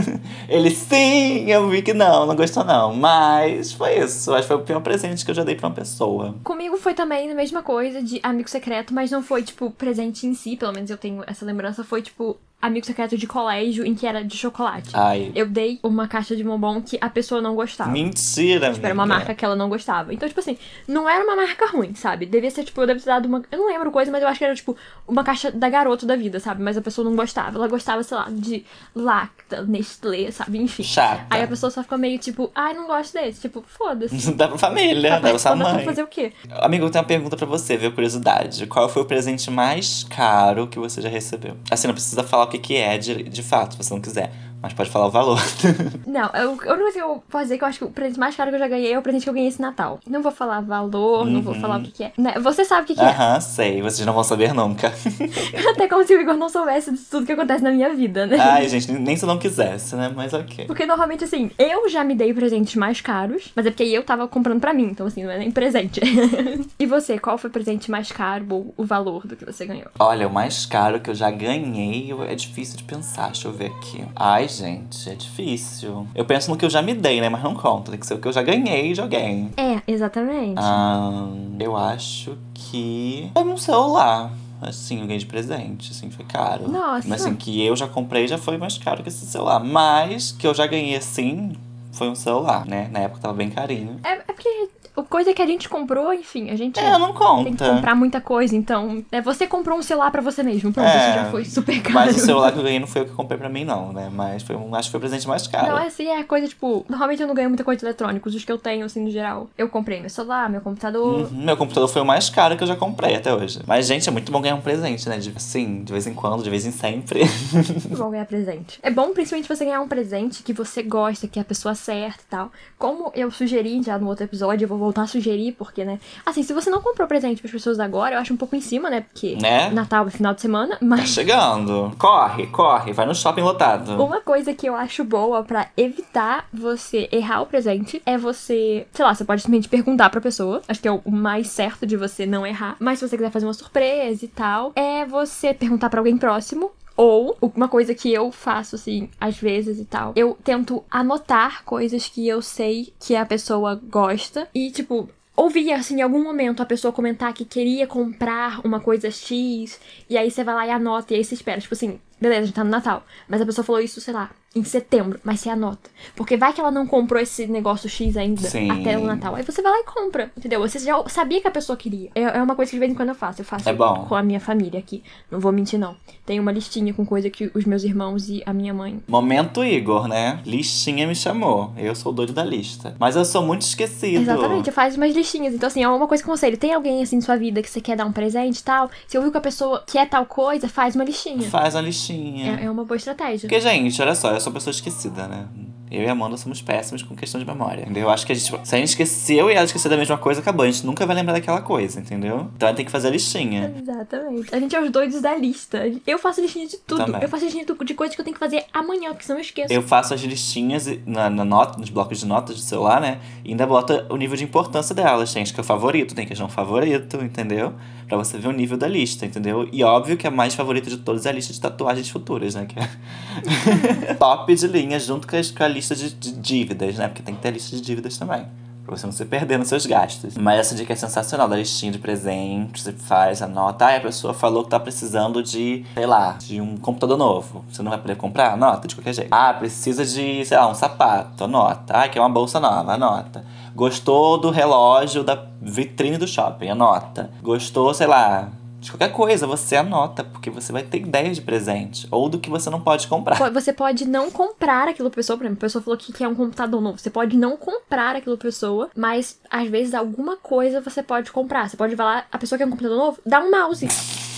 ele 0.48 0.70
sim, 0.70 1.50
eu 1.50 1.68
vi 1.68 1.82
que 1.82 1.92
não, 1.92 2.24
não 2.24 2.34
gostou 2.34 2.64
não. 2.64 2.94
Mas 2.94 3.72
foi 3.72 3.98
isso. 3.98 4.32
Acho 4.32 4.42
que 4.42 4.48
foi 4.48 4.56
o 4.56 4.60
pior 4.60 4.80
presente 4.80 5.22
que 5.22 5.30
eu 5.30 5.34
já 5.34 5.44
dei 5.44 5.54
pra 5.54 5.68
uma 5.68 5.74
pessoa. 5.74 6.34
Comigo 6.42 6.78
foi 6.78 6.94
também 6.94 7.30
a 7.30 7.34
mesma 7.34 7.62
coisa 7.62 8.02
de 8.02 8.18
amigo 8.22 8.48
secreto, 8.48 8.94
mas 8.94 9.10
não 9.10 9.17
foi, 9.22 9.42
tipo, 9.42 9.70
presente 9.70 10.26
em 10.26 10.34
si, 10.34 10.56
pelo 10.56 10.72
menos 10.72 10.90
eu 10.90 10.98
tenho 10.98 11.22
essa 11.26 11.44
lembrança, 11.44 11.84
foi, 11.84 12.02
tipo, 12.02 12.38
amigo 12.60 12.84
secreto 12.84 13.16
de 13.16 13.26
colégio 13.26 13.86
em 13.86 13.94
que 13.94 14.06
era 14.06 14.24
de 14.24 14.36
chocolate. 14.36 14.90
Ai. 14.92 15.30
Eu 15.34 15.46
dei 15.46 15.78
uma 15.82 16.08
caixa 16.08 16.34
de 16.34 16.42
bombom 16.42 16.82
que 16.82 16.98
a 17.00 17.08
pessoa 17.08 17.40
não 17.40 17.54
gostava. 17.54 17.90
Mentira, 17.90 18.72
Tipo, 18.72 18.84
era 18.84 18.94
uma 18.94 19.06
marca 19.06 19.34
que 19.34 19.44
ela 19.44 19.54
não 19.54 19.68
gostava. 19.68 20.12
Então, 20.12 20.28
tipo 20.28 20.40
assim, 20.40 20.58
não 20.86 21.08
era 21.08 21.22
uma 21.24 21.36
marca 21.36 21.66
ruim, 21.66 21.94
sabe? 21.94 22.26
Devia 22.26 22.50
ser, 22.50 22.64
tipo, 22.64 22.80
eu 22.80 22.86
devo 22.86 23.00
ter 23.00 23.06
dado 23.06 23.26
uma. 23.26 23.42
Eu 23.50 23.58
não 23.58 23.68
lembro 23.68 23.90
coisa, 23.92 24.10
mas 24.10 24.22
eu 24.22 24.28
acho 24.28 24.38
que 24.38 24.44
era, 24.44 24.54
tipo, 24.54 24.76
uma 25.06 25.22
caixa 25.22 25.52
da 25.52 25.68
garoto 25.68 26.04
da 26.04 26.16
vida, 26.16 26.40
sabe? 26.40 26.62
Mas 26.62 26.76
a 26.76 26.80
pessoa 26.82 27.04
não 27.08 27.14
gostava. 27.14 27.56
Ela 27.56 27.68
gostava, 27.68 28.02
sei 28.02 28.16
lá, 28.16 28.26
de 28.30 28.64
Lacta, 28.94 29.62
Nestlé, 29.62 30.30
sabe? 30.32 30.58
Enfim. 30.58 30.82
Chata. 30.82 31.26
Aí 31.30 31.42
a 31.42 31.46
pessoa 31.46 31.70
só 31.70 31.82
ficou 31.82 31.96
meio 31.98 32.18
tipo, 32.18 32.50
ai, 32.54 32.74
não 32.74 32.86
gosto 32.86 33.12
desse. 33.14 33.40
Tipo, 33.40 33.62
foda-se. 33.66 34.32
Dá 34.34 34.48
pra 34.48 34.58
família, 34.58 35.20
dá 35.20 35.30
pra 35.30 35.38
sua 35.38 35.54
mãe. 35.56 35.84
fazer 35.84 36.02
o 36.02 36.06
quê? 36.06 36.32
Amigo, 36.50 36.84
eu 36.86 36.90
tenho 36.90 37.02
uma 37.02 37.08
pergunta 37.08 37.36
pra 37.36 37.46
você, 37.46 37.76
viu? 37.76 37.92
Curiosidade. 37.92 38.66
Qual 38.66 38.88
foi 38.88 39.02
o 39.02 39.04
presente 39.04 39.50
mais 39.50 40.04
caro 40.04 40.66
que 40.66 40.78
você 40.78 41.00
já 41.00 41.08
recebeu? 41.08 41.56
Assim, 41.70 41.86
não 41.86 41.94
precisa 41.94 42.22
falar 42.22 42.47
o 42.48 42.50
que, 42.50 42.58
que 42.58 42.76
é 42.76 42.98
de, 42.98 43.22
de 43.24 43.42
fato, 43.42 43.72
se 43.72 43.78
você 43.78 43.94
não 43.94 44.00
quiser. 44.00 44.32
Mas 44.60 44.72
pode 44.72 44.90
falar 44.90 45.06
o 45.06 45.10
valor. 45.10 45.38
Não, 46.06 46.28
eu, 46.34 46.50
a 46.50 46.52
única 46.52 46.66
coisa 46.76 46.92
que 46.92 47.00
eu 47.00 47.22
posso 47.30 47.44
dizer 47.44 47.58
que 47.58 47.64
eu 47.64 47.68
acho 47.68 47.78
que 47.78 47.84
o 47.84 47.90
presente 47.90 48.18
mais 48.18 48.34
caro 48.34 48.50
que 48.50 48.56
eu 48.56 48.58
já 48.60 48.66
ganhei 48.68 48.92
é 48.92 48.98
o 48.98 49.02
presente 49.02 49.22
que 49.22 49.28
eu 49.30 49.34
ganhei 49.34 49.48
esse 49.48 49.60
Natal. 49.62 50.00
Não 50.06 50.20
vou 50.20 50.32
falar 50.32 50.60
valor, 50.60 51.26
não 51.26 51.40
vou 51.42 51.54
Uhum. 51.54 51.60
falar 51.60 51.78
o 51.78 51.82
que, 51.82 51.92
que 51.92 52.04
é. 52.04 52.12
Né? 52.18 52.34
Você 52.40 52.64
sabe 52.64 52.82
o 52.82 52.84
que, 52.86 52.94
que 52.94 53.00
é. 53.00 53.04
Aham, 53.08 53.40
sei. 53.40 53.80
Vocês 53.82 54.04
não 54.04 54.12
vão 54.12 54.24
saber 54.24 54.52
nunca. 54.52 54.92
Até 55.70 55.86
como 55.88 56.04
se 56.04 56.14
o 56.14 56.20
Igor 56.20 56.36
não 56.36 56.48
soubesse 56.48 56.90
de 56.92 56.98
tudo 56.98 57.24
que 57.26 57.32
acontece 57.32 57.62
na 57.62 57.70
minha 57.70 57.94
vida, 57.94 58.26
né? 58.26 58.36
Ai, 58.40 58.68
gente, 58.68 58.90
nem 58.92 59.16
se 59.16 59.24
eu 59.24 59.28
não 59.28 59.38
quisesse, 59.38 59.94
né? 59.94 60.12
Mas 60.14 60.32
ok. 60.34 60.66
Porque 60.66 60.84
normalmente, 60.86 61.22
assim, 61.24 61.50
eu 61.58 61.88
já 61.88 62.02
me 62.02 62.14
dei 62.14 62.34
presentes 62.34 62.74
mais 62.74 63.00
caros, 63.00 63.52
mas 63.54 63.64
é 63.66 63.70
porque 63.70 63.84
eu 63.84 64.02
tava 64.02 64.26
comprando 64.26 64.60
pra 64.60 64.74
mim, 64.74 64.84
então 64.90 65.06
assim, 65.06 65.22
não 65.22 65.30
é 65.30 65.38
nem 65.38 65.50
presente. 65.52 66.00
e 66.78 66.86
você, 66.86 67.18
qual 67.18 67.38
foi 67.38 67.48
o 67.48 67.52
presente 67.52 67.90
mais 67.90 68.10
caro 68.10 68.44
ou 68.50 68.74
o 68.76 68.84
valor 68.84 69.26
do 69.26 69.36
que 69.36 69.44
você 69.44 69.64
ganhou? 69.66 69.86
Olha, 70.00 70.26
o 70.26 70.32
mais 70.32 70.66
caro 70.66 71.00
que 71.00 71.10
eu 71.10 71.14
já 71.14 71.30
ganhei 71.30 72.12
é 72.28 72.34
difícil 72.34 72.76
de 72.76 72.82
pensar. 72.84 73.26
Deixa 73.26 73.46
eu 73.48 73.52
ver 73.52 73.66
aqui. 73.70 74.04
Ai, 74.16 74.47
gente, 74.48 75.08
é 75.08 75.14
difícil. 75.14 76.06
Eu 76.14 76.24
penso 76.24 76.50
no 76.50 76.56
que 76.56 76.64
eu 76.64 76.70
já 76.70 76.82
me 76.82 76.94
dei, 76.94 77.20
né? 77.20 77.28
Mas 77.28 77.42
não 77.42 77.54
conta. 77.54 77.90
Tem 77.90 78.00
que 78.00 78.06
ser 78.06 78.14
o 78.14 78.18
que 78.18 78.26
eu 78.26 78.32
já 78.32 78.42
ganhei 78.42 78.90
e 78.90 78.94
joguei. 78.94 79.48
É, 79.56 79.80
exatamente. 79.86 80.58
Ah, 80.58 81.28
eu 81.60 81.76
acho 81.76 82.36
que. 82.54 83.30
Foi 83.34 83.44
um 83.44 83.56
celular. 83.56 84.32
Assim, 84.60 85.00
eu 85.00 85.06
ganhei 85.06 85.18
de 85.18 85.26
presente, 85.26 85.92
assim, 85.92 86.10
foi 86.10 86.24
caro. 86.24 86.68
Nossa. 86.68 87.06
Mas 87.06 87.22
assim, 87.22 87.36
que 87.36 87.64
eu 87.64 87.76
já 87.76 87.86
comprei 87.86 88.26
já 88.26 88.36
foi 88.36 88.58
mais 88.58 88.76
caro 88.76 89.04
que 89.04 89.08
esse 89.08 89.24
celular. 89.24 89.60
Mas 89.60 90.32
que 90.32 90.46
eu 90.46 90.52
já 90.52 90.66
ganhei 90.66 90.96
assim, 90.96 91.52
foi 91.92 92.08
um 92.08 92.14
celular, 92.16 92.66
né? 92.66 92.88
Na 92.90 93.00
época 93.00 93.20
tava 93.20 93.34
bem 93.34 93.50
carinho. 93.50 94.00
É, 94.02 94.14
é 94.14 94.32
porque 94.32 94.68
coisa 95.04 95.32
que 95.34 95.42
a 95.42 95.46
gente 95.46 95.68
comprou, 95.68 96.12
enfim, 96.12 96.50
a 96.50 96.56
gente 96.56 96.78
É, 96.78 96.98
não 96.98 97.12
conta. 97.12 97.44
tem 97.44 97.54
que 97.54 97.64
comprar 97.64 97.94
muita 97.94 98.20
coisa, 98.20 98.54
então. 98.56 99.04
É, 99.12 99.20
você 99.20 99.46
comprou 99.46 99.78
um 99.78 99.82
celular 99.82 100.10
pra 100.10 100.20
você 100.20 100.42
mesmo, 100.42 100.72
pronto, 100.72 100.86
É, 100.88 100.96
isso 101.10 101.14
já 101.18 101.30
foi 101.30 101.44
super 101.44 101.80
caro. 101.82 101.94
Mas 101.94 102.16
o 102.16 102.20
celular 102.26 102.52
que 102.52 102.58
eu 102.58 102.62
ganhei 102.62 102.78
não 102.78 102.86
foi 102.86 103.02
eu 103.02 103.06
que 103.06 103.12
comprei 103.12 103.38
pra 103.38 103.48
mim, 103.48 103.64
não, 103.64 103.92
né? 103.92 104.10
Mas 104.12 104.42
foi 104.42 104.56
acho 104.74 104.88
que 104.88 104.90
foi 104.92 104.98
o 104.98 105.00
presente 105.00 105.26
mais 105.28 105.46
caro. 105.46 105.68
Não, 105.68 105.78
é 105.78 105.86
assim, 105.86 106.06
é 106.08 106.22
coisa 106.22 106.46
tipo. 106.48 106.84
Normalmente 106.88 107.20
eu 107.22 107.28
não 107.28 107.34
ganho 107.34 107.48
muita 107.48 107.64
coisa 107.64 107.78
de 107.78 107.84
eletrônicos, 107.86 108.34
os 108.34 108.44
que 108.44 108.52
eu 108.52 108.58
tenho, 108.58 108.84
assim, 108.86 109.00
no 109.04 109.10
geral. 109.10 109.48
Eu 109.56 109.68
comprei 109.68 110.00
meu 110.00 110.10
celular, 110.10 110.48
meu 110.50 110.60
computador. 110.60 111.30
Uhum, 111.32 111.44
Meu 111.44 111.56
computador 111.56 111.88
foi 111.88 112.02
o 112.02 112.04
mais 112.04 112.28
caro 112.30 112.56
que 112.56 112.62
eu 112.62 112.68
já 112.68 112.76
comprei 112.76 113.14
até 113.16 113.32
hoje. 113.34 113.60
Mas, 113.66 113.86
gente, 113.86 114.08
é 114.08 114.12
muito 114.12 114.30
bom 114.32 114.40
ganhar 114.40 114.54
um 114.54 114.60
presente, 114.60 115.08
né? 115.08 115.18
De, 115.18 115.32
assim, 115.36 115.82
de 115.84 115.92
vez 115.92 116.06
em 116.06 116.14
quando, 116.14 116.42
de 116.42 116.50
vez 116.50 116.66
em 116.66 116.72
sempre. 116.72 117.20
Muito 117.52 117.88
bom 117.96 118.10
ganhar 118.10 118.24
presente. 118.26 118.78
É 118.82 118.90
bom, 118.90 119.12
principalmente, 119.12 119.48
você 119.48 119.64
ganhar 119.64 119.80
um 119.80 119.88
presente 119.88 120.42
que 120.42 120.52
você 120.52 120.82
gosta, 120.82 121.26
que 121.26 121.38
é 121.38 121.42
a 121.42 121.44
pessoa 121.44 121.74
certa 121.74 122.20
e 122.22 122.30
tal. 122.30 122.52
Como 122.78 123.10
eu 123.14 123.30
sugeri 123.30 123.82
já 123.82 123.98
no 123.98 124.06
outro 124.08 124.24
episódio, 124.24 124.64
eu 124.64 124.68
vou 124.68 124.78
voltar 124.88 125.02
a 125.02 125.06
sugerir, 125.06 125.52
porque, 125.52 125.84
né? 125.84 125.98
Assim, 126.24 126.42
se 126.42 126.52
você 126.52 126.70
não 126.70 126.80
comprou 126.80 127.06
presente 127.06 127.40
pras 127.40 127.52
pessoas 127.52 127.78
agora, 127.78 128.14
eu 128.14 128.20
acho 128.20 128.32
um 128.32 128.36
pouco 128.36 128.56
em 128.56 128.60
cima, 128.60 128.88
né? 128.88 129.02
Porque 129.02 129.36
Né? 129.36 129.68
Natal 129.70 130.06
é 130.06 130.10
final 130.10 130.32
de 130.34 130.40
semana, 130.40 130.76
Tá 130.76 130.84
mas. 130.84 131.10
chegando. 131.10 131.92
Corre, 131.98 132.46
corre. 132.46 132.92
Vai 132.92 133.04
no 133.06 133.14
shopping 133.14 133.42
lotado. 133.42 134.02
Uma 134.02 134.20
coisa 134.20 134.54
que 134.54 134.66
eu 134.68 134.74
acho 134.74 135.04
boa 135.04 135.42
pra 135.44 135.68
evitar 135.76 136.46
você 136.52 137.08
errar 137.12 137.42
o 137.42 137.46
presente 137.46 138.00
é 138.06 138.16
você, 138.16 138.86
sei 138.92 139.04
lá, 139.04 139.14
você 139.14 139.24
pode 139.24 139.42
simplesmente 139.42 139.68
perguntar 139.68 140.08
pra 140.10 140.20
pessoa. 140.20 140.62
Acho 140.66 140.80
que 140.80 140.88
é 140.88 140.92
o 140.92 141.10
mais 141.10 141.48
certo 141.48 141.86
de 141.86 141.96
você 141.96 142.24
não 142.26 142.46
errar. 142.46 142.76
Mas 142.78 142.98
se 142.98 143.08
você 143.08 143.16
quiser 143.16 143.30
fazer 143.30 143.46
uma 143.46 143.52
surpresa 143.54 144.24
e 144.24 144.28
tal, 144.28 144.72
é 144.74 145.04
você 145.04 145.52
perguntar 145.52 145.90
pra 145.90 146.00
alguém 146.00 146.16
próximo. 146.16 146.70
Ou, 147.00 147.38
uma 147.40 147.68
coisa 147.68 147.94
que 147.94 148.12
eu 148.12 148.32
faço, 148.32 148.74
assim, 148.74 149.08
às 149.20 149.38
vezes 149.38 149.78
e 149.78 149.84
tal, 149.84 150.12
eu 150.16 150.36
tento 150.42 150.82
anotar 150.90 151.64
coisas 151.64 152.08
que 152.08 152.26
eu 152.26 152.42
sei 152.42 152.92
que 152.98 153.14
a 153.14 153.24
pessoa 153.24 153.76
gosta. 153.76 154.48
E, 154.52 154.68
tipo, 154.72 155.08
ouvir, 155.36 155.72
assim, 155.72 156.00
em 156.00 156.02
algum 156.02 156.20
momento 156.20 156.60
a 156.60 156.66
pessoa 156.66 156.92
comentar 156.92 157.32
que 157.32 157.44
queria 157.44 157.86
comprar 157.86 158.60
uma 158.66 158.80
coisa 158.80 159.12
X, 159.12 159.78
e 160.10 160.18
aí 160.18 160.28
você 160.28 160.42
vai 160.42 160.56
lá 160.56 160.66
e 160.66 160.70
anota, 160.70 161.14
e 161.14 161.18
aí 161.18 161.24
você 161.24 161.34
espera. 161.34 161.60
Tipo 161.60 161.74
assim, 161.74 162.00
beleza, 162.20 162.40
a 162.40 162.44
gente 162.46 162.54
tá 162.54 162.64
no 162.64 162.70
Natal. 162.70 163.02
Mas 163.28 163.40
a 163.40 163.46
pessoa 163.46 163.64
falou 163.64 163.80
isso, 163.80 164.00
sei 164.00 164.14
lá, 164.14 164.30
em 164.54 164.64
setembro, 164.64 165.20
mas 165.22 165.40
você 165.40 165.50
anota. 165.50 165.90
Porque 166.16 166.36
vai 166.36 166.52
que 166.52 166.60
ela 166.60 166.70
não 166.70 166.86
comprou 166.86 167.20
esse 167.20 167.46
negócio 167.46 167.88
X 167.88 168.16
ainda 168.16 168.42
Sim. 168.42 168.70
até 168.70 168.96
o 168.96 169.04
Natal. 169.04 169.34
Aí 169.34 169.42
você 169.42 169.60
vai 169.60 169.72
lá 169.72 169.78
e 169.80 169.84
compra, 169.84 170.32
entendeu? 170.36 170.60
Você 170.60 170.78
já 170.78 171.02
sabia 171.08 171.40
que 171.40 171.46
a 171.46 171.50
pessoa 171.50 171.76
queria. 171.76 172.10
É, 172.14 172.22
é 172.22 172.42
uma 172.42 172.56
coisa 172.56 172.70
que 172.70 172.76
de 172.76 172.80
vez 172.80 172.90
em 172.90 172.94
quando 172.94 173.10
eu 173.10 173.14
faço. 173.14 173.40
Eu 173.40 173.44
faço 173.44 173.68
É 173.68 173.74
com 173.74 174.14
a 174.14 174.22
minha 174.22 174.40
família 174.40 174.80
aqui. 174.80 175.02
Não 175.30 175.38
vou 175.38 175.52
mentir, 175.52 175.78
não. 175.78 175.96
Tem 176.24 176.40
uma 176.40 176.50
listinha 176.50 176.92
com 176.94 177.04
coisa 177.04 177.28
que 177.28 177.50
os 177.54 177.64
meus 177.64 177.84
irmãos 177.84 178.28
e 178.28 178.42
a 178.46 178.52
minha 178.52 178.72
mãe. 178.72 179.02
Momento 179.06 179.62
Igor, 179.62 180.08
né? 180.08 180.40
Listinha 180.46 181.06
me 181.06 181.14
chamou. 181.14 181.72
Eu 181.76 181.94
sou 181.94 182.12
o 182.12 182.14
doido 182.14 182.32
da 182.32 182.44
lista. 182.44 182.96
Mas 182.98 183.16
eu 183.16 183.24
sou 183.24 183.42
muito 183.42 183.62
esquecido. 183.62 184.22
Exatamente, 184.22 184.70
faz 184.70 184.96
umas 184.96 185.14
listinhas. 185.14 185.54
Então, 185.54 185.66
assim, 185.66 185.82
é 185.82 185.88
uma 185.88 186.06
coisa 186.06 186.22
que 186.22 186.28
eu 186.28 186.32
conselho. 186.32 186.56
Tem 186.56 186.72
alguém 186.72 187.02
assim 187.02 187.16
em 187.16 187.20
sua 187.20 187.36
vida 187.36 187.62
que 187.62 187.68
você 187.68 187.80
quer 187.80 187.96
dar 187.96 188.06
um 188.06 188.12
presente 188.12 188.58
e 188.58 188.64
tal. 188.64 188.90
Se 189.06 189.16
ouviu 189.16 189.30
que 189.30 189.38
a 189.38 189.42
pessoa 189.42 189.84
quer 189.86 190.08
tal 190.08 190.24
coisa, 190.24 190.68
faz 190.68 190.94
uma 190.94 191.04
listinha. 191.04 191.48
Faz 191.50 191.76
a 191.76 191.80
listinha. 191.80 192.07
É, 192.12 192.64
é 192.64 192.70
uma 192.70 192.84
boa 192.84 192.96
estratégia. 192.96 193.48
Porque, 193.48 193.60
gente, 193.60 194.00
olha 194.00 194.14
só, 194.14 194.32
eu 194.32 194.40
sou 194.40 194.50
uma 194.50 194.54
pessoa 194.54 194.72
esquecida, 194.72 195.26
né? 195.26 195.48
Eu 195.90 196.02
e 196.02 196.06
a 196.06 196.12
Amanda 196.12 196.36
somos 196.36 196.60
péssimos 196.60 197.02
com 197.02 197.16
questão 197.16 197.40
de 197.40 197.46
memória. 197.46 197.82
Entendeu? 197.82 198.04
Eu 198.04 198.10
acho 198.10 198.26
que 198.26 198.32
a 198.32 198.34
gente. 198.34 198.46
Se 198.66 198.74
a 198.74 198.78
gente 198.78 198.88
esqueceu 198.88 199.50
e 199.50 199.54
ela 199.54 199.64
esqueceu 199.64 199.90
da 199.90 199.96
mesma 199.96 200.18
coisa, 200.18 200.40
acabou. 200.40 200.64
A 200.64 200.70
gente 200.70 200.84
nunca 200.84 201.06
vai 201.06 201.16
lembrar 201.16 201.32
daquela 201.32 201.62
coisa, 201.62 202.00
entendeu? 202.00 202.50
Então 202.54 202.68
a 202.68 202.70
gente 202.70 202.76
tem 202.76 202.86
que 202.86 202.92
fazer 202.92 203.08
a 203.08 203.10
listinha. 203.10 203.74
Exatamente. 203.80 204.54
A 204.54 204.60
gente 204.60 204.76
é 204.76 204.80
os 204.80 204.90
doidos 204.90 205.20
da 205.22 205.34
lista. 205.34 205.90
Eu 206.06 206.18
faço 206.18 206.40
listinha 206.40 206.66
de 206.66 206.76
tudo. 206.76 207.06
Também. 207.06 207.22
Eu 207.22 207.28
faço 207.28 207.44
listinha 207.44 207.64
de 207.64 207.94
coisas 207.94 208.14
que 208.14 208.20
eu 208.20 208.24
tenho 208.24 208.34
que 208.34 208.40
fazer 208.40 208.64
amanhã, 208.72 209.10
porque 209.10 209.24
senão 209.24 209.38
eu 209.38 209.42
esqueço. 209.42 209.72
Eu 209.72 209.82
faço 209.82 210.12
as 210.12 210.20
listinhas 210.20 210.86
na, 211.06 211.30
na 211.30 211.44
nota, 211.44 211.78
nos 211.78 211.88
blocos 211.88 212.18
de 212.18 212.26
notas 212.26 212.56
do 212.56 212.62
celular, 212.62 213.00
né? 213.00 213.18
E 213.44 213.50
ainda 213.50 213.66
boto 213.66 213.94
o 214.10 214.16
nível 214.16 214.36
de 214.36 214.44
importância 214.44 214.94
delas. 214.94 215.32
Tem 215.32 215.42
as 215.42 215.50
que 215.50 215.58
é 215.58 215.62
o 215.62 215.64
favorito, 215.64 216.14
tem 216.14 216.26
que 216.26 216.38
um 216.42 216.48
favorito, 216.48 217.16
entendeu? 217.16 217.74
Pra 218.08 218.16
você 218.16 218.38
ver 218.38 218.48
o 218.48 218.52
nível 218.52 218.78
da 218.78 218.88
lista, 218.88 219.26
entendeu? 219.26 219.68
E 219.70 219.84
óbvio 219.84 220.16
que 220.16 220.26
a 220.26 220.30
mais 220.30 220.54
favorita 220.54 220.88
de 220.88 220.96
todas 220.96 221.26
é 221.26 221.28
a 221.28 221.32
lista 221.32 221.52
de 221.52 221.60
tatuagens 221.60 222.08
futuras, 222.08 222.54
né? 222.54 222.64
Que 222.66 222.78
é 222.80 224.14
top 224.18 224.54
de 224.54 224.66
linha 224.66 224.98
junto 224.98 225.26
com, 225.28 225.36
as- 225.36 225.50
com 225.50 225.62
a 225.62 225.68
lista 225.68 225.94
de, 225.94 226.14
de 226.14 226.32
dívidas, 226.32 226.96
né? 226.96 227.06
Porque 227.08 227.22
tem 227.22 227.34
que 227.34 227.42
ter 227.42 227.48
a 227.48 227.50
lista 227.50 227.76
de 227.76 227.82
dívidas 227.82 228.16
também. 228.16 228.46
Pra 228.88 228.96
você 228.96 229.04
não 229.04 229.12
se 229.12 229.26
perder 229.26 229.58
nos 229.58 229.68
seus 229.68 229.84
gastos. 229.84 230.34
Mas 230.38 230.60
essa 230.60 230.74
dica 230.74 230.94
é 230.94 230.96
sensacional, 230.96 231.46
da 231.46 231.54
listinha 231.54 231.92
de 231.92 231.98
presentes, 231.98 232.84
você 232.84 232.92
faz, 232.94 233.42
anota. 233.42 233.84
Ah, 233.84 233.96
a 233.96 234.00
pessoa 234.00 234.32
falou 234.32 234.64
que 234.64 234.70
tá 234.70 234.80
precisando 234.80 235.42
de, 235.42 235.84
sei 235.92 236.06
lá, 236.06 236.38
de 236.40 236.58
um 236.58 236.74
computador 236.78 237.18
novo. 237.18 237.66
Você 237.70 237.82
não 237.82 237.90
vai 237.90 238.00
poder 238.00 238.16
comprar? 238.16 238.54
Anota 238.54 238.88
de 238.88 238.94
qualquer 238.96 239.12
jeito. 239.12 239.28
Ah, 239.30 239.52
precisa 239.52 240.06
de, 240.06 240.42
sei 240.42 240.56
lá, 240.56 240.66
um 240.70 240.74
sapato. 240.74 241.44
Anota. 241.44 241.92
Ah, 241.92 242.08
quer 242.08 242.18
uma 242.18 242.30
bolsa 242.30 242.58
nova? 242.58 242.94
Anota. 242.94 243.44
Gostou 243.76 244.38
do 244.38 244.48
relógio 244.48 245.22
da 245.22 245.38
vitrine 245.60 246.16
do 246.16 246.26
shopping? 246.26 246.70
Anota. 246.70 247.30
Gostou, 247.42 247.92
sei 247.92 248.06
lá, 248.06 248.48
de 248.80 248.90
qualquer 248.90 249.12
coisa, 249.12 249.46
você 249.46 249.76
anota, 249.76 250.22
porque 250.22 250.50
você 250.50 250.72
vai 250.72 250.82
ter 250.82 250.98
ideias 250.98 251.36
de 251.36 251.42
presente. 251.42 252.06
Ou 252.10 252.28
do 252.28 252.38
que 252.38 252.48
você 252.48 252.70
não 252.70 252.80
pode 252.80 253.08
comprar. 253.08 253.36
Você 253.52 253.72
pode 253.72 254.06
não 254.06 254.30
comprar 254.30 254.88
aquilo 254.88 255.10
pessoa, 255.10 255.36
por 255.36 255.44
exemplo, 255.44 255.58
a 255.58 255.66
pessoa 255.66 255.82
falou 255.82 255.98
que 255.98 256.12
quer 256.12 256.28
um 256.28 256.34
computador 256.34 256.80
novo. 256.80 256.98
Você 256.98 257.10
pode 257.10 257.36
não 257.36 257.56
comprar 257.56 258.16
aquilo 258.16 258.38
pessoa, 258.38 258.90
mas 258.96 259.40
às 259.50 259.68
vezes 259.68 259.94
alguma 259.94 260.36
coisa 260.36 260.80
você 260.80 261.02
pode 261.02 261.32
comprar. 261.32 261.68
Você 261.68 261.76
pode 261.76 261.96
falar, 261.96 262.26
a 262.30 262.38
pessoa 262.38 262.58
quer 262.58 262.66
um 262.66 262.70
computador 262.70 262.96
novo, 262.96 263.18
dá 263.26 263.40
um 263.40 263.50
mouse. 263.50 263.86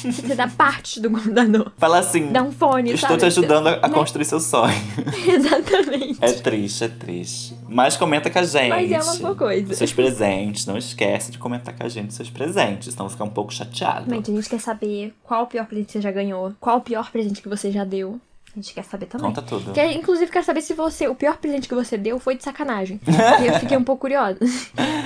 Você 0.03 0.35
dá 0.35 0.49
parte 0.49 1.01
do 1.01 1.11
computador. 1.11 1.73
Fala 1.79 1.99
assim. 1.99 2.33
Dá 2.33 2.43
um 2.43 2.53
fone, 2.53 2.93
Estou 2.93 3.11
sabe? 3.11 3.21
te 3.21 3.27
ajudando 3.27 3.67
a, 3.69 3.75
a 3.83 3.89
Né? 3.89 3.95
construir 3.95 4.25
seu 4.25 4.41
sonho. 4.41 4.73
Exatamente. 5.29 6.19
É 6.21 6.33
triste, 6.33 6.85
é 6.85 6.89
triste. 6.89 7.55
Mas 7.69 7.97
comenta 7.97 8.31
com 8.31 8.39
a 8.39 8.43
gente. 8.43 8.69
Mas 8.69 8.91
é 8.91 9.01
uma 9.01 9.17
boa 9.17 9.35
coisa. 9.35 9.75
Seus 9.75 9.93
presentes. 9.93 10.67
Não 10.67 10.77
esquece 10.77 11.31
de 11.31 11.39
comentar 11.39 11.75
com 11.77 11.85
a 11.85 11.89
gente 11.89 12.13
seus 12.15 12.31
presentes, 12.31 12.93
senão 12.95 13.09
ficar 13.09 13.25
um 13.25 13.31
pouco 13.31 13.53
chateado. 13.53 14.09
Gente, 14.13 14.31
a 14.31 14.35
gente 14.35 14.49
quer 14.49 14.61
saber 14.61 15.15
qual 15.23 15.45
o 15.45 15.47
pior 15.47 15.67
presente 15.67 15.87
que 15.87 15.93
você 15.93 16.01
já 16.01 16.11
ganhou, 16.11 16.53
qual 16.61 16.79
o 16.79 16.81
pior 16.81 17.11
presente 17.11 17.41
que 17.43 17.49
você 17.49 17.71
já 17.71 17.85
deu. 17.85 18.21
A 18.53 18.61
gente 18.61 18.75
quer 18.75 18.85
saber 18.85 19.07
também. 19.07 19.29
Conta 19.29 19.43
tudo. 19.43 19.73
Quer, 19.73 19.93
inclusive, 19.93 20.31
quero 20.31 20.45
saber 20.45 20.61
se 20.61 20.75
você, 20.75 21.07
o 21.07 21.15
pior 21.15 21.37
presente 21.37 21.69
que 21.69 21.75
você 21.75 21.97
deu 21.97 22.19
foi 22.19 22.35
de 22.37 22.43
sacanagem. 22.43 22.99
Porque 23.05 23.49
eu 23.49 23.55
fiquei 23.61 23.77
um 23.77 23.85
pouco 23.85 24.01
curiosa. 24.03 24.39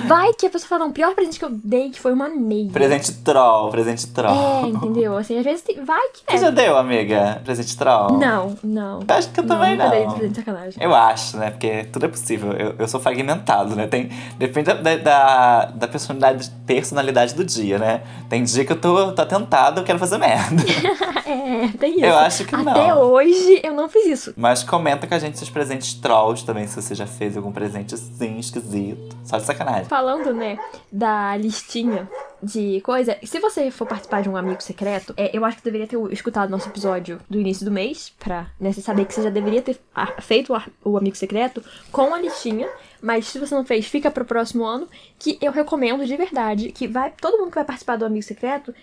Vai 0.07 0.33
que 0.33 0.47
a 0.47 0.49
pessoa 0.49 0.67
fala, 0.67 0.85
não, 0.85 0.89
o 0.89 0.93
pior 0.93 1.13
presente 1.13 1.37
que 1.37 1.45
eu 1.45 1.51
dei 1.51 1.89
que 1.91 1.99
foi 1.99 2.11
uma 2.11 2.27
meia. 2.27 2.71
Presente 2.71 3.11
troll, 3.23 3.69
presente 3.69 4.07
troll. 4.07 4.65
É, 4.65 4.67
entendeu? 4.69 5.15
Assim, 5.15 5.37
às 5.37 5.43
vezes 5.43 5.61
tem- 5.61 5.83
vai 5.83 6.09
que 6.09 6.21
Você 6.27 6.37
é. 6.37 6.39
já 6.39 6.49
deu, 6.49 6.75
amiga? 6.77 7.39
Presente 7.45 7.77
troll? 7.77 8.17
Não, 8.17 8.55
não. 8.63 8.99
Eu 9.07 9.15
acho 9.15 9.29
que 9.29 9.39
eu 9.39 9.45
também 9.47 9.75
nunca 9.77 9.89
dei 9.89 10.05
não. 10.05 10.11
presente 10.13 10.31
de 10.31 10.35
sacanagem. 10.39 10.83
Eu 10.83 10.95
acho, 10.95 11.37
né? 11.37 11.51
Porque 11.51 11.83
tudo 11.85 12.05
é 12.05 12.09
possível. 12.09 12.51
Eu, 12.53 12.75
eu 12.79 12.87
sou 12.87 12.99
fragmentado, 12.99 13.75
né? 13.75 13.85
Tem, 13.85 14.09
depende 14.39 14.73
da, 14.73 14.95
da, 14.97 15.65
da 15.65 15.87
personalidade, 15.87 16.49
personalidade 16.65 17.35
do 17.35 17.43
dia, 17.45 17.77
né? 17.77 18.01
Tem 18.27 18.43
dia 18.43 18.65
que 18.65 18.71
eu 18.71 18.79
tô, 18.79 19.11
tô 19.11 19.25
tentado, 19.25 19.81
eu 19.81 19.83
quero 19.83 19.99
fazer 19.99 20.17
merda. 20.17 20.63
É, 21.25 21.67
tem 21.77 21.95
isso. 21.95 22.05
Eu 22.05 22.17
acho 22.17 22.45
que 22.45 22.55
não. 22.55 22.71
Até 22.71 22.93
hoje 22.93 23.61
eu 23.63 23.73
não 23.73 23.89
fiz 23.89 24.05
isso. 24.05 24.33
Mas 24.37 24.63
comenta 24.63 25.07
com 25.07 25.13
a 25.13 25.19
gente 25.19 25.37
seus 25.37 25.49
presentes 25.49 25.93
trolls 25.95 26.45
também, 26.45 26.67
se 26.67 26.75
você 26.81 26.93
já 26.93 27.07
fez 27.07 27.35
algum 27.35 27.51
presente 27.51 27.95
assim, 27.95 28.37
esquisito. 28.37 29.15
Só 29.23 29.37
de 29.37 29.43
sacanagem. 29.43 29.85
Falando, 29.85 30.33
né, 30.33 30.57
da 30.91 31.35
listinha 31.35 32.07
de 32.41 32.79
coisa, 32.81 33.17
se 33.23 33.39
você 33.39 33.71
for 33.71 33.87
participar 33.87 34.21
de 34.21 34.29
um 34.29 34.37
amigo 34.37 34.61
secreto, 34.61 35.13
é, 35.17 35.35
eu 35.35 35.43
acho 35.43 35.57
que 35.57 35.63
deveria 35.63 35.87
ter 35.87 35.97
escutado 36.11 36.49
nosso 36.49 36.69
episódio 36.69 37.19
do 37.29 37.39
início 37.39 37.65
do 37.65 37.71
mês, 37.71 38.13
pra 38.19 38.47
né, 38.59 38.71
você 38.71 38.81
saber 38.81 39.05
que 39.05 39.13
você 39.13 39.23
já 39.23 39.29
deveria 39.29 39.61
ter 39.61 39.79
feito 40.19 40.53
o 40.83 40.97
amigo 40.97 41.15
secreto 41.15 41.63
com 41.91 42.13
a 42.13 42.19
listinha. 42.19 42.67
Mas 43.05 43.27
se 43.27 43.37
você 43.37 43.53
não 43.53 43.63
fez, 43.63 43.85
fica 43.85 44.09
pro 44.09 44.25
próximo 44.25 44.65
ano, 44.65 44.89
que 45.19 45.37
eu 45.39 45.51
recomendo 45.51 46.03
de 46.03 46.17
verdade 46.17 46.71
que 46.71 46.87
vai 46.87 47.11
todo 47.11 47.37
mundo 47.37 47.49
que 47.49 47.55
vai 47.55 47.63
participar 47.63 47.97
do 47.97 48.05
amigo 48.05 48.23
secreto 48.25 48.73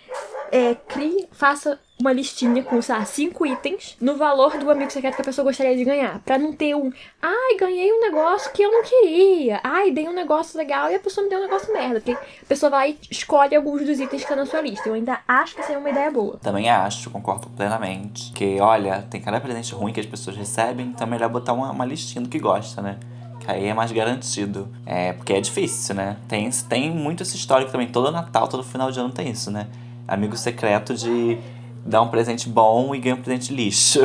é, 0.52 0.74
crie, 0.74 1.26
faça 1.32 1.80
uma 1.98 2.12
listinha 2.12 2.62
com, 2.62 2.80
sei 2.82 2.94
lá, 2.94 3.04
cinco 3.04 3.46
itens 3.46 3.96
no 4.00 4.16
valor 4.16 4.58
do 4.58 4.70
amigo 4.70 4.90
secreto 4.90 5.16
que 5.16 5.22
a 5.22 5.24
pessoa 5.24 5.44
gostaria 5.44 5.74
de 5.76 5.82
ganhar. 5.82 6.20
Pra 6.20 6.38
não 6.38 6.52
ter 6.52 6.74
um, 6.76 6.92
ai, 7.22 7.56
ganhei 7.58 7.90
um 7.92 8.00
negócio 8.00 8.52
que 8.52 8.62
eu 8.62 8.70
não 8.70 8.82
queria. 8.82 9.60
Ai, 9.64 9.90
dei 9.90 10.06
um 10.06 10.12
negócio 10.12 10.58
legal 10.58 10.90
e 10.90 10.94
a 10.94 11.00
pessoa 11.00 11.24
me 11.24 11.30
deu 11.30 11.38
um 11.38 11.42
negócio 11.42 11.72
merda. 11.72 12.00
Porque 12.00 12.12
a 12.12 12.46
pessoa 12.46 12.68
vai 12.68 12.90
e 12.90 12.98
escolhe 13.10 13.56
alguns 13.56 13.86
dos 13.86 13.98
itens 13.98 14.22
que 14.22 14.28
tá 14.28 14.36
na 14.36 14.44
sua 14.44 14.60
lista. 14.60 14.88
Eu 14.88 14.94
ainda 14.94 15.20
acho 15.26 15.54
que 15.54 15.62
essa 15.62 15.72
é 15.72 15.78
uma 15.78 15.90
ideia 15.90 16.10
boa. 16.10 16.38
Também 16.38 16.68
acho, 16.68 17.08
concordo 17.10 17.48
plenamente. 17.50 18.30
Que, 18.32 18.60
olha, 18.60 19.02
tem 19.10 19.20
cada 19.20 19.40
presente 19.40 19.72
ruim 19.72 19.92
que 19.92 20.00
as 20.00 20.06
pessoas 20.06 20.36
recebem, 20.36 20.86
então 20.88 21.06
é 21.06 21.10
melhor 21.10 21.30
botar 21.30 21.54
uma, 21.54 21.70
uma 21.70 21.84
listinha 21.84 22.22
do 22.22 22.28
que 22.28 22.38
gosta, 22.38 22.82
né? 22.82 22.98
Aí 23.46 23.66
é 23.66 23.74
mais 23.74 23.92
garantido. 23.92 24.68
É, 24.86 25.12
porque 25.12 25.32
é 25.32 25.40
difícil, 25.40 25.94
né? 25.94 26.16
Tem, 26.28 26.48
tem 26.50 26.90
muito 26.90 27.22
esse 27.22 27.36
histórico 27.36 27.70
também. 27.70 27.88
Todo 27.88 28.10
Natal, 28.10 28.48
todo 28.48 28.62
final 28.62 28.90
de 28.90 29.00
ano 29.00 29.10
tem 29.10 29.30
isso, 29.30 29.50
né? 29.50 29.68
Amigo 30.06 30.36
secreto 30.36 30.94
de 30.94 31.38
dar 31.84 32.02
um 32.02 32.08
presente 32.08 32.48
bom 32.48 32.94
e 32.94 32.98
ganhar 32.98 33.16
um 33.16 33.22
presente 33.22 33.52
lixo. 33.52 34.00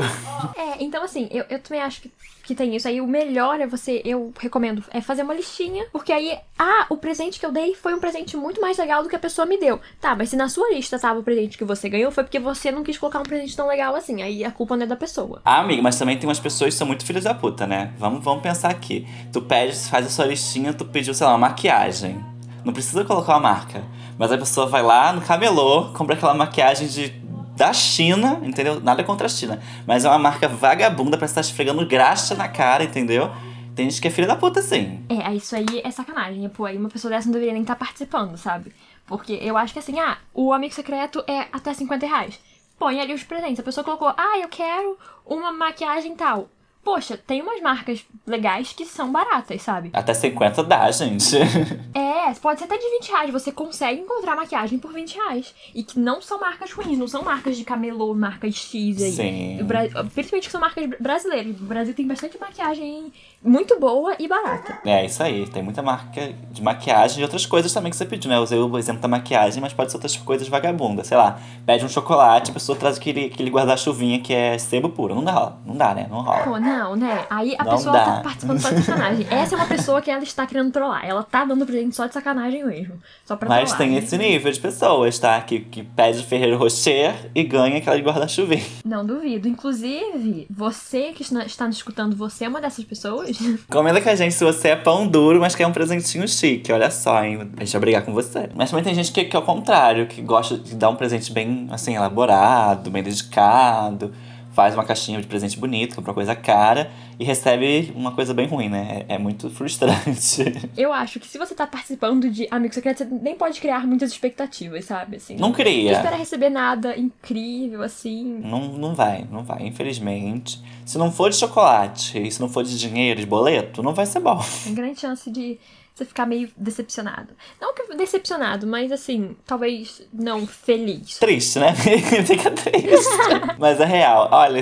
É, 0.56 0.84
então 0.84 1.04
assim, 1.04 1.28
eu, 1.32 1.45
eu 1.50 1.60
também 1.60 1.82
acho 1.82 2.02
que, 2.02 2.12
que 2.47 2.55
tem 2.55 2.75
isso. 2.75 2.88
Aí 2.88 3.01
o 3.01 3.07
melhor 3.07 3.60
é 3.60 3.67
você, 3.67 4.01
eu 4.05 4.33
recomendo, 4.39 4.83
é 4.91 5.01
fazer 5.01 5.23
uma 5.23 5.33
listinha. 5.33 5.86
Porque 5.91 6.13
aí, 6.13 6.38
ah, 6.57 6.86
o 6.89 6.97
presente 6.97 7.39
que 7.39 7.45
eu 7.45 7.51
dei 7.51 7.75
foi 7.75 7.93
um 7.93 7.99
presente 7.99 8.38
muito 8.38 8.62
mais 8.62 8.77
legal 8.77 9.03
do 9.03 9.10
que 9.10 9.15
a 9.15 9.19
pessoa 9.19 9.45
me 9.45 9.60
deu. 9.60 9.79
Tá, 9.99 10.15
mas 10.15 10.29
se 10.29 10.38
na 10.38 10.47
sua 10.47 10.73
lista 10.73 10.97
tava 10.97 11.19
o 11.19 11.23
presente 11.23 11.57
que 11.57 11.65
você 11.65 11.89
ganhou, 11.89 12.10
foi 12.10 12.23
porque 12.23 12.39
você 12.39 12.71
não 12.71 12.83
quis 12.83 12.97
colocar 12.97 13.19
um 13.19 13.23
presente 13.23 13.55
tão 13.55 13.67
legal 13.67 13.93
assim. 13.95 14.21
Aí 14.21 14.45
a 14.45 14.51
culpa 14.51 14.77
não 14.77 14.83
é 14.83 14.88
da 14.88 14.95
pessoa. 14.95 15.41
Ah, 15.43 15.60
amiga, 15.60 15.81
mas 15.81 15.99
também 15.99 16.17
tem 16.17 16.27
umas 16.27 16.39
pessoas 16.39 16.73
que 16.73 16.77
são 16.77 16.88
muito 16.88 17.05
filhos 17.05 17.25
da 17.25 17.33
puta, 17.33 17.67
né? 17.67 17.93
Vamos, 17.99 18.23
vamos 18.23 18.41
pensar 18.41 18.69
aqui. 18.69 19.05
Tu 19.33 19.41
pede, 19.41 19.75
faz 19.89 20.05
a 20.05 20.10
sua 20.10 20.25
listinha, 20.25 20.73
tu 20.73 20.86
pediu, 20.86 21.13
sei 21.13 21.25
lá, 21.27 21.33
uma 21.33 21.49
maquiagem. 21.49 22.23
Não 22.63 22.71
precisa 22.71 23.03
colocar 23.03 23.33
uma 23.33 23.41
marca. 23.41 23.83
Mas 24.17 24.31
a 24.31 24.38
pessoa 24.38 24.65
vai 24.67 24.81
lá 24.81 25.13
no 25.13 25.21
camelô, 25.21 25.89
compra 25.93 26.15
aquela 26.15 26.33
maquiagem 26.33 26.88
de 26.88 27.26
da 27.57 27.73
China, 27.73 28.39
entendeu? 28.43 28.79
Nada 28.79 29.03
contra 29.03 29.25
a 29.25 29.29
China. 29.29 29.59
Mas 29.85 30.05
é 30.05 30.09
uma 30.09 30.19
marca 30.19 30.47
vagabunda 30.47 31.17
pra 31.17 31.25
estar 31.25 31.41
esfregando 31.41 31.85
graxa 31.87 32.35
na 32.35 32.47
cara, 32.47 32.83
entendeu? 32.83 33.31
Tem 33.75 33.89
gente 33.89 33.99
que 33.99 34.07
é 34.07 34.11
filha 34.11 34.27
da 34.27 34.35
puta, 34.35 34.61
sim. 34.61 35.03
É, 35.09 35.25
aí 35.25 35.37
isso 35.37 35.55
aí 35.55 35.65
é 35.83 35.89
sacanagem. 35.89 36.47
Pô, 36.49 36.65
aí 36.65 36.77
uma 36.77 36.87
pessoa 36.87 37.09
dessa 37.09 37.25
não 37.25 37.33
deveria 37.33 37.53
nem 37.53 37.63
estar 37.63 37.75
participando, 37.75 38.37
sabe? 38.37 38.71
Porque 39.07 39.33
eu 39.33 39.57
acho 39.57 39.73
que 39.73 39.79
assim, 39.79 39.99
ah, 39.99 40.19
o 40.33 40.53
amigo 40.53 40.73
secreto 40.73 41.23
é 41.27 41.47
até 41.51 41.73
50 41.73 42.05
reais. 42.05 42.39
Põe 42.77 42.99
ali 42.99 43.13
os 43.13 43.23
presentes. 43.23 43.59
A 43.59 43.63
pessoa 43.63 43.83
colocou, 43.83 44.13
ah, 44.15 44.37
eu 44.39 44.47
quero 44.49 44.97
uma 45.25 45.51
maquiagem 45.51 46.15
tal. 46.15 46.49
Poxa, 46.88 47.17
tem 47.17 47.41
umas 47.41 47.62
marcas 47.62 48.06
legais 48.26 48.71
que 48.71 48.86
são 48.86 49.12
baratas, 49.12 49.62
sabe? 49.62 49.89
Até 49.91 50.13
50 50.13 50.63
dá, 50.63 50.89
gente. 50.89 51.36
É, 51.93 52.34
pode 52.41 52.60
ser 52.60 52.65
até 52.65 52.78
de 52.78 52.89
20 53.00 53.10
reais. 53.10 53.32
Você 53.32 53.52
consegue 53.54 54.02
encontrar 54.02 54.36
maquiagem 54.36 54.78
por 54.78 54.91
20 54.93 55.15
reais. 55.15 55.54
E 55.73 55.82
que 55.84 55.97
não 55.97 56.21
são 56.21 56.39
marcas 56.39 56.71
ruins, 56.73 56.97
não 56.97 57.08
são 57.08 57.23
marcas 57.23 57.58
de 57.58 57.63
camelô, 57.63 58.13
marcas 58.13 58.54
X 58.56 59.02
aí. 59.02 59.12
Sim. 59.12 59.60
Bra- 59.63 59.88
Principalmente 60.13 60.45
que 60.45 60.52
são 60.52 60.60
marcas 60.62 60.86
brasileiras. 61.00 61.56
O 61.60 61.63
Brasil 61.65 61.93
tem 61.93 62.06
bastante 62.06 62.38
maquiagem 62.39 63.12
muito 63.41 63.80
boa 63.80 64.15
e 64.19 64.28
barata. 64.28 64.78
É, 64.86 65.06
isso 65.06 65.23
aí. 65.23 65.47
Tem 65.47 65.63
muita 65.63 65.82
marca 65.82 66.34
de 66.52 66.62
maquiagem 66.62 67.21
e 67.21 67.23
outras 67.23 67.45
coisas 67.45 67.71
também 67.73 67.89
que 67.91 67.95
você 67.97 68.06
pediu, 68.06 68.30
né? 68.30 68.38
Eu 68.38 68.41
usei 68.43 68.60
o 68.60 68.78
exemplo 68.78 69.02
da 69.02 69.08
maquiagem, 69.08 69.62
mas 69.62 69.73
pode 69.73 69.89
ser 69.91 69.97
outras 69.97 70.17
coisas 70.17 70.47
vagabundas. 70.50 71.08
Sei 71.08 71.15
lá, 71.17 71.39
pede 71.65 71.86
um 71.86 71.89
chocolate, 71.89 72.52
a 72.52 72.54
pessoa 72.54 72.78
traz 72.78 72.97
aquele, 72.97 73.26
aquele 73.28 73.50
guarda-chuvinha 73.50 74.19
que 74.19 74.34
é 74.34 74.58
sebo 74.58 74.89
puro. 74.89 75.15
Não 75.15 75.23
dá, 75.23 75.54
não 75.65 75.76
dá, 75.78 75.95
né? 75.95 76.08
Não 76.10 76.21
rola. 76.21 76.43
Pô, 76.43 76.60
não, 76.60 76.76
Não, 76.77 76.95
né? 76.95 77.25
Aí 77.29 77.55
a 77.57 77.63
Não 77.63 77.71
pessoa 77.71 77.93
dá. 77.93 78.05
tá 78.05 78.21
participando 78.21 78.59
só 78.59 78.69
de 78.69 78.81
sacanagem. 78.83 79.27
Essa 79.29 79.55
é 79.55 79.57
uma 79.57 79.65
pessoa 79.65 80.01
que 80.01 80.11
ela 80.11 80.21
está 80.21 80.45
querendo 80.45 80.71
trollar. 80.71 81.03
Ela 81.05 81.23
tá 81.23 81.43
dando 81.43 81.65
presente 81.65 81.95
só 81.95 82.05
de 82.05 82.13
sacanagem 82.13 82.63
mesmo. 82.65 82.95
Só 83.25 83.35
pra 83.35 83.49
Mas 83.49 83.71
trollar. 83.71 83.77
tem 83.77 83.97
esse 83.97 84.17
nível 84.17 84.51
de 84.51 84.59
pessoas, 84.59 85.17
tá? 85.17 85.39
Que, 85.41 85.59
que 85.61 85.81
pede 85.83 86.23
Ferreiro 86.23 86.57
Rocher 86.57 87.31
e 87.33 87.43
ganha 87.43 87.77
aquela 87.77 87.95
de 87.97 88.03
guarda-chuvinha. 88.03 88.63
Não 88.85 89.05
duvido. 89.05 89.47
Inclusive, 89.47 90.45
você 90.49 91.11
que 91.13 91.23
está 91.23 91.43
está 91.45 91.65
nos 91.65 91.77
escutando, 91.77 92.15
você 92.15 92.45
é 92.45 92.47
uma 92.47 92.61
dessas 92.61 92.83
pessoas? 92.85 93.37
Comenta 93.69 93.99
com 94.01 94.09
a 94.09 94.15
gente 94.15 94.33
se 94.33 94.43
você 94.43 94.69
é 94.69 94.75
pão 94.75 95.07
duro, 95.07 95.39
mas 95.39 95.55
quer 95.55 95.65
um 95.65 95.71
presentinho 95.71 96.27
chique. 96.27 96.71
Olha 96.71 96.91
só, 96.91 97.23
hein? 97.23 97.49
A 97.57 97.63
gente 97.63 97.71
vai 97.71 97.81
brigar 97.81 98.03
com 98.03 98.13
você. 98.13 98.49
Mas 98.55 98.69
também 98.69 98.83
tem 98.83 98.93
gente 98.93 99.11
que, 99.11 99.25
que 99.25 99.35
é 99.35 99.39
o 99.39 99.41
contrário, 99.41 100.05
que 100.07 100.21
gosta 100.21 100.57
de 100.57 100.75
dar 100.75 100.89
um 100.89 100.95
presente 100.95 101.31
bem, 101.31 101.67
assim, 101.71 101.95
elaborado, 101.95 102.89
bem 102.91 103.02
dedicado. 103.02 104.13
Faz 104.58 104.73
uma 104.73 104.83
caixinha 104.83 105.21
de 105.21 105.27
presente 105.27 105.55
bonito, 105.55 105.95
compra 105.95 106.10
uma 106.10 106.15
coisa 106.15 106.35
cara 106.35 106.89
e 107.19 107.23
recebe 107.23 107.93
uma 107.95 108.12
coisa 108.12 108.33
bem 108.33 108.47
ruim, 108.47 108.69
né? 108.69 109.05
É, 109.08 109.13
é 109.13 109.17
muito 109.19 109.51
frustrante. 109.51 110.43
Eu 110.75 110.91
acho 110.91 111.19
que 111.19 111.27
se 111.27 111.37
você 111.37 111.53
tá 111.53 111.67
participando 111.67 112.27
de 112.27 112.47
Amigo 112.49 112.73
Secreto, 112.73 112.97
você 112.97 113.05
nem 113.21 113.35
pode 113.35 113.62
criar 113.62 113.85
muitas 113.85 114.10
expectativas, 114.12 114.85
sabe? 114.85 115.17
Assim, 115.17 115.35
Não 115.35 115.49
Não 115.49 115.53
cria. 115.53 115.91
espera 115.91 116.15
receber 116.15 116.49
nada 116.49 116.97
incrível, 116.97 117.83
assim. 117.83 118.39
Não, 118.43 118.69
não 118.69 118.95
vai, 118.95 119.27
não 119.31 119.43
vai, 119.43 119.62
infelizmente. 119.67 120.60
Se 120.83 120.97
não 120.97 121.12
for 121.12 121.29
de 121.29 121.35
chocolate 121.35 122.17
e 122.19 122.31
se 122.31 122.41
não 122.41 122.49
for 122.49 122.63
de 122.63 122.79
dinheiro, 122.79 123.19
de 123.19 123.27
boleto, 123.27 123.83
não 123.83 123.93
vai 123.93 124.08
ser 124.08 124.21
bom. 124.21 124.43
Tem 124.63 124.73
grande 124.73 124.99
chance 124.99 125.29
de 125.29 125.60
você 125.98 126.06
ficar 126.06 126.25
meio 126.25 126.50
decepcionado. 126.56 127.29
Não 127.60 127.73
que 127.73 127.95
decepcionado, 127.95 128.65
mas 128.67 128.91
assim, 128.91 129.35
talvez 129.45 130.02
não 130.13 130.45
feliz. 130.48 131.17
Triste, 131.17 131.60
né? 131.60 131.73
Fica 132.25 132.52
triste. 132.52 133.10
Mas 133.58 133.79
é 133.79 133.85
real. 133.85 134.29
Olha, 134.31 134.62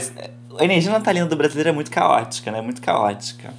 a 0.59 0.63
energia 0.63 0.91
natalina 0.91 1.25
do 1.25 1.35
brasileiro 1.35 1.69
é 1.69 1.73
muito 1.73 1.91
caótica, 1.91 2.51
né? 2.51 2.61
Muito 2.61 2.81
caótica. 2.81 3.53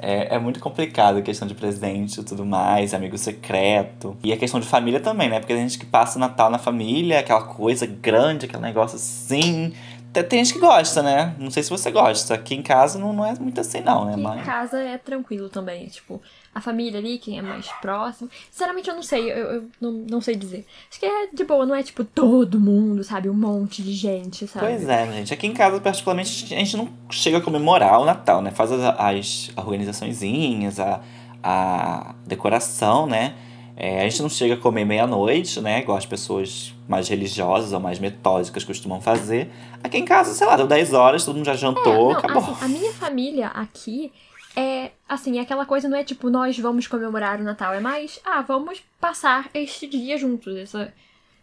É, 0.00 0.36
é 0.36 0.38
muito 0.38 0.60
complicado 0.60 1.18
a 1.18 1.22
questão 1.22 1.46
de 1.48 1.54
presente 1.54 2.20
e 2.20 2.24
tudo 2.24 2.46
mais, 2.46 2.94
amigo 2.94 3.18
secreto. 3.18 4.16
E 4.22 4.32
a 4.32 4.36
questão 4.36 4.60
de 4.60 4.66
família 4.66 5.00
também, 5.00 5.28
né? 5.28 5.40
Porque 5.40 5.52
tem 5.52 5.68
gente 5.68 5.78
que 5.78 5.86
passa 5.86 6.18
o 6.18 6.20
Natal 6.20 6.48
na 6.50 6.58
família, 6.58 7.18
aquela 7.18 7.42
coisa 7.42 7.84
grande, 7.84 8.46
aquele 8.46 8.62
negócio 8.62 8.94
assim. 8.96 9.72
Tem- 10.12 10.22
Tem 10.24 10.44
gente 10.44 10.54
que 10.54 10.60
gosta, 10.60 11.02
né? 11.02 11.34
Não 11.38 11.50
sei 11.50 11.62
se 11.64 11.70
você 11.70 11.90
gosta. 11.90 12.32
Aqui 12.34 12.54
em 12.54 12.62
casa 12.62 12.98
não, 12.98 13.12
não 13.12 13.26
é 13.26 13.34
muito 13.40 13.60
assim, 13.60 13.80
não, 13.80 14.04
né? 14.04 14.12
Aqui 14.14 14.40
em 14.40 14.44
casa 14.44 14.78
é 14.78 14.96
tranquilo 14.98 15.48
também, 15.48 15.86
tipo, 15.88 16.22
a 16.54 16.60
família 16.60 16.98
ali, 16.98 17.18
quem 17.18 17.38
é 17.38 17.42
mais 17.42 17.68
próximo. 17.80 18.28
Sinceramente, 18.50 18.88
eu 18.88 18.94
não 18.96 19.02
sei, 19.02 19.30
eu, 19.30 19.36
eu 19.36 19.64
não, 19.80 19.92
não 19.92 20.20
sei 20.20 20.34
dizer. 20.34 20.66
Acho 20.90 20.98
que 20.98 21.06
é 21.06 21.28
de 21.32 21.44
boa, 21.44 21.64
não 21.64 21.74
é 21.74 21.82
tipo 21.82 22.02
todo 22.04 22.58
mundo, 22.58 23.04
sabe? 23.04 23.28
Um 23.28 23.34
monte 23.34 23.82
de 23.82 23.92
gente, 23.92 24.46
sabe? 24.46 24.66
Pois 24.66 24.88
é, 24.88 25.12
gente. 25.12 25.32
Aqui 25.34 25.46
em 25.46 25.54
casa, 25.54 25.80
particularmente, 25.80 26.52
a 26.54 26.58
gente 26.58 26.76
não 26.76 26.88
chega 27.10 27.38
a 27.38 27.40
comemorar 27.40 28.00
o 28.00 28.04
Natal, 28.04 28.42
né? 28.42 28.50
Faz 28.50 28.72
as, 28.72 28.80
as 28.82 29.50
organizaçõezinhas, 29.56 30.80
a, 30.80 31.00
a 31.42 32.14
decoração, 32.26 33.06
né? 33.06 33.34
É, 33.76 34.00
a 34.00 34.08
gente 34.08 34.22
não 34.22 34.28
chega 34.28 34.54
a 34.54 34.56
comer 34.56 34.84
meia-noite, 34.84 35.60
né? 35.60 35.78
Igual 35.80 35.96
as 35.96 36.06
pessoas 36.06 36.74
mais 36.88 37.08
religiosas 37.08 37.72
ou 37.72 37.78
mais 37.78 38.00
metódicas 38.00 38.64
costumam 38.64 39.00
fazer. 39.00 39.52
Aqui 39.84 39.98
em 39.98 40.04
casa, 40.04 40.34
sei 40.34 40.46
lá, 40.48 40.56
deu 40.56 40.66
10 40.66 40.92
horas, 40.94 41.24
todo 41.24 41.36
mundo 41.36 41.46
já 41.46 41.54
jantou, 41.54 42.10
É, 42.10 42.14
não, 42.14 42.18
acabou. 42.18 42.42
assim, 42.42 42.56
a 42.64 42.66
minha 42.66 42.92
família 42.92 43.46
aqui 43.48 44.10
é, 44.58 44.90
assim, 45.08 45.38
aquela 45.38 45.64
coisa 45.64 45.88
não 45.88 45.96
é 45.96 46.02
tipo, 46.02 46.28
nós 46.30 46.58
vamos 46.58 46.86
comemorar 46.86 47.40
o 47.40 47.44
Natal, 47.44 47.72
é 47.74 47.80
mais, 47.80 48.18
ah, 48.24 48.42
vamos 48.42 48.82
passar 49.00 49.48
este 49.54 49.86
dia 49.86 50.18
juntos, 50.18 50.56
essa, 50.56 50.92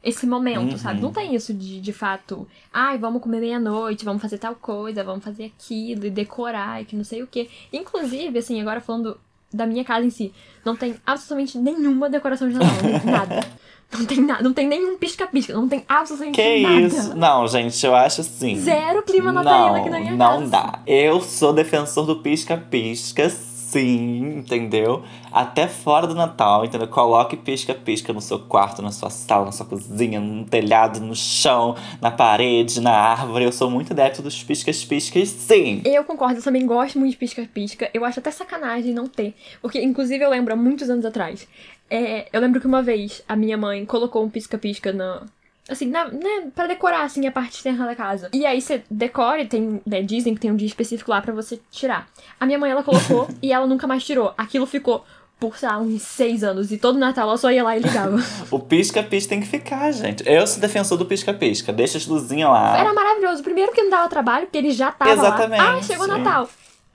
esse 0.04 0.28
momento, 0.28 0.72
Uhum. 0.72 0.78
sabe? 0.78 1.02
Não 1.02 1.14
tem 1.14 1.34
isso 1.34 1.54
de, 1.54 1.80
de 1.80 1.94
fato, 1.94 2.48
ai, 2.74 2.98
vamos 2.98 3.22
comer 3.22 3.40
meia-noite, 3.40 4.04
vamos 4.04 4.22
fazer 4.22 4.38
tal 4.38 4.56
coisa, 4.56 5.04
vamos 5.04 5.24
fazer 5.24 5.46
aquilo 5.46 6.06
e 6.06 6.10
decorar 6.10 6.82
e 6.82 6.86
que 6.86 6.96
não 6.96 7.04
sei 7.06 7.24
o 7.24 7.28
quê. 7.28 7.50
Inclusive, 7.72 8.38
assim, 8.38 8.60
agora 8.60 8.82
falando 8.82 9.18
da 9.54 9.66
minha 9.66 9.86
casa 9.86 10.06
em 10.06 10.10
si, 10.10 10.34
não 10.66 10.76
tem 10.76 10.96
absolutamente 11.06 11.58
nenhuma 11.58 12.10
decoração 12.10 12.50
de 12.50 12.56
Natal, 12.56 12.76
nada. 13.10 13.48
Não 13.92 14.06
tem 14.06 14.20
nada, 14.22 14.44
não 14.44 14.54
tem 14.54 14.68
nenhum 14.68 14.98
pisca-pisca, 14.98 15.54
não 15.54 15.70
tem 15.70 15.84
absolutamente 15.88 16.36
Que 16.42 16.62
nada. 16.62 16.80
isso? 16.82 17.16
Não, 17.16 17.48
gente, 17.48 17.86
eu 17.86 17.96
acho 17.96 18.22
assim. 18.22 18.56
Zero 18.60 19.02
clima 19.04 19.32
natalino 19.32 19.76
aqui 19.78 19.90
na 19.90 20.00
minha 20.00 20.14
não 20.14 20.40
casa. 20.40 20.52
dá. 20.52 20.80
Eu 20.86 21.22
sou 21.22 21.54
defensor 21.54 22.06
do 22.06 22.18
pisca-pisca, 22.18 23.30
sim, 23.30 24.38
entendeu? 24.40 25.04
Até 25.32 25.68
fora 25.68 26.08
do 26.08 26.16
Natal, 26.16 26.64
entendeu? 26.66 26.88
Coloque 26.88 27.36
pisca-pisca 27.36 28.12
no 28.14 28.22
seu 28.22 28.40
quarto, 28.40 28.82
na 28.82 28.92
sua 28.92 29.10
sala, 29.10 29.46
na 29.46 29.52
sua 29.52 29.66
cozinha, 29.66 30.20
no 30.20 30.46
telhado, 30.46 31.00
no 31.02 31.14
chão, 31.16 31.76
na 32.02 32.10
parede, 32.10 32.80
na 32.80 32.92
árvore. 32.92 33.44
Eu 33.46 33.52
sou 33.52 33.70
muito 33.70 33.92
adepto 33.92 34.22
dos 34.22 34.42
piscas-piscas, 34.44 35.28
sim. 35.30 35.82
Eu 35.86 36.04
concordo, 36.06 36.40
eu 36.40 36.44
também 36.44 36.66
gosto 36.66 36.98
muito 37.00 37.12
de 37.12 37.18
pisca-pisca. 37.18 37.90
Eu 37.94 38.06
acho 38.06 38.20
até 38.20 38.32
sacanagem 38.32 38.94
não 38.94 39.08
ter. 39.08 39.34
Porque, 39.62 39.82
inclusive, 39.82 40.24
eu 40.24 40.30
lembro, 40.30 40.54
há 40.54 40.56
muitos 40.58 40.90
anos 40.90 41.04
atrás, 41.06 41.46
é, 41.90 42.28
eu 42.32 42.42
lembro 42.42 42.60
que 42.60 42.68
uma 42.68 42.82
vez 42.82 43.22
a 43.28 43.36
minha 43.36 43.58
mãe 43.58 43.86
colocou 43.86 44.24
um 44.24 44.30
pisca-pisca 44.30 44.92
na. 44.92 45.24
Assim, 45.68 45.88
na, 45.88 46.06
né, 46.06 46.52
pra 46.54 46.68
decorar, 46.68 47.04
assim, 47.04 47.26
a 47.26 47.32
parte 47.32 47.56
externa 47.56 47.88
da 47.88 47.96
casa. 47.96 48.30
E 48.32 48.46
aí 48.46 48.62
você 48.62 48.84
decora 48.90 49.42
e 49.42 49.48
tem, 49.48 49.82
né, 49.84 50.04
dizem 50.04 50.36
que 50.36 50.40
tem 50.40 50.52
um 50.52 50.56
dia 50.56 50.68
específico 50.68 51.10
lá 51.10 51.22
pra 51.22 51.34
você 51.34 51.60
tirar. 51.72 52.08
A 52.40 52.46
minha 52.46 52.60
mãe, 52.60 52.70
ela 52.70 52.84
colocou 52.84 53.28
e 53.42 53.52
ela 53.52 53.66
nunca 53.66 53.88
mais 53.88 54.04
tirou. 54.04 54.32
Aquilo 54.38 54.68
ficou 54.68 55.04
por, 55.40 55.58
sei 55.58 55.68
lá, 55.68 55.80
uns 55.80 56.04
seis 56.04 56.44
anos. 56.44 56.72
E 56.72 56.78
todo 56.78 57.00
Natal 57.00 57.28
ela 57.28 57.38
só 57.38 57.52
ia 57.52 57.64
lá 57.64 57.76
e 57.76 57.80
ligava. 57.82 58.18
O 58.52 58.60
pisca-pisca 58.60 59.30
tem 59.30 59.42
que 59.42 59.48
ficar, 59.48 59.92
gente. 59.92 60.24
Eu 60.28 60.46
sou 60.46 60.62
defensor 60.62 61.00
do 61.00 61.06
pisca-pisca. 61.06 61.74
Deixa 61.74 61.98
as 61.98 62.06
luzinhas 62.06 62.50
lá. 62.50 62.78
Era 62.78 62.94
maravilhoso. 62.94 63.42
Primeiro 63.42 63.72
que 63.72 63.82
não 63.82 63.90
dava 63.90 64.08
trabalho, 64.08 64.46
porque 64.46 64.60
ele 64.60 64.72
já 64.72 64.92
tava 64.92 65.12
Exatamente. 65.12 65.60
lá. 65.60 65.76
Ah, 65.78 65.82
chegou 65.82 66.08
Natal. 66.08 66.48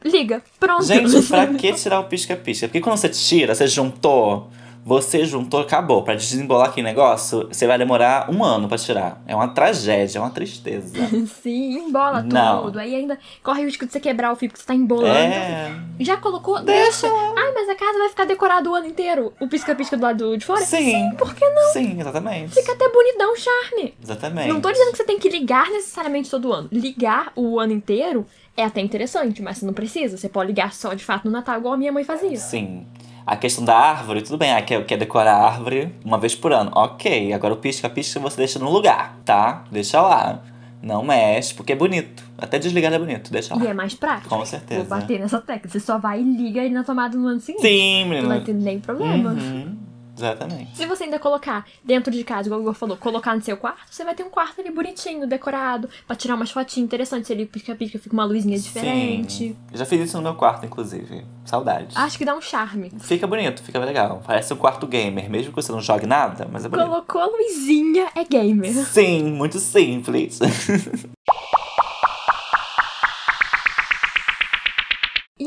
Liga. 0.05 0.43
Pronto. 0.59 0.85
Gente, 0.85 1.23
pra 1.27 1.47
que 1.55 1.73
tirar 1.75 2.01
o 2.01 2.05
pisca-pisca? 2.05 2.69
Porque 2.69 2.81
quando 2.81 2.97
você 2.97 3.09
tira, 3.09 3.55
você 3.55 3.67
juntou, 3.67 4.49
você 4.85 5.25
juntou, 5.25 5.61
acabou. 5.61 6.03
Pra 6.03 6.15
desembolar 6.15 6.69
aquele 6.69 6.87
negócio, 6.87 7.49
você 7.49 7.67
vai 7.67 7.79
demorar 7.79 8.31
um 8.31 8.43
ano 8.45 8.69
pra 8.69 8.79
tirar. 8.79 9.23
É 9.27 9.35
uma 9.35 9.49
tragédia, 9.49 10.19
é 10.19 10.21
uma 10.21 10.31
tristeza. 10.31 10.95
Sim, 11.43 11.79
embola 11.79 12.23
Não. 12.23 12.65
tudo. 12.65 12.79
Aí 12.79 12.95
ainda 12.95 13.19
corre 13.43 13.63
o 13.63 13.67
risco 13.67 13.87
de 13.87 13.93
você 13.93 14.01
quebrar 14.01 14.33
o 14.33 14.37
fio 14.37 14.49
porque 14.49 14.61
você 14.61 14.67
tá 14.67 14.75
embolando. 14.75 15.09
É. 15.15 15.71
Já 16.01 16.17
colocou? 16.17 16.63
Deixa. 16.63 17.07
Ai, 17.07 17.53
mas 17.55 17.69
a 17.69 17.75
casa 17.75 17.99
vai 17.99 18.09
ficar 18.09 18.25
decorada 18.25 18.71
o 18.71 18.75
ano 18.75 18.87
inteiro. 18.87 19.33
O 19.41 19.49
pisca-pisca 19.49 19.97
do 19.97 20.03
lado 20.03 20.37
de 20.37 20.45
fora? 20.45 20.61
Sim. 20.63 21.11
por 21.19 21.35
que 21.35 21.49
não? 21.49 21.73
Sim, 21.73 22.01
exatamente. 22.01 22.55
Fica 22.55 22.73
até 22.73 22.89
bonitão, 22.89 23.37
charme. 23.37 23.95
Exatamente. 24.03 24.49
Não 24.49 24.61
tô 24.61 24.71
dizendo 24.73 24.93
que 24.93 24.97
você 24.97 25.05
tem 25.05 25.19
que 25.19 25.29
ligar 25.29 25.69
necessariamente 25.71 26.31
todo 26.31 26.53
ano. 26.53 26.69
Ligar 26.73 27.33
o 27.37 27.59
ano 27.61 27.73
inteiro 27.73 28.27
é 28.57 28.65
até 28.65 28.81
interessante, 28.81 29.43
mas 29.43 29.59
você 29.59 29.67
não 29.67 29.73
precisa. 29.73 30.17
Você 30.17 30.29
pode 30.29 30.49
ligar 30.49 30.73
só 30.73 30.95
de 30.95 31.05
fato 31.05 31.25
no 31.27 31.31
Natal, 31.31 31.59
igual 31.59 31.75
a 31.75 31.77
minha 31.77 31.93
mãe 31.93 32.05
fazia. 32.05 32.37
Sim. 32.37 32.87
A 33.27 33.37
questão 33.37 33.65
da 33.65 33.77
árvore, 33.77 34.23
tudo 34.23 34.37
bem, 34.39 34.53
ah, 34.53 34.63
quer, 34.63 34.85
quer 34.85 34.97
decorar 34.97 35.35
a 35.35 35.47
árvore 35.47 35.95
uma 36.05 36.19
vez 36.19 36.35
por 36.35 36.53
ano. 36.53 36.71
Ok, 36.75 37.33
agora 37.33 37.55
o 37.55 37.57
pisca-pisca 37.59 38.19
você 38.19 38.37
deixa 38.39 38.59
no 38.59 38.71
lugar, 38.71 39.19
tá? 39.25 39.65
Deixa 39.71 40.01
lá. 40.01 40.43
Não 40.83 41.03
mexe, 41.05 41.53
porque 41.55 41.73
é 41.75 41.77
bonito. 41.77 42.25
Até 42.39 42.59
desligar 42.59 42.91
é 42.93 42.99
bonito, 42.99 43.31
deixa 43.31 43.55
E 43.55 43.59
lá. 43.63 43.71
é 43.71 43.75
mais 43.75 43.93
prático. 43.95 44.31
Com 44.35 44.45
certeza. 44.47 44.81
Vou 44.81 44.89
bater 44.89 45.21
nessa 45.21 45.39
tecla. 45.41 45.71
Você 45.71 45.79
só 45.79 45.99
vai 45.99 46.21
e 46.21 46.25
liga 46.25 46.61
ele 46.63 46.73
na 46.75 46.83
tomada 46.83 47.17
no 47.19 47.27
ano 47.29 47.39
seguinte. 47.41 47.61
Sim, 47.63 48.05
Não 48.05 48.09
vai 48.11 48.21
menina. 48.23 48.41
ter 48.41 48.55
nem 48.55 48.81
problema. 48.81 49.31
Uhum, 49.33 49.77
exatamente. 50.21 50.77
Se 50.77 50.87
você 50.87 51.05
ainda 51.05 51.19
colocar 51.19 51.67
dentro 51.85 52.13
de 52.13 52.23
casa, 52.25 52.49
igual 52.49 52.61
o 52.61 52.63
Igor 52.63 52.75
falou, 52.75 52.97
colocar 52.97 53.35
no 53.35 53.43
seu 53.43 53.57
quarto, 53.57 53.79
você 53.91 54.05
vai 54.05 54.15
ter 54.15 54.23
um 54.23 54.31
quarto 54.31 54.61
ali 54.61 54.71
bonitinho, 54.71 55.27
decorado, 55.27 55.89
pra 56.07 56.17
tirar 56.17 56.35
umas 56.35 56.51
fotinhas 56.51 56.85
interessantes. 56.87 57.27
Se 57.27 57.33
ele 57.33 57.47
pisca-pisca, 57.47 57.99
fica 57.99 58.15
uma 58.15 58.25
luzinha 58.25 58.59
diferente. 58.59 59.31
Sim. 59.31 59.57
Eu 59.73 59.79
já 59.79 59.85
fiz 59.85 60.01
isso 60.01 60.17
no 60.17 60.23
meu 60.23 60.35
quarto, 60.35 60.67
inclusive. 60.67 61.25
Saudades. 61.45 61.97
Acho 61.97 62.19
que 62.19 62.25
dá 62.25 62.35
um 62.35 62.41
charme. 62.41 62.93
Fica 63.01 63.27
bonito, 63.27 63.63
fica 63.63 63.79
legal. 63.79 64.23
Parece 64.25 64.53
um 64.53 64.57
quarto 64.57 64.87
gamer, 64.87 65.29
mesmo 65.31 65.53
que 65.53 65.57
você 65.57 65.73
não 65.73 65.81
jogue 65.81 66.07
nada, 66.07 66.49
mas 66.51 66.65
é 66.65 66.69
bonito. 66.69 66.89
Colocou 66.89 67.21
a 67.21 67.27
luzinha, 67.27 68.09
é 68.15 68.25
gamer. 68.25 68.73
Sim, 68.87 69.33
muito 69.33 69.59
simples. 69.59 70.39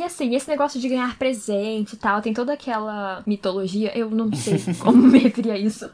E 0.03 0.05
assim, 0.05 0.35
esse 0.35 0.49
negócio 0.49 0.81
de 0.81 0.89
ganhar 0.89 1.17
presente 1.17 1.93
e 1.93 1.97
tal, 1.97 2.21
tem 2.21 2.33
toda 2.33 2.51
aquela 2.51 3.23
mitologia, 3.25 3.97
eu 3.97 4.09
não 4.09 4.29
sei 4.35 4.59
como 4.79 4.97
me 5.07 5.17
referir 5.17 5.51
a 5.51 5.57
isso, 5.57 5.89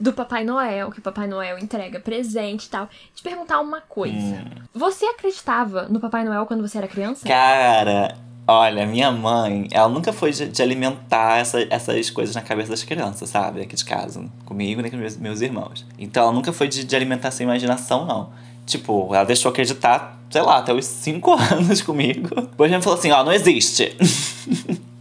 do 0.00 0.10
Papai 0.10 0.42
Noel, 0.42 0.90
que 0.90 1.00
o 1.00 1.02
Papai 1.02 1.26
Noel 1.28 1.58
entrega 1.58 2.00
presente 2.00 2.64
e 2.64 2.68
tal. 2.70 2.88
Te 3.14 3.22
perguntar 3.22 3.60
uma 3.60 3.82
coisa. 3.82 4.16
Hum. 4.16 4.62
Você 4.74 5.04
acreditava 5.04 5.86
no 5.90 6.00
Papai 6.00 6.24
Noel 6.24 6.46
quando 6.46 6.66
você 6.66 6.78
era 6.78 6.88
criança? 6.88 7.28
Cara, 7.28 8.16
olha, 8.48 8.86
minha 8.86 9.12
mãe, 9.12 9.68
ela 9.70 9.88
nunca 9.90 10.14
foi 10.14 10.32
de, 10.32 10.48
de 10.48 10.62
alimentar 10.62 11.36
essa- 11.38 11.66
essas 11.68 12.08
coisas 12.08 12.34
na 12.34 12.40
cabeça 12.40 12.70
das 12.70 12.82
crianças, 12.82 13.28
sabe? 13.28 13.60
Aqui 13.60 13.76
de 13.76 13.84
casa. 13.84 14.24
Comigo 14.46 14.80
nem 14.80 14.90
com 14.90 14.96
meus, 14.96 15.18
meus 15.18 15.42
irmãos. 15.42 15.84
Então 15.98 16.22
ela 16.22 16.32
nunca 16.32 16.54
foi 16.54 16.68
de, 16.68 16.84
de 16.84 16.96
alimentar 16.96 17.28
essa 17.28 17.42
imaginação, 17.42 18.06
não. 18.06 18.30
Tipo, 18.66 19.14
ela 19.14 19.24
deixou 19.24 19.50
acreditar, 19.50 20.18
sei 20.30 20.42
lá, 20.42 20.58
até 20.58 20.72
os 20.72 20.84
5 20.84 21.30
anos 21.52 21.82
comigo. 21.82 22.34
Depois 22.34 22.70
ela 22.70 22.82
falou 22.82 22.98
assim, 22.98 23.10
ó, 23.10 23.24
não 23.24 23.32
existe. 23.32 23.96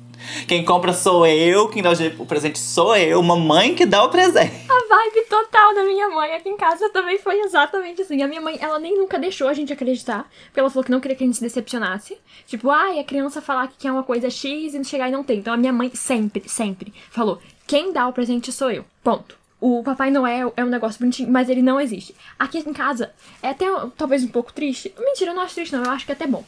Quem 0.47 0.65
compra 0.65 0.93
sou 0.93 1.25
eu, 1.25 1.69
quem 1.69 1.81
dá 1.81 1.91
o 2.17 2.25
presente 2.25 2.59
sou 2.59 2.95
eu, 2.95 3.21
mamãe 3.21 3.75
que 3.75 3.85
dá 3.85 4.03
o 4.03 4.09
presente. 4.09 4.53
A 4.69 4.87
vibe 4.87 5.25
total 5.29 5.73
da 5.73 5.83
minha 5.83 6.09
mãe. 6.09 6.33
Aqui 6.33 6.49
em 6.49 6.57
casa 6.57 6.89
também 6.89 7.17
foi 7.17 7.39
exatamente 7.39 8.01
assim. 8.01 8.21
A 8.21 8.27
minha 8.27 8.41
mãe, 8.41 8.57
ela 8.59 8.79
nem 8.79 8.97
nunca 8.97 9.19
deixou 9.19 9.47
a 9.47 9.53
gente 9.53 9.71
acreditar. 9.71 10.29
Porque 10.45 10.59
ela 10.59 10.69
falou 10.69 10.83
que 10.83 10.91
não 10.91 10.99
queria 10.99 11.15
que 11.15 11.23
a 11.23 11.27
gente 11.27 11.37
se 11.37 11.41
decepcionasse. 11.41 12.17
Tipo, 12.47 12.69
ai, 12.69 12.99
a 12.99 13.03
criança 13.03 13.41
falar 13.41 13.67
que 13.67 13.77
quer 13.77 13.91
uma 13.91 14.03
coisa 14.03 14.29
X 14.29 14.73
e 14.73 14.83
chegar 14.83 15.09
e 15.09 15.11
não 15.11 15.23
tem. 15.23 15.39
Então 15.39 15.53
a 15.53 15.57
minha 15.57 15.73
mãe 15.73 15.91
sempre, 15.93 16.43
sempre 16.47 16.93
falou: 17.09 17.39
quem 17.67 17.93
dá 17.93 18.07
o 18.07 18.13
presente 18.13 18.51
sou 18.51 18.71
eu. 18.71 18.85
Ponto. 19.03 19.40
O 19.61 19.83
Papai 19.83 20.09
Noel 20.09 20.51
é 20.57 20.65
um 20.65 20.69
negócio 20.69 20.99
bonitinho, 20.99 21.31
mas 21.31 21.47
ele 21.47 21.61
não 21.61 21.79
existe. 21.79 22.15
Aqui 22.39 22.57
em 22.57 22.73
casa 22.73 23.11
é 23.43 23.49
até 23.49 23.67
talvez 23.95 24.23
um 24.23 24.27
pouco 24.27 24.51
triste. 24.51 24.91
Mentira, 24.97 25.29
eu 25.29 25.35
não 25.35 25.43
acho 25.43 25.53
triste, 25.53 25.71
não. 25.71 25.83
Eu 25.83 25.91
acho 25.91 26.03
que 26.03 26.11
é 26.11 26.15
até 26.15 26.25
bom. 26.25 26.43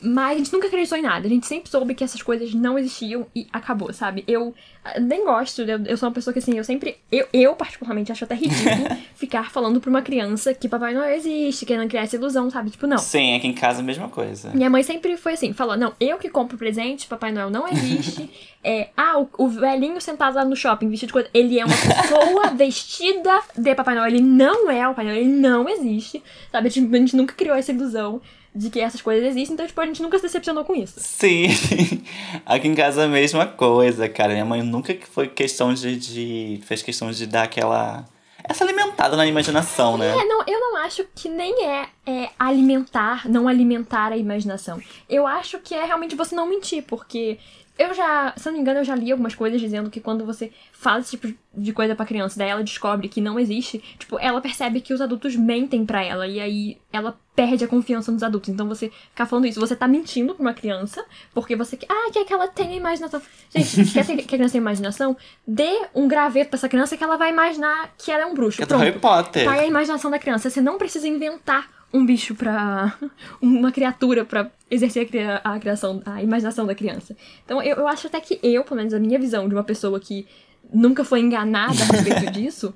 Mas 0.00 0.34
a 0.34 0.38
gente 0.38 0.52
nunca 0.52 0.66
acreditou 0.66 0.98
em 0.98 1.02
nada. 1.02 1.26
A 1.26 1.30
gente 1.30 1.46
sempre 1.46 1.70
soube 1.70 1.94
que 1.94 2.04
essas 2.04 2.22
coisas 2.22 2.52
não 2.52 2.78
existiam 2.78 3.26
e 3.34 3.46
acabou, 3.52 3.92
sabe? 3.92 4.24
Eu 4.26 4.54
nem 5.00 5.24
gosto, 5.24 5.62
eu, 5.62 5.84
eu 5.84 5.96
sou 5.96 6.08
uma 6.08 6.14
pessoa 6.14 6.32
que 6.32 6.38
assim, 6.38 6.56
eu 6.56 6.64
sempre. 6.64 6.98
Eu, 7.10 7.26
eu 7.32 7.54
particularmente, 7.54 8.12
acho 8.12 8.24
até 8.24 8.34
ridículo 8.34 8.96
ficar 9.16 9.50
falando 9.50 9.80
pra 9.80 9.90
uma 9.90 10.02
criança 10.02 10.54
que 10.54 10.68
Papai 10.68 10.94
Noel 10.94 11.16
existe, 11.16 11.66
querendo 11.66 11.88
criar 11.88 12.02
essa 12.02 12.16
ilusão, 12.16 12.50
sabe? 12.50 12.70
Tipo, 12.70 12.86
não. 12.86 12.98
Sim, 12.98 13.36
aqui 13.36 13.46
em 13.48 13.52
casa 13.52 13.80
a 13.80 13.82
mesma 13.82 14.08
coisa. 14.08 14.50
Minha 14.50 14.70
mãe 14.70 14.82
sempre 14.82 15.16
foi 15.16 15.32
assim, 15.32 15.52
falou: 15.52 15.76
não, 15.76 15.92
eu 15.98 16.18
que 16.18 16.28
compro 16.28 16.56
presente, 16.58 17.06
Papai 17.06 17.32
Noel 17.32 17.50
não 17.50 17.66
existe. 17.68 18.30
é, 18.62 18.90
ah, 18.96 19.18
o, 19.18 19.28
o 19.38 19.48
velhinho 19.48 20.00
sentado 20.00 20.36
lá 20.36 20.44
no 20.44 20.54
shopping, 20.54 20.88
vestido 20.88 21.08
de 21.08 21.12
coisa, 21.14 21.28
ele 21.32 21.58
é 21.58 21.64
uma 21.64 21.76
pessoa 21.76 22.48
vestida 22.54 23.40
de 23.56 23.74
Papai 23.74 23.94
Noel. 23.94 24.08
Ele 24.08 24.20
não 24.20 24.70
é 24.70 24.86
o 24.86 24.90
Papai 24.90 25.06
Noel, 25.06 25.16
ele 25.16 25.30
não 25.30 25.68
existe. 25.68 26.22
Sabe? 26.52 26.70
Tipo, 26.70 26.94
a 26.94 26.98
gente 26.98 27.16
nunca 27.16 27.34
criou 27.34 27.56
essa 27.56 27.72
ilusão 27.72 28.20
de 28.56 28.70
que 28.70 28.80
essas 28.80 29.02
coisas 29.02 29.28
existem, 29.28 29.54
então, 29.54 29.66
tipo, 29.66 29.80
a 29.80 29.86
gente 29.86 30.02
nunca 30.02 30.18
se 30.18 30.24
decepcionou 30.24 30.64
com 30.64 30.74
isso. 30.74 30.98
Sim. 30.98 31.48
Aqui 32.44 32.66
em 32.66 32.74
casa 32.74 33.04
a 33.04 33.08
mesma 33.08 33.46
coisa, 33.46 34.08
cara. 34.08 34.32
Minha 34.32 34.44
mãe 34.44 34.62
nunca 34.62 34.96
foi 35.12 35.28
questão 35.28 35.74
de, 35.74 35.96
de. 35.96 36.60
fez 36.64 36.82
questão 36.82 37.10
de 37.10 37.26
dar 37.26 37.44
aquela. 37.44 38.04
Essa 38.48 38.64
alimentada 38.64 39.16
na 39.16 39.26
imaginação, 39.26 39.98
né? 39.98 40.08
É, 40.08 40.24
não, 40.24 40.44
eu 40.46 40.60
não 40.60 40.76
acho 40.76 41.04
que 41.14 41.28
nem 41.28 41.64
é, 41.64 41.88
é 42.06 42.30
alimentar, 42.38 43.28
não 43.28 43.48
alimentar 43.48 44.12
a 44.12 44.16
imaginação. 44.16 44.80
Eu 45.08 45.26
acho 45.26 45.58
que 45.58 45.74
é 45.74 45.84
realmente 45.84 46.14
você 46.14 46.34
não 46.34 46.48
mentir, 46.48 46.84
porque 46.84 47.38
eu 47.78 47.92
já, 47.92 48.32
se 48.36 48.48
eu 48.48 48.52
não 48.52 48.56
me 48.58 48.62
engano, 48.62 48.80
eu 48.80 48.84
já 48.84 48.94
li 48.94 49.12
algumas 49.12 49.34
coisas 49.34 49.60
dizendo 49.60 49.90
que 49.90 50.00
quando 50.00 50.24
você 50.24 50.50
fala 50.72 51.00
esse 51.00 51.10
tipo 51.10 51.32
de 51.54 51.72
coisa 51.72 51.94
pra 51.94 52.06
criança, 52.06 52.38
daí 52.38 52.48
ela 52.48 52.62
descobre 52.62 53.08
que 53.08 53.20
não 53.20 53.38
existe, 53.38 53.82
tipo, 53.98 54.18
ela 54.18 54.40
percebe 54.40 54.80
que 54.80 54.94
os 54.94 55.00
adultos 55.00 55.36
mentem 55.36 55.84
para 55.84 56.02
ela, 56.02 56.26
e 56.26 56.40
aí 56.40 56.78
ela 56.90 57.18
perde 57.34 57.64
a 57.64 57.68
confiança 57.68 58.10
nos 58.10 58.22
adultos. 58.22 58.48
Então 58.48 58.66
você 58.66 58.90
ficar 59.10 59.26
falando 59.26 59.46
isso, 59.46 59.60
você 59.60 59.76
tá 59.76 59.86
mentindo 59.86 60.34
pra 60.34 60.42
uma 60.42 60.54
criança, 60.54 61.04
porque 61.34 61.54
você 61.54 61.76
quer, 61.76 61.86
ah, 61.90 62.10
quer 62.10 62.24
que 62.24 62.32
ela 62.32 62.48
tenha 62.48 62.74
imaginação. 62.74 63.20
Gente, 63.54 63.84
quer 63.92 64.06
ter, 64.06 64.16
que 64.16 64.22
a 64.22 64.26
criança 64.26 64.52
tenha 64.52 64.62
imaginação? 64.62 65.14
Dê 65.46 65.86
um 65.94 66.08
graveto 66.08 66.50
pra 66.50 66.56
essa 66.56 66.68
criança 66.68 66.96
que 66.96 67.04
ela 67.04 67.18
vai 67.18 67.30
imaginar 67.30 67.92
que 67.98 68.10
ela 68.10 68.22
é 68.22 68.26
um 68.26 68.34
bruxo. 68.34 68.62
É 68.62 68.66
do 68.66 68.76
Harry 68.78 68.98
Potter. 68.98 69.44
Tá 69.44 69.52
aí 69.52 69.60
a 69.60 69.66
imaginação 69.66 70.10
da 70.10 70.18
criança. 70.18 70.48
Você 70.48 70.62
não 70.62 70.78
precisa 70.78 71.06
inventar 71.06 71.75
um 71.92 72.04
bicho 72.04 72.34
pra. 72.34 72.94
uma 73.40 73.72
criatura 73.72 74.24
pra 74.24 74.50
exercer 74.70 75.08
a, 75.42 75.54
a 75.54 75.58
criação, 75.58 76.02
a 76.04 76.22
imaginação 76.22 76.66
da 76.66 76.74
criança. 76.74 77.16
Então 77.44 77.62
eu, 77.62 77.76
eu 77.76 77.88
acho 77.88 78.06
até 78.06 78.20
que 78.20 78.38
eu, 78.42 78.64
pelo 78.64 78.76
menos 78.76 78.94
a 78.94 78.98
minha 78.98 79.18
visão 79.18 79.48
de 79.48 79.54
uma 79.54 79.64
pessoa 79.64 79.98
que 80.00 80.26
nunca 80.72 81.04
foi 81.04 81.20
enganada 81.20 81.82
a 81.82 81.86
respeito 81.86 82.30
disso, 82.32 82.74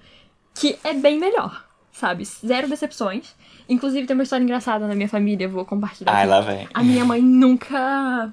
que 0.55 0.79
é 0.85 0.95
bem 0.95 1.19
melhor, 1.19 1.65
sabe? 1.93 2.25
Zero 2.25 2.69
decepções. 2.69 3.35
Inclusive 3.69 4.07
tem 4.07 4.15
uma 4.15 4.25
história 4.25 4.43
engraçada 4.43 4.87
na 4.89 4.95
minha 4.95 5.09
família, 5.09 5.45
eu 5.45 5.51
vou 5.51 5.65
compartilhar. 5.65 6.13
Ai, 6.13 6.27
lá 6.27 6.41
vem. 6.41 6.69
A 6.75 6.83
minha 6.83 7.05
mãe 7.05 7.23
nunca. 7.23 8.33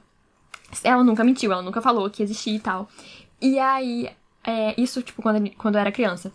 Ela 0.83 1.03
nunca 1.03 1.23
mentiu, 1.23 1.51
ela 1.51 1.61
nunca 1.61 1.81
falou 1.81 2.09
que 2.09 2.23
existia 2.23 2.55
e 2.55 2.59
tal. 2.59 2.89
E 3.39 3.59
aí, 3.59 4.09
é, 4.43 4.73
isso, 4.81 5.01
tipo, 5.01 5.21
quando, 5.21 5.49
quando 5.51 5.75
eu 5.75 5.81
era 5.81 5.91
criança. 5.91 6.31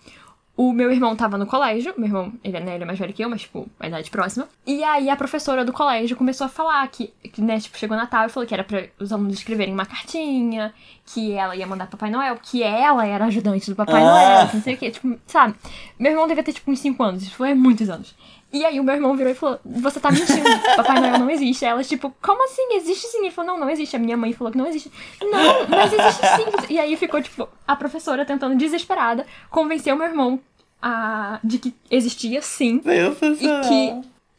O 0.55 0.72
meu 0.72 0.92
irmão 0.92 1.16
tava 1.16 1.38
no 1.38 1.46
colégio, 1.46 1.94
meu 1.96 2.07
irmão, 2.07 2.32
ele, 2.44 2.61
né, 2.61 2.74
ele 2.74 2.84
é 2.84 2.86
mais 2.86 2.98
velho 2.98 3.12
que 3.12 3.24
eu, 3.24 3.30
mas, 3.30 3.40
tipo, 3.40 3.66
a 3.80 3.88
idade 3.88 4.11
próxima. 4.11 4.46
E 4.66 4.84
aí 4.84 5.09
a 5.09 5.16
professora 5.16 5.64
do 5.64 5.72
colégio 5.72 6.14
começou 6.14 6.44
a 6.44 6.48
falar 6.48 6.86
que, 6.88 7.09
que 7.32 7.40
né, 7.40 7.59
tipo, 7.59 7.78
chegou 7.78 7.96
Natal 7.96 8.26
e 8.26 8.28
falou 8.28 8.46
que 8.46 8.53
era 8.53 8.62
pra 8.62 8.84
os 9.00 9.12
alunos 9.12 9.34
escreverem 9.34 9.72
uma 9.72 9.86
cartinha, 9.86 10.74
que 11.07 11.32
ela 11.32 11.57
ia 11.57 11.66
mandar 11.66 11.86
pro 11.86 11.96
Papai 11.96 12.11
Noel, 12.11 12.36
que 12.36 12.62
ela 12.62 13.07
era 13.07 13.24
ajudante 13.24 13.70
do 13.70 13.76
Papai 13.76 14.03
ah. 14.03 14.07
Noel, 14.07 14.50
não 14.53 14.62
sei 14.62 14.74
o 14.74 14.76
quê, 14.76 14.90
tipo, 14.90 15.18
sabe? 15.26 15.55
Meu 15.98 16.12
irmão 16.12 16.28
devia 16.28 16.44
ter, 16.44 16.53
tipo, 16.53 16.70
uns 16.70 16.80
5 16.80 17.03
anos, 17.03 17.22
isso 17.22 17.34
foi 17.34 17.55
muitos 17.55 17.88
anos. 17.88 18.14
E 18.53 18.64
aí 18.64 18.78
o 18.78 18.84
meu 18.84 18.94
irmão 18.94 19.16
virou 19.16 19.32
e 19.32 19.34
falou: 19.34 19.59
Você 19.64 19.98
tá 19.98 20.11
mentindo, 20.11 20.42
Papai 20.76 21.00
Noel 21.00 21.18
não 21.18 21.30
existe. 21.30 21.64
Ela, 21.64 21.82
tipo, 21.82 22.14
como 22.20 22.44
assim? 22.44 22.74
Existe 22.74 23.07
sim? 23.07 23.20
Ele 23.20 23.30
falou: 23.30 23.53
Não, 23.53 23.61
não 23.61 23.70
existe. 23.70 23.96
A 23.96 23.98
minha 23.98 24.16
mãe 24.16 24.32
falou 24.32 24.53
que 24.53 24.59
não 24.59 24.66
existe. 24.66 24.92
Não, 25.22 25.66
mas 25.68 25.92
existe 25.92 26.26
sim. 26.26 26.72
E 26.74 26.78
aí 26.78 26.94
ficou, 26.96 27.22
tipo, 27.22 27.48
a 27.66 27.74
professora 27.74 28.26
tentando 28.26 28.55
desesperada 28.55 29.26
convencer 29.50 29.94
o 29.94 29.96
meu 29.96 30.07
irmão 30.07 30.40
a, 30.82 31.38
de 31.42 31.59
que 31.59 31.74
existia 31.90 32.42
sim. 32.42 32.82
Meu 32.84 33.12
e 33.12 33.68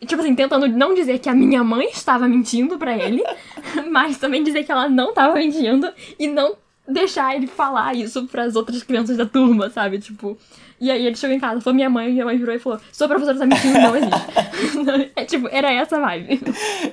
que, 0.02 0.06
tipo 0.06 0.22
assim, 0.22 0.36
tentando 0.36 0.68
não 0.68 0.94
dizer 0.94 1.18
que 1.20 1.30
a 1.30 1.34
minha 1.34 1.64
mãe 1.64 1.88
estava 1.88 2.28
mentindo 2.28 2.78
para 2.78 2.96
ele, 2.96 3.24
mas 3.90 4.18
também 4.18 4.44
dizer 4.44 4.64
que 4.64 4.72
ela 4.72 4.90
não 4.90 5.10
estava 5.10 5.34
mentindo 5.34 5.92
e 6.20 6.28
não 6.28 6.56
deixar 6.88 7.36
ele 7.36 7.48
falar 7.48 7.96
isso 7.96 8.28
para 8.28 8.44
as 8.44 8.56
outras 8.56 8.84
crianças 8.84 9.18
da 9.18 9.26
turma, 9.26 9.70
sabe? 9.70 10.00
Tipo. 10.00 10.38
E 10.82 10.92
aí 10.92 11.06
ele 11.06 11.16
chegou 11.16 11.36
em 11.36 11.40
casa, 11.40 11.62
falou 11.62 11.76
minha 11.76 11.90
mãe, 11.90 12.12
minha 12.12 12.26
mãe 12.26 12.38
virou 12.38 12.54
e 12.54 12.60
falou: 12.60 12.80
Sou 12.92 13.08
professora, 13.08 13.38
tá 13.38 13.46
mentindo, 13.46 13.80
não 13.80 13.96
existe. 13.96 15.12
é 15.16 15.26
tipo, 15.26 15.48
era 15.50 15.72
essa 15.72 16.00
vibe. 16.00 16.42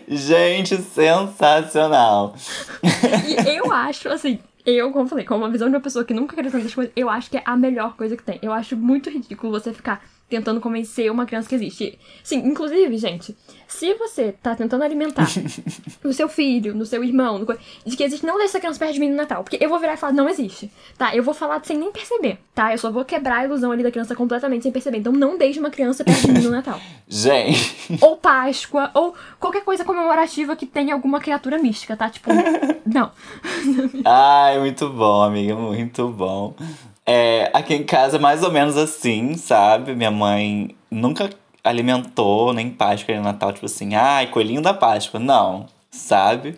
Gente, 0.09 0.77
sensacional. 0.77 2.35
e 3.27 3.57
eu 3.57 3.73
acho, 3.73 4.09
assim, 4.09 4.39
eu, 4.65 4.93
como 4.93 5.09
falei, 5.09 5.25
como 5.25 5.45
uma 5.45 5.51
visão 5.51 5.69
de 5.69 5.75
uma 5.75 5.81
pessoa 5.81 6.05
que 6.05 6.15
nunca 6.15 6.35
acreditou 6.35 6.59
nessas 6.59 6.75
coisas, 6.75 6.93
eu 6.95 7.09
acho 7.09 7.31
que 7.31 7.39
é 7.39 7.43
a 7.45 7.57
melhor 7.57 7.97
coisa 7.97 8.17
que 8.17 8.23
tem. 8.23 8.39
Eu 8.43 8.53
acho 8.53 8.77
muito 8.77 9.11
ridículo 9.11 9.53
você 9.53 9.73
ficar 9.73 10.05
tentando 10.31 10.61
convencer 10.61 11.11
uma 11.11 11.27
criança 11.27 11.49
que 11.49 11.55
existe. 11.57 11.99
Sim, 12.23 12.39
inclusive, 12.47 12.97
gente, 12.97 13.37
se 13.67 13.93
você 13.95 14.33
tá 14.33 14.55
tentando 14.55 14.85
alimentar 14.85 15.27
no 16.03 16.13
seu 16.13 16.29
filho, 16.29 16.75
no 16.75 16.87
seu 16.87 17.03
irmão, 17.03 17.39
no... 17.39 17.47
de 17.85 17.97
que 17.97 18.05
existe, 18.05 18.25
não 18.25 18.35
deixa 18.37 18.53
essa 18.53 18.61
criança 18.61 18.79
perto 18.79 18.95
de 18.95 19.01
mim 19.01 19.11
no 19.11 19.17
Natal. 19.17 19.43
Porque 19.43 19.59
eu 19.61 19.69
vou 19.69 19.79
virar 19.81 19.95
e 19.95 19.97
falar, 19.97 20.13
não 20.13 20.29
existe. 20.29 20.71
Tá? 20.97 21.15
Eu 21.15 21.23
vou 21.23 21.35
falar 21.35 21.61
sem 21.65 21.77
nem 21.77 21.91
perceber, 21.91 22.39
tá? 22.55 22.73
Eu 22.73 22.79
só 22.79 22.91
vou 22.91 23.05
quebrar 23.05 23.39
a 23.39 23.45
ilusão 23.45 23.73
ali 23.73 23.83
da 23.83 23.91
criança 23.91 24.15
completamente 24.15 24.63
sem 24.63 24.73
perceber. 24.73 24.99
Então 24.99 25.13
não 25.13 25.37
deixe 25.37 25.59
uma 25.59 25.71
criança 25.71 26.05
perto 26.05 26.27
de 26.27 26.33
mim 26.33 26.43
no 26.43 26.51
Natal. 26.51 26.81
Gente. 27.09 27.99
Ou 28.01 28.17
Páscoa, 28.17 28.91
ou 28.95 29.15
qualquer 29.39 29.65
coisa 29.65 29.85
comemorativa 29.85 30.55
que 30.55 30.67
tenha 30.67 30.95
alguma 30.95 31.21
criatura 31.21 31.59
mística, 31.59 31.97
tá? 31.97 32.09
Tipo, 32.09 32.31
não. 32.87 33.11
Ai, 34.05 34.61
muito 34.61 34.89
bom, 34.89 35.23
amiga, 35.23 35.57
muito 35.57 36.09
bom. 36.09 36.55
É, 37.13 37.51
aqui 37.53 37.75
em 37.75 37.83
casa 37.83 38.19
é 38.19 38.21
mais 38.21 38.45
ou 38.45 38.53
menos 38.53 38.77
assim, 38.77 39.35
sabe? 39.35 39.97
Minha 39.97 40.13
mãe 40.13 40.77
nunca 40.89 41.29
alimentou 41.65 42.53
nem 42.53 42.71
Páscoa 42.71 43.13
nem 43.13 43.21
Natal, 43.21 43.53
tipo 43.53 43.67
assim, 43.67 43.97
ai, 43.97 44.29
coelhinho 44.29 44.63
da 44.63 44.73
Páscoa. 44.73 45.19
Não, 45.19 45.67
sabe? 45.91 46.57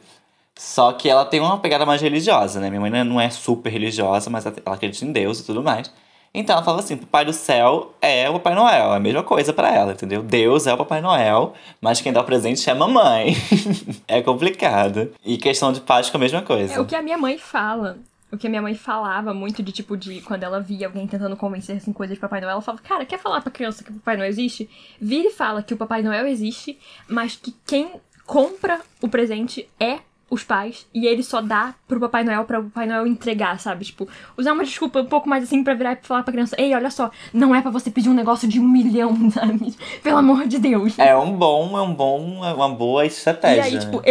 Só 0.55 0.93
que 0.93 1.09
ela 1.09 1.25
tem 1.25 1.41
uma 1.41 1.59
pegada 1.59 1.87
mais 1.87 2.03
religiosa, 2.03 2.61
né? 2.61 2.69
Minha 2.69 2.83
mãe 2.83 2.91
não 3.03 3.19
é 3.19 3.31
super 3.31 3.71
religiosa, 3.71 4.29
mas 4.29 4.45
ela 4.45 4.55
acredita 4.67 5.07
em 5.07 5.11
Deus 5.11 5.41
e 5.41 5.47
tudo 5.47 5.63
mais. 5.63 5.91
Então 6.35 6.55
ela 6.55 6.65
fala 6.65 6.81
assim: 6.81 6.99
Papai 6.99 7.25
do 7.25 7.33
céu 7.33 7.95
é 8.03 8.29
o 8.29 8.35
Papai 8.35 8.55
Noel, 8.55 8.93
é 8.93 8.97
a 8.97 9.01
mesma 9.01 9.23
coisa 9.23 9.55
para 9.55 9.75
ela, 9.75 9.93
entendeu? 9.93 10.23
Deus 10.23 10.67
é 10.67 10.75
o 10.75 10.77
Papai 10.77 11.01
Noel, 11.01 11.55
mas 11.81 12.03
quem 12.03 12.13
dá 12.13 12.21
o 12.21 12.25
presente 12.25 12.69
é 12.69 12.73
a 12.73 12.77
mamãe. 12.77 13.35
é 14.07 14.21
complicado. 14.21 15.13
E 15.25 15.39
questão 15.39 15.73
de 15.73 15.81
Páscoa, 15.81 16.19
a 16.19 16.21
mesma 16.21 16.43
coisa. 16.43 16.75
É 16.75 16.79
o 16.79 16.85
que 16.85 16.95
a 16.95 17.01
minha 17.01 17.17
mãe 17.17 17.39
fala 17.39 17.97
o 18.33 18.39
que 18.39 18.47
a 18.47 18.51
minha 18.51 18.63
mãe 18.63 18.75
falava 18.75 19.35
muito 19.35 19.63
de 19.63 19.71
tipo 19.71 19.97
de 19.97 20.23
quando 20.23 20.43
ela 20.43 20.59
via 20.59 20.87
alguém 20.87 21.07
tentando 21.07 21.37
convencer 21.37 21.77
assim 21.77 21.93
coisa 21.93 22.15
de 22.15 22.21
Papai 22.21 22.41
Noel, 22.41 22.53
ela 22.53 22.63
falava: 22.63 22.83
"Cara, 22.83 23.05
quer 23.05 23.19
falar 23.19 23.43
pra 23.43 23.53
criança 23.53 23.85
que 23.85 23.91
o 23.91 23.95
Papai 23.95 24.17
Noel 24.17 24.31
existe? 24.31 24.69
Vira 24.99 25.29
e 25.29 25.33
fala 25.33 25.63
que 25.63 25.75
o 25.75 25.77
Papai 25.77 26.03
Noel 26.03 26.27
existe, 26.27 26.79
mas 27.07 27.37
que 27.37 27.55
quem 27.67 27.93
compra 28.27 28.81
o 29.03 29.09
presente 29.09 29.69
é 29.79 29.99
os 30.31 30.43
pais 30.43 30.87
e 30.95 31.07
ele 31.07 31.23
só 31.23 31.43
dá 31.43 31.75
pro 31.87 32.01
Papai 32.01 32.25
Noel 32.25 32.47
para 32.47 32.59
o 32.59 32.65
Papai 32.65 32.87
Noel 32.87 33.07
entregar, 33.07 33.61
sabe? 33.61 33.85
Tipo, 33.85 34.09
usar 34.35 34.55
uma 34.55 34.65
desculpa 34.65 35.03
um 35.03 35.07
pouco 35.07 35.29
mais 35.29 35.45
assim 35.45 35.63
para 35.63 35.75
virar 35.75 35.93
e 35.93 36.07
falar 36.07 36.23
pra 36.23 36.33
criança: 36.33 36.57
"Ei, 36.59 36.75
olha 36.75 36.91
só, 36.91 37.11
não 37.35 37.55
é 37.55 37.61
para 37.61 37.71
você 37.71 37.91
pedir 37.91 38.09
um 38.09 38.15
negócio 38.15 38.49
de 38.49 38.59
um 38.59 38.67
milhão, 38.67 39.15
sabe? 39.31 39.75
Pelo 40.03 40.17
amor 40.17 40.47
de 40.47 40.59
Deus". 40.59 40.99
É 40.99 41.15
um 41.15 41.37
bom, 41.37 41.77
é 41.77 41.83
um 41.83 41.95
bom, 41.95 42.43
é 42.43 42.55
uma 42.55 42.71
boa 42.71 43.05
estratégia. 43.05 43.61
E 43.61 43.75
aí, 43.75 43.79
tipo, 43.79 44.03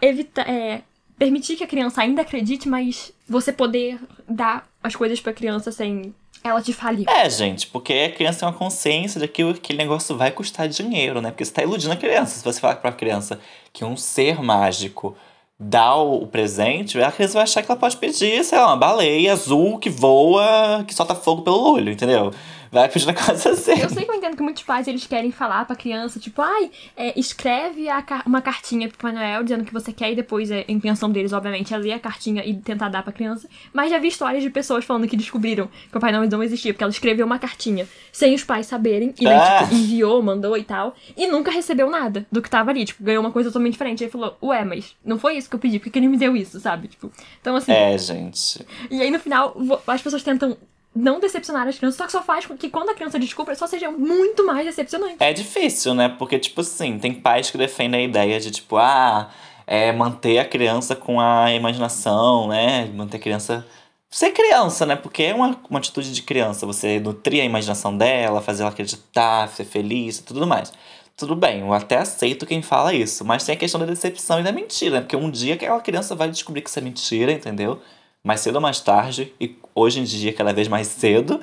evitar 0.00 0.48
é, 0.48 0.80
permitir 1.18 1.56
que 1.56 1.64
a 1.64 1.66
criança 1.66 2.02
ainda 2.02 2.22
acredite, 2.22 2.68
mas 2.68 3.12
você 3.28 3.52
poder 3.52 3.98
dar 4.28 4.68
as 4.82 4.94
coisas 4.94 5.20
pra 5.20 5.32
criança 5.32 5.72
sem 5.72 6.14
ela 6.44 6.62
te 6.62 6.72
falir. 6.72 7.08
É, 7.08 7.28
gente, 7.28 7.66
porque 7.66 7.92
a 7.92 8.16
criança 8.16 8.40
tem 8.40 8.48
uma 8.48 8.54
consciência 8.54 9.20
de 9.20 9.26
que 9.26 9.42
aquele 9.42 9.78
negócio 9.78 10.16
vai 10.16 10.30
custar 10.30 10.68
dinheiro, 10.68 11.20
né? 11.20 11.30
Porque 11.30 11.44
você 11.44 11.52
tá 11.52 11.62
iludindo 11.62 11.92
a 11.92 11.96
criança. 11.96 12.38
Se 12.38 12.44
você 12.44 12.60
falar 12.60 12.76
pra 12.76 12.92
criança 12.92 13.40
que 13.72 13.84
um 13.84 13.96
ser 13.96 14.42
mágico 14.42 15.16
dá 15.58 15.96
o 15.96 16.26
presente, 16.26 17.00
a 17.00 17.10
criança 17.10 17.34
vai 17.34 17.42
achar 17.44 17.62
que 17.62 17.70
ela 17.70 17.80
pode 17.80 17.96
pedir, 17.96 18.44
sei 18.44 18.58
lá, 18.58 18.68
uma 18.68 18.76
baleia 18.76 19.32
azul 19.32 19.78
que 19.78 19.88
voa, 19.88 20.84
que 20.86 20.94
solta 20.94 21.14
fogo 21.14 21.42
pelo 21.42 21.72
olho, 21.72 21.92
entendeu? 21.92 22.30
Vai 22.70 22.88
pedir 22.88 23.06
negócio 23.06 23.50
assim. 23.50 23.80
Eu 23.80 23.88
sei 23.88 24.04
que 24.04 24.10
eu 24.10 24.14
entendo 24.14 24.36
que 24.36 24.42
muitos 24.42 24.62
pais 24.62 24.86
eles 24.88 25.06
querem 25.06 25.30
falar 25.30 25.64
pra 25.64 25.76
criança, 25.76 26.18
tipo, 26.18 26.42
ai, 26.42 26.70
é, 26.96 27.18
escreve 27.18 27.86
uma 28.24 28.40
cartinha 28.40 28.88
pro 28.88 28.98
Papai 28.98 29.12
Noel 29.12 29.42
dizendo 29.42 29.64
que 29.64 29.72
você 29.72 29.92
quer 29.92 30.12
e 30.12 30.16
depois 30.16 30.50
é, 30.50 30.64
a 30.68 30.72
intenção 30.72 31.10
deles, 31.10 31.32
obviamente, 31.32 31.72
é 31.72 31.76
ler 31.76 31.92
a 31.92 31.98
cartinha 31.98 32.44
e 32.44 32.54
tentar 32.54 32.88
dar 32.88 33.02
pra 33.02 33.12
criança. 33.12 33.48
Mas 33.72 33.90
já 33.90 33.98
vi 33.98 34.08
histórias 34.08 34.42
de 34.42 34.50
pessoas 34.50 34.84
falando 34.84 35.06
que 35.06 35.16
descobriram 35.16 35.66
que 35.66 35.88
o 35.88 35.92
Papai 35.92 36.12
Noel 36.12 36.28
não 36.28 36.42
existia, 36.42 36.72
porque 36.72 36.84
ela 36.84 36.90
escreveu 36.90 37.26
uma 37.26 37.38
cartinha 37.38 37.86
sem 38.12 38.34
os 38.34 38.44
pais 38.44 38.66
saberem, 38.66 39.14
e 39.18 39.24
daí, 39.24 39.34
ah. 39.34 39.62
tipo, 39.62 39.74
enviou, 39.74 40.22
mandou 40.22 40.56
e 40.56 40.64
tal, 40.64 40.94
e 41.16 41.26
nunca 41.26 41.50
recebeu 41.50 41.90
nada 41.90 42.26
do 42.30 42.42
que 42.42 42.50
tava 42.50 42.70
ali, 42.70 42.84
tipo, 42.84 43.02
ganhou 43.02 43.22
uma 43.22 43.32
coisa 43.32 43.50
totalmente 43.50 43.72
diferente. 43.72 44.04
Aí 44.04 44.10
falou, 44.10 44.36
ué, 44.42 44.64
mas 44.64 44.94
não 45.04 45.18
foi 45.18 45.36
isso 45.36 45.48
que 45.48 45.56
eu 45.56 45.60
pedi, 45.60 45.78
porque 45.78 45.98
ele 45.98 46.08
me 46.08 46.16
deu 46.16 46.36
isso, 46.36 46.58
sabe? 46.60 46.88
Tipo, 46.88 47.10
então 47.40 47.56
assim. 47.56 47.72
É, 47.72 47.96
gente. 47.98 48.66
E 48.90 49.00
aí 49.00 49.10
no 49.10 49.18
final, 49.18 49.56
as 49.86 50.02
pessoas 50.02 50.22
tentam 50.22 50.56
não 50.96 51.20
decepcionar 51.20 51.68
as 51.68 51.76
crianças, 51.76 51.98
só 51.98 52.06
que 52.06 52.12
só 52.12 52.22
faz 52.22 52.46
com 52.46 52.56
que 52.56 52.70
quando 52.70 52.88
a 52.88 52.94
criança 52.94 53.18
descubra, 53.18 53.54
só 53.54 53.66
seja 53.66 53.90
muito 53.90 54.44
mais 54.46 54.64
decepcionante. 54.64 55.16
É 55.20 55.32
difícil, 55.32 55.92
né? 55.92 56.08
Porque, 56.08 56.38
tipo 56.38 56.62
assim, 56.62 56.98
tem 56.98 57.12
pais 57.12 57.50
que 57.50 57.58
defendem 57.58 58.00
a 58.00 58.04
ideia 58.04 58.40
de, 58.40 58.50
tipo, 58.50 58.76
ah, 58.78 59.30
é 59.66 59.92
manter 59.92 60.38
a 60.38 60.44
criança 60.44 60.96
com 60.96 61.20
a 61.20 61.52
imaginação, 61.52 62.48
né? 62.48 62.90
Manter 62.94 63.18
a 63.18 63.20
criança. 63.20 63.66
Ser 64.10 64.30
criança, 64.30 64.86
né? 64.86 64.96
Porque 64.96 65.24
é 65.24 65.34
uma, 65.34 65.60
uma 65.68 65.78
atitude 65.78 66.12
de 66.12 66.22
criança. 66.22 66.64
Você 66.64 66.98
nutrir 66.98 67.42
a 67.42 67.44
imaginação 67.44 67.96
dela, 67.96 68.40
fazer 68.40 68.62
ela 68.62 68.70
acreditar, 68.70 69.48
ser 69.48 69.64
feliz 69.64 70.18
e 70.18 70.22
tudo 70.22 70.46
mais. 70.46 70.72
Tudo 71.16 71.34
bem, 71.34 71.60
eu 71.60 71.72
até 71.72 71.96
aceito 71.96 72.44
quem 72.44 72.60
fala 72.60 72.92
isso, 72.92 73.24
mas 73.24 73.42
tem 73.42 73.54
a 73.54 73.58
questão 73.58 73.80
da 73.80 73.86
decepção 73.86 74.38
e 74.38 74.42
da 74.42 74.52
mentira, 74.52 74.96
né? 74.96 75.00
Porque 75.00 75.16
um 75.16 75.30
dia 75.30 75.54
aquela 75.54 75.80
criança 75.80 76.14
vai 76.14 76.28
descobrir 76.30 76.60
que 76.60 76.68
isso 76.68 76.78
é 76.78 76.82
mentira, 76.82 77.32
entendeu? 77.32 77.80
Mais 78.26 78.40
cedo 78.40 78.56
ou 78.56 78.60
mais 78.60 78.80
tarde, 78.80 79.32
e 79.40 79.56
hoje 79.72 80.00
em 80.00 80.02
dia 80.02 80.32
cada 80.32 80.52
vez 80.52 80.66
mais 80.66 80.88
cedo, 80.88 81.40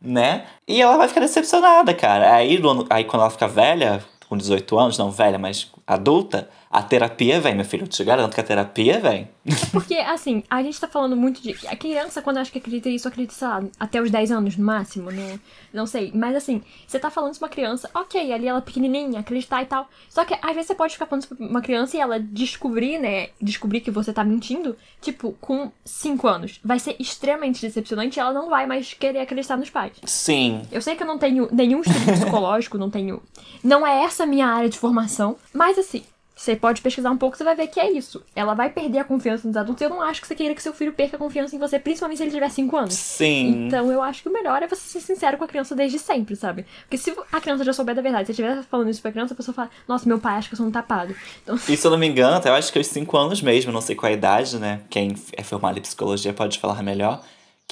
né? 0.00 0.46
E 0.66 0.80
ela 0.80 0.96
vai 0.96 1.06
ficar 1.06 1.20
decepcionada, 1.20 1.92
cara. 1.92 2.34
Aí, 2.34 2.58
aí 2.88 3.04
quando 3.04 3.20
ela 3.20 3.30
fica 3.30 3.46
velha, 3.46 4.02
com 4.30 4.34
18 4.34 4.78
anos, 4.78 4.96
não 4.96 5.10
velha, 5.10 5.38
mas 5.38 5.70
adulta, 5.86 6.48
a 6.72 6.82
terapia 6.82 7.38
vem, 7.38 7.54
meu 7.54 7.66
filho. 7.66 7.82
Eu 7.82 7.88
te 7.88 8.02
garanto 8.02 8.34
que 8.34 8.40
a 8.40 8.44
terapia 8.44 8.98
vem. 8.98 9.28
Porque, 9.70 9.94
assim, 9.96 10.42
a 10.48 10.62
gente 10.62 10.80
tá 10.80 10.88
falando 10.88 11.14
muito 11.14 11.42
de. 11.42 11.54
A 11.68 11.76
criança, 11.76 12.22
quando 12.22 12.38
acho 12.38 12.50
que 12.50 12.56
acredita 12.56 12.88
isso, 12.88 13.06
acredita, 13.06 13.34
sei 13.34 13.46
lá, 13.46 13.62
até 13.78 14.00
os 14.00 14.10
10 14.10 14.32
anos 14.32 14.56
no 14.56 14.64
máximo, 14.64 15.10
não, 15.12 15.38
não 15.70 15.86
sei. 15.86 16.10
Mas, 16.14 16.34
assim, 16.34 16.62
você 16.86 16.98
tá 16.98 17.10
falando 17.10 17.36
pra 17.36 17.46
uma 17.46 17.52
criança, 17.52 17.90
ok, 17.92 18.32
ali 18.32 18.48
ela 18.48 18.60
é 18.60 18.62
pequenininha, 18.62 19.20
acreditar 19.20 19.62
e 19.62 19.66
tal. 19.66 19.86
Só 20.08 20.24
que, 20.24 20.32
às 20.32 20.54
vezes, 20.54 20.68
você 20.68 20.74
pode 20.74 20.94
ficar 20.94 21.04
falando 21.04 21.24
isso 21.24 21.36
pra 21.36 21.46
uma 21.46 21.60
criança 21.60 21.98
e 21.98 22.00
ela 22.00 22.18
descobrir, 22.18 22.98
né? 22.98 23.28
Descobrir 23.38 23.82
que 23.82 23.90
você 23.90 24.10
tá 24.10 24.24
mentindo, 24.24 24.74
tipo, 25.02 25.32
com 25.42 25.70
5 25.84 26.26
anos. 26.26 26.58
Vai 26.64 26.78
ser 26.78 26.96
extremamente 26.98 27.60
decepcionante 27.60 28.18
e 28.18 28.20
ela 28.20 28.32
não 28.32 28.48
vai 28.48 28.66
mais 28.66 28.94
querer 28.94 29.20
acreditar 29.20 29.58
nos 29.58 29.68
pais. 29.68 29.92
Sim. 30.06 30.62
Eu 30.72 30.80
sei 30.80 30.96
que 30.96 31.02
eu 31.02 31.06
não 31.06 31.18
tenho 31.18 31.50
nenhum 31.52 31.82
estudo 31.82 32.12
psicológico, 32.12 32.78
não 32.78 32.88
tenho. 32.88 33.22
Não 33.62 33.86
é 33.86 34.04
essa 34.04 34.22
a 34.22 34.26
minha 34.26 34.46
área 34.46 34.70
de 34.70 34.78
formação, 34.78 35.36
mas, 35.52 35.76
assim, 35.76 36.02
você 36.42 36.56
pode 36.56 36.82
pesquisar 36.82 37.10
um 37.10 37.16
pouco, 37.16 37.36
você 37.36 37.44
vai 37.44 37.54
ver 37.54 37.68
que 37.68 37.78
é 37.78 37.90
isso. 37.90 38.20
Ela 38.34 38.52
vai 38.52 38.68
perder 38.68 38.98
a 38.98 39.04
confiança 39.04 39.46
nos 39.46 39.56
adultos. 39.56 39.80
Eu 39.80 39.90
não 39.90 40.02
acho 40.02 40.20
que 40.20 40.26
você 40.26 40.34
queira 40.34 40.54
que 40.54 40.62
seu 40.62 40.74
filho 40.74 40.92
perca 40.92 41.14
a 41.14 41.18
confiança 41.18 41.54
em 41.54 41.58
você, 41.58 41.78
principalmente 41.78 42.18
se 42.18 42.24
ele 42.24 42.32
tiver 42.32 42.48
5 42.48 42.76
anos. 42.76 42.94
Sim. 42.94 43.66
Então 43.66 43.92
eu 43.92 44.02
acho 44.02 44.22
que 44.22 44.28
o 44.28 44.32
melhor 44.32 44.60
é 44.60 44.66
você 44.66 44.80
ser 44.88 45.00
sincero 45.00 45.38
com 45.38 45.44
a 45.44 45.48
criança 45.48 45.76
desde 45.76 46.00
sempre, 46.00 46.34
sabe? 46.34 46.66
Porque 46.82 46.98
se 46.98 47.14
a 47.30 47.40
criança 47.40 47.62
já 47.62 47.72
souber 47.72 47.94
da 47.94 48.02
verdade, 48.02 48.26
se 48.26 48.34
você 48.34 48.42
estiver 48.42 48.62
falando 48.64 48.90
isso 48.90 49.00
pra 49.00 49.12
criança, 49.12 49.34
a 49.34 49.36
pessoa 49.36 49.54
fala, 49.54 49.70
nossa, 49.86 50.08
meu 50.08 50.18
pai 50.18 50.34
acha 50.34 50.48
que 50.48 50.54
eu 50.54 50.56
sou 50.56 50.66
um 50.66 50.72
tapado. 50.72 51.14
Então... 51.44 51.54
E 51.68 51.76
se 51.76 51.86
eu 51.86 51.90
não 51.92 51.98
me 51.98 52.08
engano, 52.08 52.40
eu 52.44 52.54
acho 52.54 52.72
que 52.72 52.78
aos 52.78 52.88
5 52.88 53.16
anos 53.16 53.40
mesmo, 53.40 53.70
não 53.70 53.80
sei 53.80 53.94
qual 53.94 54.10
a 54.10 54.12
idade, 54.12 54.58
né? 54.58 54.80
Quem 54.90 55.14
é 55.36 55.44
formado 55.44 55.78
em 55.78 55.82
psicologia 55.82 56.32
pode 56.32 56.58
falar 56.58 56.82
melhor 56.82 57.22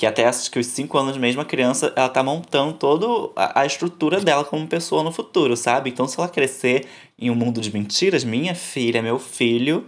que 0.00 0.06
até 0.06 0.24
que 0.50 0.58
os 0.58 0.66
5 0.66 0.96
anos 0.96 1.18
mesmo 1.18 1.42
a 1.42 1.44
criança 1.44 1.92
ela 1.94 2.08
tá 2.08 2.22
montando 2.22 2.72
toda 2.72 3.06
a, 3.36 3.60
a, 3.60 3.66
estrutura 3.66 4.18
dela 4.18 4.42
como 4.42 4.66
pessoa 4.66 5.04
no 5.04 5.12
futuro, 5.12 5.54
sabe? 5.58 5.90
Então 5.90 6.08
se 6.08 6.18
ela 6.18 6.26
crescer 6.26 6.86
em 7.18 7.28
um 7.28 7.34
mundo 7.34 7.60
de 7.60 7.70
mentiras, 7.70 8.24
minha 8.24 8.54
filha, 8.54 9.02
meu 9.02 9.18
filho, 9.18 9.84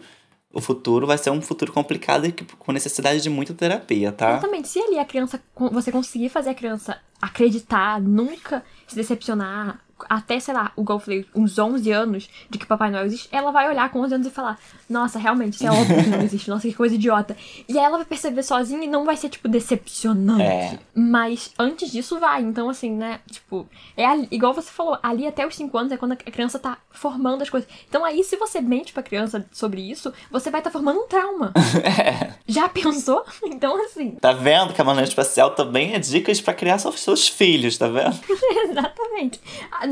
o 0.52 0.60
futuro 0.60 1.06
vai 1.06 1.16
ser 1.16 1.30
um 1.30 1.40
futuro 1.40 1.72
complicado 1.72 2.26
e 2.26 2.32
com 2.58 2.72
necessidade 2.72 3.22
de 3.22 3.30
muita 3.30 3.54
terapia, 3.54 4.12
tá? 4.12 4.32
Exatamente. 4.32 4.68
Se 4.68 4.80
ali 4.80 4.98
a 4.98 5.04
criança, 5.06 5.42
você 5.56 5.90
conseguir 5.90 6.28
fazer 6.28 6.50
a 6.50 6.54
criança 6.54 7.00
acreditar, 7.18 7.98
nunca 7.98 8.62
se 8.86 8.94
decepcionar, 8.94 9.80
até, 10.08 10.38
sei 10.40 10.54
lá, 10.54 10.72
igual 10.76 10.98
eu 10.98 11.04
falei, 11.04 11.26
uns 11.34 11.58
11 11.58 11.90
anos 11.90 12.28
de 12.48 12.58
que 12.58 12.66
Papai 12.66 12.90
Noel 12.90 13.06
existe, 13.06 13.28
ela 13.32 13.50
vai 13.50 13.68
olhar 13.68 13.90
com 13.90 14.00
11 14.00 14.14
anos 14.14 14.26
e 14.26 14.30
falar: 14.30 14.58
Nossa, 14.88 15.18
realmente, 15.18 15.54
isso 15.54 15.66
é 15.66 15.70
óbvio 15.70 16.02
que 16.02 16.10
não 16.10 16.20
existe, 16.22 16.48
nossa, 16.48 16.68
que 16.68 16.74
coisa 16.74 16.94
idiota. 16.94 17.36
E 17.68 17.78
aí 17.78 17.84
ela 17.84 17.98
vai 17.98 18.06
perceber 18.06 18.42
sozinha 18.42 18.84
e 18.84 18.88
não 18.88 19.04
vai 19.04 19.16
ser, 19.16 19.28
tipo, 19.28 19.48
decepcionante. 19.48 20.42
É. 20.42 20.78
Mas 20.94 21.52
antes 21.58 21.90
disso 21.90 22.18
vai. 22.18 22.42
Então, 22.42 22.68
assim, 22.68 22.92
né, 22.92 23.20
tipo, 23.30 23.66
é 23.96 24.06
ali, 24.06 24.28
igual 24.30 24.54
você 24.54 24.70
falou, 24.70 24.98
ali 25.02 25.26
até 25.26 25.46
os 25.46 25.54
5 25.54 25.76
anos 25.76 25.92
é 25.92 25.96
quando 25.96 26.12
a 26.12 26.16
criança 26.16 26.58
tá 26.58 26.78
formando 26.90 27.42
as 27.42 27.50
coisas. 27.50 27.68
Então 27.88 28.04
aí, 28.04 28.22
se 28.24 28.36
você 28.36 28.60
mente 28.60 28.92
pra 28.92 29.02
criança 29.02 29.46
sobre 29.52 29.80
isso, 29.80 30.12
você 30.30 30.50
vai 30.50 30.60
estar 30.60 30.70
tá 30.70 30.78
formando 30.78 31.00
um 31.00 31.06
trauma. 31.06 31.52
é. 31.82 32.32
Já 32.46 32.68
pensou? 32.68 33.24
Então, 33.44 33.82
assim. 33.84 34.12
Tá 34.20 34.32
vendo 34.32 34.72
que 34.72 34.80
a 34.80 34.84
maneira 34.84 35.08
espacial 35.08 35.50
também 35.50 35.94
é 35.94 35.98
dicas 35.98 36.40
para 36.40 36.54
criar 36.54 36.78
seus 36.78 37.28
filhos, 37.28 37.78
tá 37.78 37.88
vendo? 37.88 38.18
Exatamente 38.70 39.40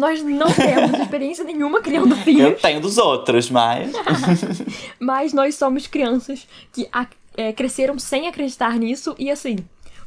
nós 0.00 0.22
não 0.22 0.50
temos 0.52 0.98
experiência 0.98 1.44
nenhuma 1.44 1.80
criando 1.80 2.16
filhos. 2.16 2.42
Eu 2.42 2.56
tenho 2.56 2.80
dos 2.80 2.98
outros, 2.98 3.50
mas. 3.50 3.92
mas 4.98 5.32
nós 5.32 5.54
somos 5.54 5.86
crianças 5.86 6.48
que 6.72 6.88
é, 7.36 7.52
cresceram 7.52 7.98
sem 7.98 8.26
acreditar 8.26 8.76
nisso 8.76 9.14
e 9.18 9.30
assim. 9.30 9.58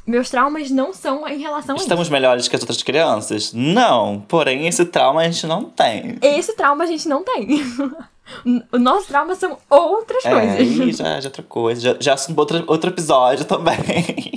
Meus 0.06 0.28
traumas 0.28 0.70
não 0.70 0.92
são 0.92 1.26
em 1.26 1.38
relação 1.38 1.74
a 1.74 1.76
isso. 1.76 1.86
Estamos 1.86 2.10
melhores 2.10 2.46
que 2.46 2.54
as 2.54 2.60
outras 2.60 2.82
crianças? 2.82 3.54
Não. 3.54 4.22
Porém, 4.28 4.66
esse 4.66 4.84
trauma 4.84 5.22
a 5.22 5.24
gente 5.24 5.46
não 5.46 5.64
tem. 5.64 6.18
Esse 6.20 6.54
trauma 6.54 6.84
a 6.84 6.86
gente 6.86 7.08
não 7.08 7.22
tem. 7.22 7.46
O 8.72 8.78
nosso 8.78 9.06
trauma 9.08 9.34
são 9.34 9.58
outras 9.68 10.24
é, 10.24 10.30
coisas. 10.30 10.96
já, 10.96 11.20
já 11.20 11.28
outra 11.28 11.42
coisa. 11.42 11.80
Já, 11.80 11.96
já 12.00 12.14
assunto 12.14 12.38
outro, 12.38 12.64
outro 12.66 12.88
episódio 12.88 13.44
também. 13.44 13.76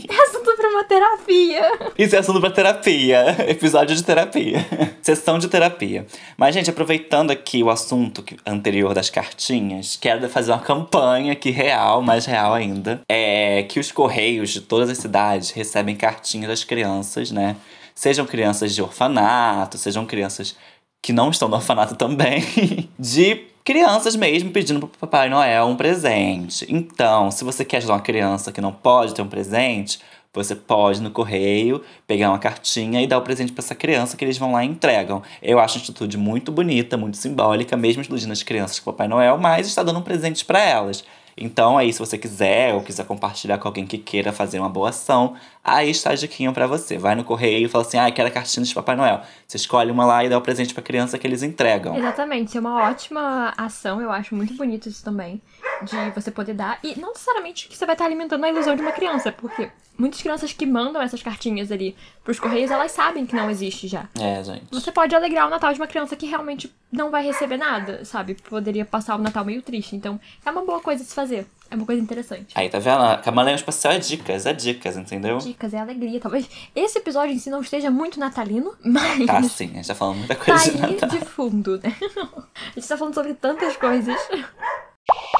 É 0.09 0.23
assunto 0.23 0.46
pra 0.67 0.69
uma 0.69 0.83
terapia. 0.83 1.71
Isso 1.97 2.15
é 2.15 2.19
assunto 2.19 2.39
pra 2.39 2.49
terapia. 2.49 3.35
Episódio 3.47 3.95
de 3.95 4.03
terapia. 4.03 4.65
Sessão 5.01 5.39
de 5.39 5.47
terapia. 5.47 6.05
Mas, 6.37 6.53
gente, 6.53 6.69
aproveitando 6.69 7.31
aqui 7.31 7.63
o 7.63 7.69
assunto 7.69 8.23
anterior 8.45 8.93
das 8.93 9.09
cartinhas, 9.09 9.97
quero 9.99 10.27
fazer 10.29 10.51
uma 10.51 10.59
campanha 10.59 11.33
aqui 11.33 11.49
real, 11.49 12.01
mais 12.01 12.25
real 12.25 12.53
ainda. 12.53 13.01
É 13.09 13.63
que 13.63 13.79
os 13.79 13.91
correios 13.91 14.49
de 14.49 14.61
todas 14.61 14.89
as 14.89 14.97
cidades 14.97 15.51
recebem 15.51 15.95
cartinhas 15.95 16.49
das 16.49 16.63
crianças, 16.63 17.31
né? 17.31 17.55
Sejam 17.95 18.25
crianças 18.25 18.75
de 18.75 18.81
orfanato, 18.81 19.77
sejam 19.77 20.05
crianças 20.05 20.55
que 21.01 21.13
não 21.13 21.29
estão 21.29 21.47
no 21.47 21.55
orfanato 21.55 21.95
também, 21.95 22.43
de 22.99 23.47
crianças 23.67 24.15
mesmo 24.15 24.49
pedindo 24.51 24.79
pro 24.79 24.99
Papai 24.99 25.29
Noel 25.29 25.65
um 25.65 25.75
presente. 25.75 26.65
Então, 26.69 27.29
se 27.29 27.43
você 27.43 27.65
quer 27.65 27.77
ajudar 27.77 27.95
uma 27.95 28.01
criança 28.01 28.49
que 28.49 28.61
não 28.61 28.71
pode 28.71 29.13
ter 29.13 29.21
um 29.21 29.27
presente, 29.27 29.99
você 30.33 30.55
pode 30.55 31.01
no 31.01 31.11
correio 31.11 31.81
pegar 32.05 32.29
uma 32.29 32.39
cartinha 32.39 33.01
e 33.01 33.07
dar 33.07 33.17
o 33.17 33.21
presente 33.21 33.51
para 33.51 33.63
essa 33.63 33.75
criança 33.75 34.15
que 34.15 34.23
eles 34.23 34.37
vão 34.37 34.51
lá 34.51 34.63
e 34.63 34.67
entregam. 34.67 35.21
Eu 35.41 35.59
acho 35.59 35.77
a 35.77 35.81
atitude 35.81 36.17
muito 36.17 36.51
bonita, 36.51 36.97
muito 36.97 37.17
simbólica, 37.17 37.75
mesmo 37.75 38.03
iludindo 38.03 38.33
as 38.33 38.43
crianças 38.43 38.79
com 38.79 38.89
o 38.89 38.93
Papai 38.93 39.07
Noel, 39.07 39.37
mas 39.37 39.67
está 39.67 39.83
dando 39.83 39.99
um 39.99 40.03
presente 40.03 40.45
para 40.45 40.61
elas. 40.61 41.03
Então 41.37 41.77
aí, 41.77 41.93
se 41.93 41.99
você 41.99 42.17
quiser 42.17 42.73
ou 42.73 42.81
quiser 42.81 43.05
compartilhar 43.05 43.59
com 43.59 43.67
alguém 43.67 43.85
que 43.85 43.99
queira 43.99 44.33
fazer 44.33 44.59
uma 44.59 44.67
boa 44.67 44.89
ação, 44.89 45.35
aí 45.63 45.91
está 45.91 46.09
a 46.09 46.15
diquinha 46.15 46.51
pra 46.51 46.65
você. 46.65 46.97
Vai 46.97 47.13
no 47.13 47.23
correio 47.23 47.67
e 47.67 47.69
fala 47.69 47.85
assim, 47.85 47.99
ah, 47.99 48.09
quero 48.09 48.27
a 48.27 48.31
cartinha 48.31 48.65
de 48.65 48.73
Papai 48.73 48.95
Noel. 48.95 49.21
Você 49.47 49.57
escolhe 49.57 49.91
uma 49.91 50.03
lá 50.03 50.25
e 50.25 50.29
dá 50.29 50.37
o 50.37 50.41
presente 50.41 50.73
pra 50.73 50.81
criança 50.81 51.17
que 51.19 51.27
eles 51.27 51.43
entregam. 51.43 51.95
Exatamente, 51.95 52.57
é 52.57 52.59
uma 52.59 52.89
ótima 52.89 53.53
ação, 53.55 54.01
eu 54.01 54.11
acho 54.11 54.33
muito 54.33 54.55
bonito 54.55 54.89
isso 54.89 55.03
também. 55.03 55.39
De 55.83 56.09
você 56.11 56.31
poder 56.31 56.53
dar. 56.53 56.79
E 56.83 56.99
não 56.99 57.09
necessariamente 57.09 57.67
que 57.67 57.77
você 57.77 57.85
vai 57.85 57.95
estar 57.95 58.05
alimentando 58.05 58.43
a 58.43 58.49
ilusão 58.49 58.75
de 58.75 58.81
uma 58.81 58.91
criança, 58.91 59.31
porque 59.31 59.69
muitas 59.97 60.21
crianças 60.21 60.53
que 60.53 60.65
mandam 60.65 61.01
essas 61.01 61.21
cartinhas 61.21 61.71
ali 61.71 61.95
pros 62.23 62.39
correios, 62.39 62.71
elas 62.71 62.91
sabem 62.91 63.25
que 63.25 63.35
não 63.35 63.49
existe 63.49 63.87
já. 63.87 64.07
É, 64.19 64.43
gente. 64.43 64.65
Você 64.71 64.91
pode 64.91 65.15
alegrar 65.15 65.47
o 65.47 65.49
Natal 65.49 65.73
de 65.73 65.79
uma 65.79 65.87
criança 65.87 66.15
que 66.15 66.25
realmente 66.25 66.73
não 66.91 67.09
vai 67.09 67.23
receber 67.23 67.57
nada, 67.57 68.05
sabe? 68.05 68.35
Poderia 68.35 68.85
passar 68.85 69.15
o 69.15 69.19
Natal 69.19 69.43
meio 69.43 69.61
triste. 69.61 69.95
Então, 69.95 70.19
é 70.45 70.51
uma 70.51 70.63
boa 70.63 70.79
coisa 70.79 71.03
de 71.03 71.09
se 71.09 71.15
fazer. 71.15 71.47
É 71.69 71.75
uma 71.75 71.85
coisa 71.85 72.01
interessante. 72.01 72.53
Aí, 72.55 72.69
tá 72.69 72.79
vendo? 72.79 73.21
Camaleão 73.23 73.55
Espacial 73.55 73.93
é 73.93 73.99
dicas, 73.99 74.45
é 74.45 74.53
dicas, 74.53 74.95
entendeu? 74.95 75.37
Dicas, 75.37 75.73
é 75.73 75.79
alegria. 75.79 76.19
Talvez 76.19 76.49
esse 76.73 76.97
episódio 76.97 77.35
em 77.35 77.39
si 77.39 77.49
não 77.49 77.61
esteja 77.61 77.91
muito 77.91 78.19
natalino, 78.19 78.73
mas. 78.83 79.25
Tá 79.25 79.43
sim, 79.43 79.71
a 79.71 79.75
gente 79.75 79.87
tá 79.87 79.95
falando 79.95 80.19
muita 80.19 80.35
coisa 80.35 80.77
tá 80.77 81.07
de 81.07 81.19
de 81.19 81.25
fundo, 81.25 81.79
né? 81.83 81.95
A 82.75 82.79
gente 82.79 82.87
tá 82.87 82.97
falando 82.97 83.13
sobre 83.13 83.33
tantas 83.33 83.75
coisas. 83.75 84.17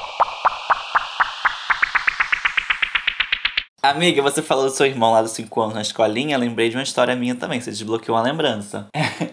Amiga, 3.88 4.20
você 4.20 4.42
falou 4.42 4.66
do 4.66 4.70
seu 4.70 4.84
irmão 4.84 5.12
lá 5.12 5.22
dos 5.22 5.30
5 5.30 5.60
anos 5.62 5.74
na 5.74 5.80
escolinha, 5.80 6.36
lembrei 6.36 6.68
de 6.68 6.76
uma 6.76 6.82
história 6.82 7.16
minha 7.16 7.34
também, 7.34 7.58
você 7.58 7.70
desbloqueou 7.70 8.18
uma 8.18 8.22
lembrança. 8.22 8.86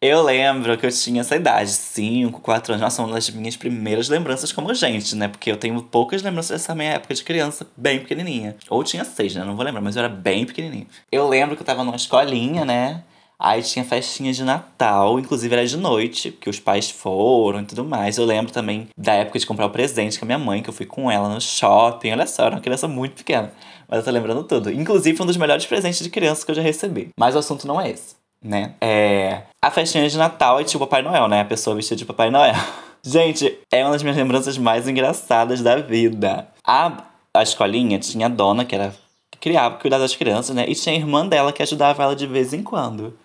eu 0.00 0.22
lembro 0.22 0.78
que 0.78 0.86
eu 0.86 0.92
tinha 0.92 1.22
essa 1.22 1.34
idade, 1.34 1.68
5, 1.68 2.40
4 2.40 2.74
anos. 2.74 2.80
Nossa, 2.80 3.02
uma 3.02 3.14
das 3.14 3.28
minhas 3.30 3.56
primeiras 3.56 4.08
lembranças 4.08 4.52
como 4.52 4.72
gente, 4.72 5.16
né? 5.16 5.26
Porque 5.26 5.50
eu 5.50 5.56
tenho 5.56 5.82
poucas 5.82 6.22
lembranças 6.22 6.60
dessa 6.60 6.76
minha 6.76 6.92
época 6.92 7.12
de 7.12 7.24
criança, 7.24 7.66
bem 7.76 7.98
pequenininha. 7.98 8.56
Ou 8.70 8.84
tinha 8.84 9.04
6, 9.04 9.34
né? 9.34 9.44
Não 9.44 9.56
vou 9.56 9.64
lembrar, 9.64 9.80
mas 9.80 9.96
eu 9.96 10.04
era 10.04 10.08
bem 10.08 10.46
pequenininho. 10.46 10.86
Eu 11.10 11.28
lembro 11.28 11.56
que 11.56 11.62
eu 11.62 11.66
tava 11.66 11.82
numa 11.82 11.96
escolinha, 11.96 12.64
né? 12.64 13.02
Aí 13.36 13.62
tinha 13.62 13.84
festinha 13.84 14.32
de 14.32 14.44
Natal, 14.44 15.18
inclusive 15.18 15.54
era 15.54 15.66
de 15.66 15.76
noite, 15.76 16.30
que 16.32 16.48
os 16.48 16.60
pais 16.60 16.88
foram 16.88 17.62
e 17.62 17.64
tudo 17.64 17.84
mais. 17.84 18.16
Eu 18.16 18.24
lembro 18.24 18.52
também 18.52 18.88
da 18.96 19.14
época 19.14 19.40
de 19.40 19.46
comprar 19.46 19.66
o 19.66 19.70
presente 19.70 20.18
com 20.20 20.24
a 20.24 20.26
minha 20.26 20.38
mãe, 20.38 20.62
que 20.62 20.68
eu 20.70 20.74
fui 20.74 20.86
com 20.86 21.10
ela 21.10 21.28
no 21.28 21.40
shopping. 21.40 22.12
Olha 22.12 22.26
só, 22.26 22.46
era 22.46 22.54
uma 22.56 22.60
criança 22.60 22.86
muito 22.86 23.14
pequena. 23.14 23.52
Mas 23.88 23.98
eu 23.98 24.04
tô 24.04 24.10
lembrando 24.10 24.44
tudo. 24.44 24.70
Inclusive, 24.70 25.16
foi 25.16 25.24
um 25.24 25.26
dos 25.26 25.36
melhores 25.36 25.64
presentes 25.64 26.00
de 26.00 26.10
criança 26.10 26.44
que 26.44 26.50
eu 26.50 26.54
já 26.54 26.62
recebi. 26.62 27.08
Mas 27.18 27.34
o 27.34 27.38
assunto 27.38 27.66
não 27.66 27.80
é 27.80 27.90
esse, 27.90 28.14
né? 28.42 28.74
É. 28.80 29.42
A 29.62 29.70
festinha 29.70 30.08
de 30.08 30.18
Natal 30.18 30.60
é 30.60 30.64
tipo 30.64 30.86
Papai 30.86 31.02
Noel, 31.02 31.26
né? 31.26 31.40
A 31.40 31.44
pessoa 31.44 31.74
vestida 31.74 31.96
de 31.96 32.04
Papai 32.04 32.30
Noel. 32.30 32.54
Gente, 33.02 33.58
é 33.72 33.82
uma 33.82 33.92
das 33.92 34.02
minhas 34.02 34.16
lembranças 34.18 34.58
mais 34.58 34.86
engraçadas 34.86 35.62
da 35.62 35.76
vida. 35.76 36.46
A, 36.66 37.04
a 37.32 37.42
escolinha 37.42 37.98
tinha 37.98 38.26
a 38.26 38.28
dona, 38.28 38.64
que 38.64 38.74
era 38.74 38.92
que 39.30 39.38
criava, 39.38 39.76
cuidava 39.76 40.02
das 40.02 40.14
crianças, 40.14 40.54
né? 40.54 40.66
E 40.68 40.74
tinha 40.74 40.94
a 40.94 40.98
irmã 40.98 41.26
dela 41.26 41.52
que 41.52 41.62
ajudava 41.62 42.02
ela 42.02 42.14
de 42.14 42.26
vez 42.26 42.52
em 42.52 42.62
quando. 42.62 43.16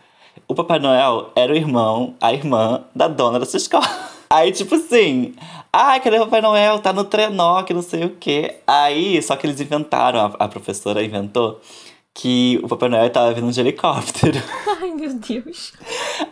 O 0.48 0.56
Papai 0.56 0.80
Noel 0.80 1.32
era 1.36 1.52
o 1.52 1.56
irmão, 1.56 2.16
a 2.22 2.34
irmã 2.34 2.84
da 2.96 3.08
dona 3.08 3.40
dessa 3.40 3.58
escola. 3.58 3.88
Aí, 4.34 4.52
tipo 4.52 4.74
assim, 4.74 5.36
ai, 5.72 6.00
cadê 6.00 6.18
o 6.18 6.22
Papai 6.22 6.42
Noel? 6.42 6.80
Tá 6.80 6.92
no 6.92 7.04
trenó, 7.04 7.62
que 7.62 7.72
não 7.72 7.84
sei 7.84 8.06
o 8.06 8.16
quê. 8.20 8.56
Aí, 8.66 9.22
só 9.22 9.36
que 9.36 9.46
eles 9.46 9.62
inventaram, 9.62 10.20
a, 10.20 10.46
a 10.46 10.48
professora 10.48 11.04
inventou, 11.04 11.62
que 12.16 12.60
o 12.64 12.68
Papai 12.68 12.90
Noel 12.90 13.12
tava 13.12 13.32
vindo 13.32 13.52
de 13.52 13.60
helicóptero. 13.60 14.42
Ai, 14.82 14.90
meu 14.90 15.14
Deus. 15.14 15.74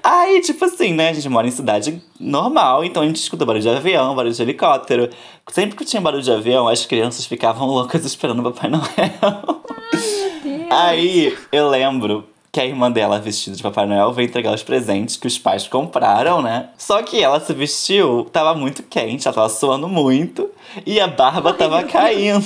Aí, 0.03 0.41
tipo 0.41 0.65
assim, 0.65 0.95
né? 0.95 1.09
A 1.09 1.13
gente 1.13 1.29
mora 1.29 1.47
em 1.47 1.51
cidade 1.51 2.01
normal, 2.19 2.83
então 2.83 3.03
a 3.03 3.05
gente 3.05 3.17
escuta 3.17 3.45
barulho 3.45 3.61
de 3.61 3.69
avião, 3.69 4.15
barulho 4.15 4.33
de 4.33 4.41
helicóptero. 4.41 5.07
Sempre 5.51 5.75
que 5.75 5.85
tinha 5.85 6.01
barulho 6.01 6.23
de 6.23 6.31
avião, 6.31 6.67
as 6.67 6.83
crianças 6.87 7.27
ficavam 7.27 7.67
loucas 7.69 8.03
esperando 8.03 8.39
o 8.39 8.51
Papai 8.51 8.67
Noel. 8.67 9.61
Meu 9.93 10.57
Deus. 10.57 10.71
Aí, 10.71 11.37
eu 11.51 11.69
lembro 11.69 12.30
que 12.51 12.59
a 12.59 12.65
irmã 12.65 12.91
dela, 12.91 13.17
vestida 13.17 13.55
de 13.55 13.63
Papai 13.63 13.85
Noel, 13.85 14.11
veio 14.11 14.27
entregar 14.27 14.53
os 14.53 14.61
presentes 14.61 15.15
que 15.15 15.25
os 15.25 15.37
pais 15.37 15.67
compraram, 15.67 16.41
né? 16.41 16.69
Só 16.77 17.01
que 17.01 17.23
ela 17.23 17.39
se 17.39 17.53
vestiu, 17.53 18.25
tava 18.25 18.53
muito 18.53 18.83
quente, 18.83 19.25
ela 19.25 19.33
tava 19.33 19.47
suando 19.47 19.87
muito 19.87 20.49
e 20.85 20.99
a 20.99 21.07
barba 21.07 21.51
Ai, 21.51 21.57
tava 21.57 21.83
caindo. 21.83 22.43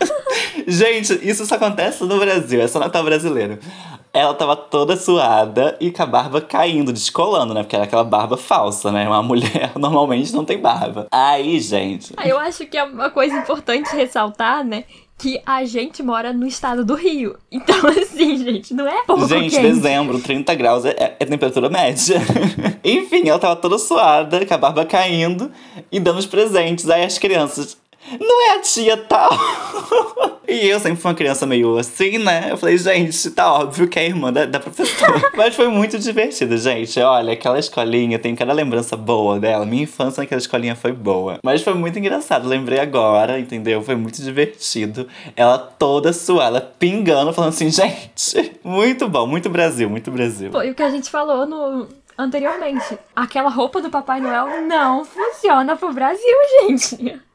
Gente, 0.66 1.18
isso 1.28 1.44
só 1.44 1.56
acontece 1.56 2.04
no 2.04 2.18
Brasil, 2.18 2.60
é 2.60 2.68
só 2.68 2.78
Natal 2.78 3.04
brasileiro. 3.04 3.58
Ela 4.14 4.32
tava 4.32 4.56
toda 4.56 4.96
suada 4.96 5.76
e 5.78 5.90
com 5.90 6.02
a 6.02 6.06
barba 6.06 6.40
caindo, 6.40 6.92
descolando, 6.92 7.52
né? 7.52 7.62
Porque 7.62 7.76
era 7.76 7.84
aquela 7.84 8.04
barba 8.04 8.38
falsa, 8.38 8.90
né? 8.90 9.06
Uma 9.06 9.22
mulher 9.24 9.72
normalmente 9.76 10.32
não 10.32 10.44
tem 10.44 10.58
barba. 10.58 11.06
Aí, 11.12 11.60
gente. 11.60 12.14
Ah, 12.16 12.26
Eu 12.26 12.38
acho 12.38 12.66
que 12.66 12.78
é 12.78 12.84
uma 12.84 13.10
coisa 13.10 13.36
importante 13.36 13.94
ressaltar, 13.94 14.64
né? 14.64 14.84
Que 15.18 15.42
a 15.44 15.64
gente 15.64 16.00
mora 16.00 16.32
no 16.32 16.46
estado 16.46 16.84
do 16.84 16.94
Rio. 16.94 17.36
Então, 17.50 17.76
assim, 17.90 18.36
gente, 18.36 18.72
não 18.72 18.86
é 18.86 19.02
pouco 19.04 19.26
Gente, 19.26 19.50
quente. 19.50 19.62
dezembro, 19.62 20.20
30 20.20 20.54
graus 20.54 20.84
é, 20.84 21.16
é 21.18 21.26
temperatura 21.26 21.68
média. 21.68 22.20
Enfim, 22.84 23.28
ela 23.28 23.38
tava 23.38 23.56
toda 23.56 23.78
suada, 23.78 24.46
com 24.46 24.54
a 24.54 24.58
barba 24.58 24.84
caindo 24.86 25.50
e 25.90 25.98
dando 25.98 26.18
os 26.18 26.26
presentes. 26.26 26.88
Aí 26.88 27.02
as 27.04 27.18
crianças. 27.18 27.76
Não 28.18 28.50
é 28.50 28.56
a 28.56 28.60
tia 28.60 28.96
tal? 28.96 29.30
e 30.48 30.66
eu 30.66 30.80
sempre 30.80 31.00
fui 31.00 31.10
uma 31.10 31.16
criança 31.16 31.44
meio 31.46 31.76
assim, 31.76 32.18
né? 32.18 32.46
Eu 32.50 32.56
falei, 32.56 32.78
gente, 32.78 33.30
tá 33.30 33.52
óbvio 33.52 33.88
que 33.88 33.98
é 33.98 34.02
a 34.02 34.06
irmã 34.06 34.32
da, 34.32 34.46
da 34.46 34.58
professora. 34.58 35.30
Mas 35.36 35.54
foi 35.54 35.68
muito 35.68 35.98
divertido, 35.98 36.56
gente. 36.56 36.98
Olha, 37.00 37.32
aquela 37.32 37.58
escolinha, 37.58 38.18
tenho 38.18 38.36
cada 38.36 38.52
lembrança 38.52 38.96
boa 38.96 39.38
dela. 39.38 39.66
Minha 39.66 39.82
infância 39.82 40.22
naquela 40.22 40.40
escolinha 40.40 40.74
foi 40.74 40.92
boa. 40.92 41.38
Mas 41.42 41.62
foi 41.62 41.74
muito 41.74 41.98
engraçado, 41.98 42.48
lembrei 42.48 42.78
agora, 42.78 43.38
entendeu? 43.38 43.82
Foi 43.82 43.94
muito 43.94 44.22
divertido. 44.22 45.06
Ela 45.36 45.58
toda 45.58 46.12
suada, 46.12 46.60
pingando, 46.60 47.32
falando 47.32 47.50
assim, 47.50 47.70
gente, 47.70 48.58
muito 48.64 49.08
bom, 49.08 49.26
muito 49.26 49.50
Brasil, 49.50 49.90
muito 49.90 50.10
Brasil. 50.10 50.50
Foi 50.50 50.70
o 50.70 50.74
que 50.74 50.82
a 50.82 50.90
gente 50.90 51.10
falou 51.10 51.46
no 51.46 51.88
anteriormente. 52.16 52.98
Aquela 53.14 53.48
roupa 53.48 53.80
do 53.80 53.90
Papai 53.90 54.20
Noel 54.20 54.62
não 54.66 55.04
funciona 55.04 55.76
pro 55.76 55.92
Brasil, 55.92 56.36
gente. 56.66 57.27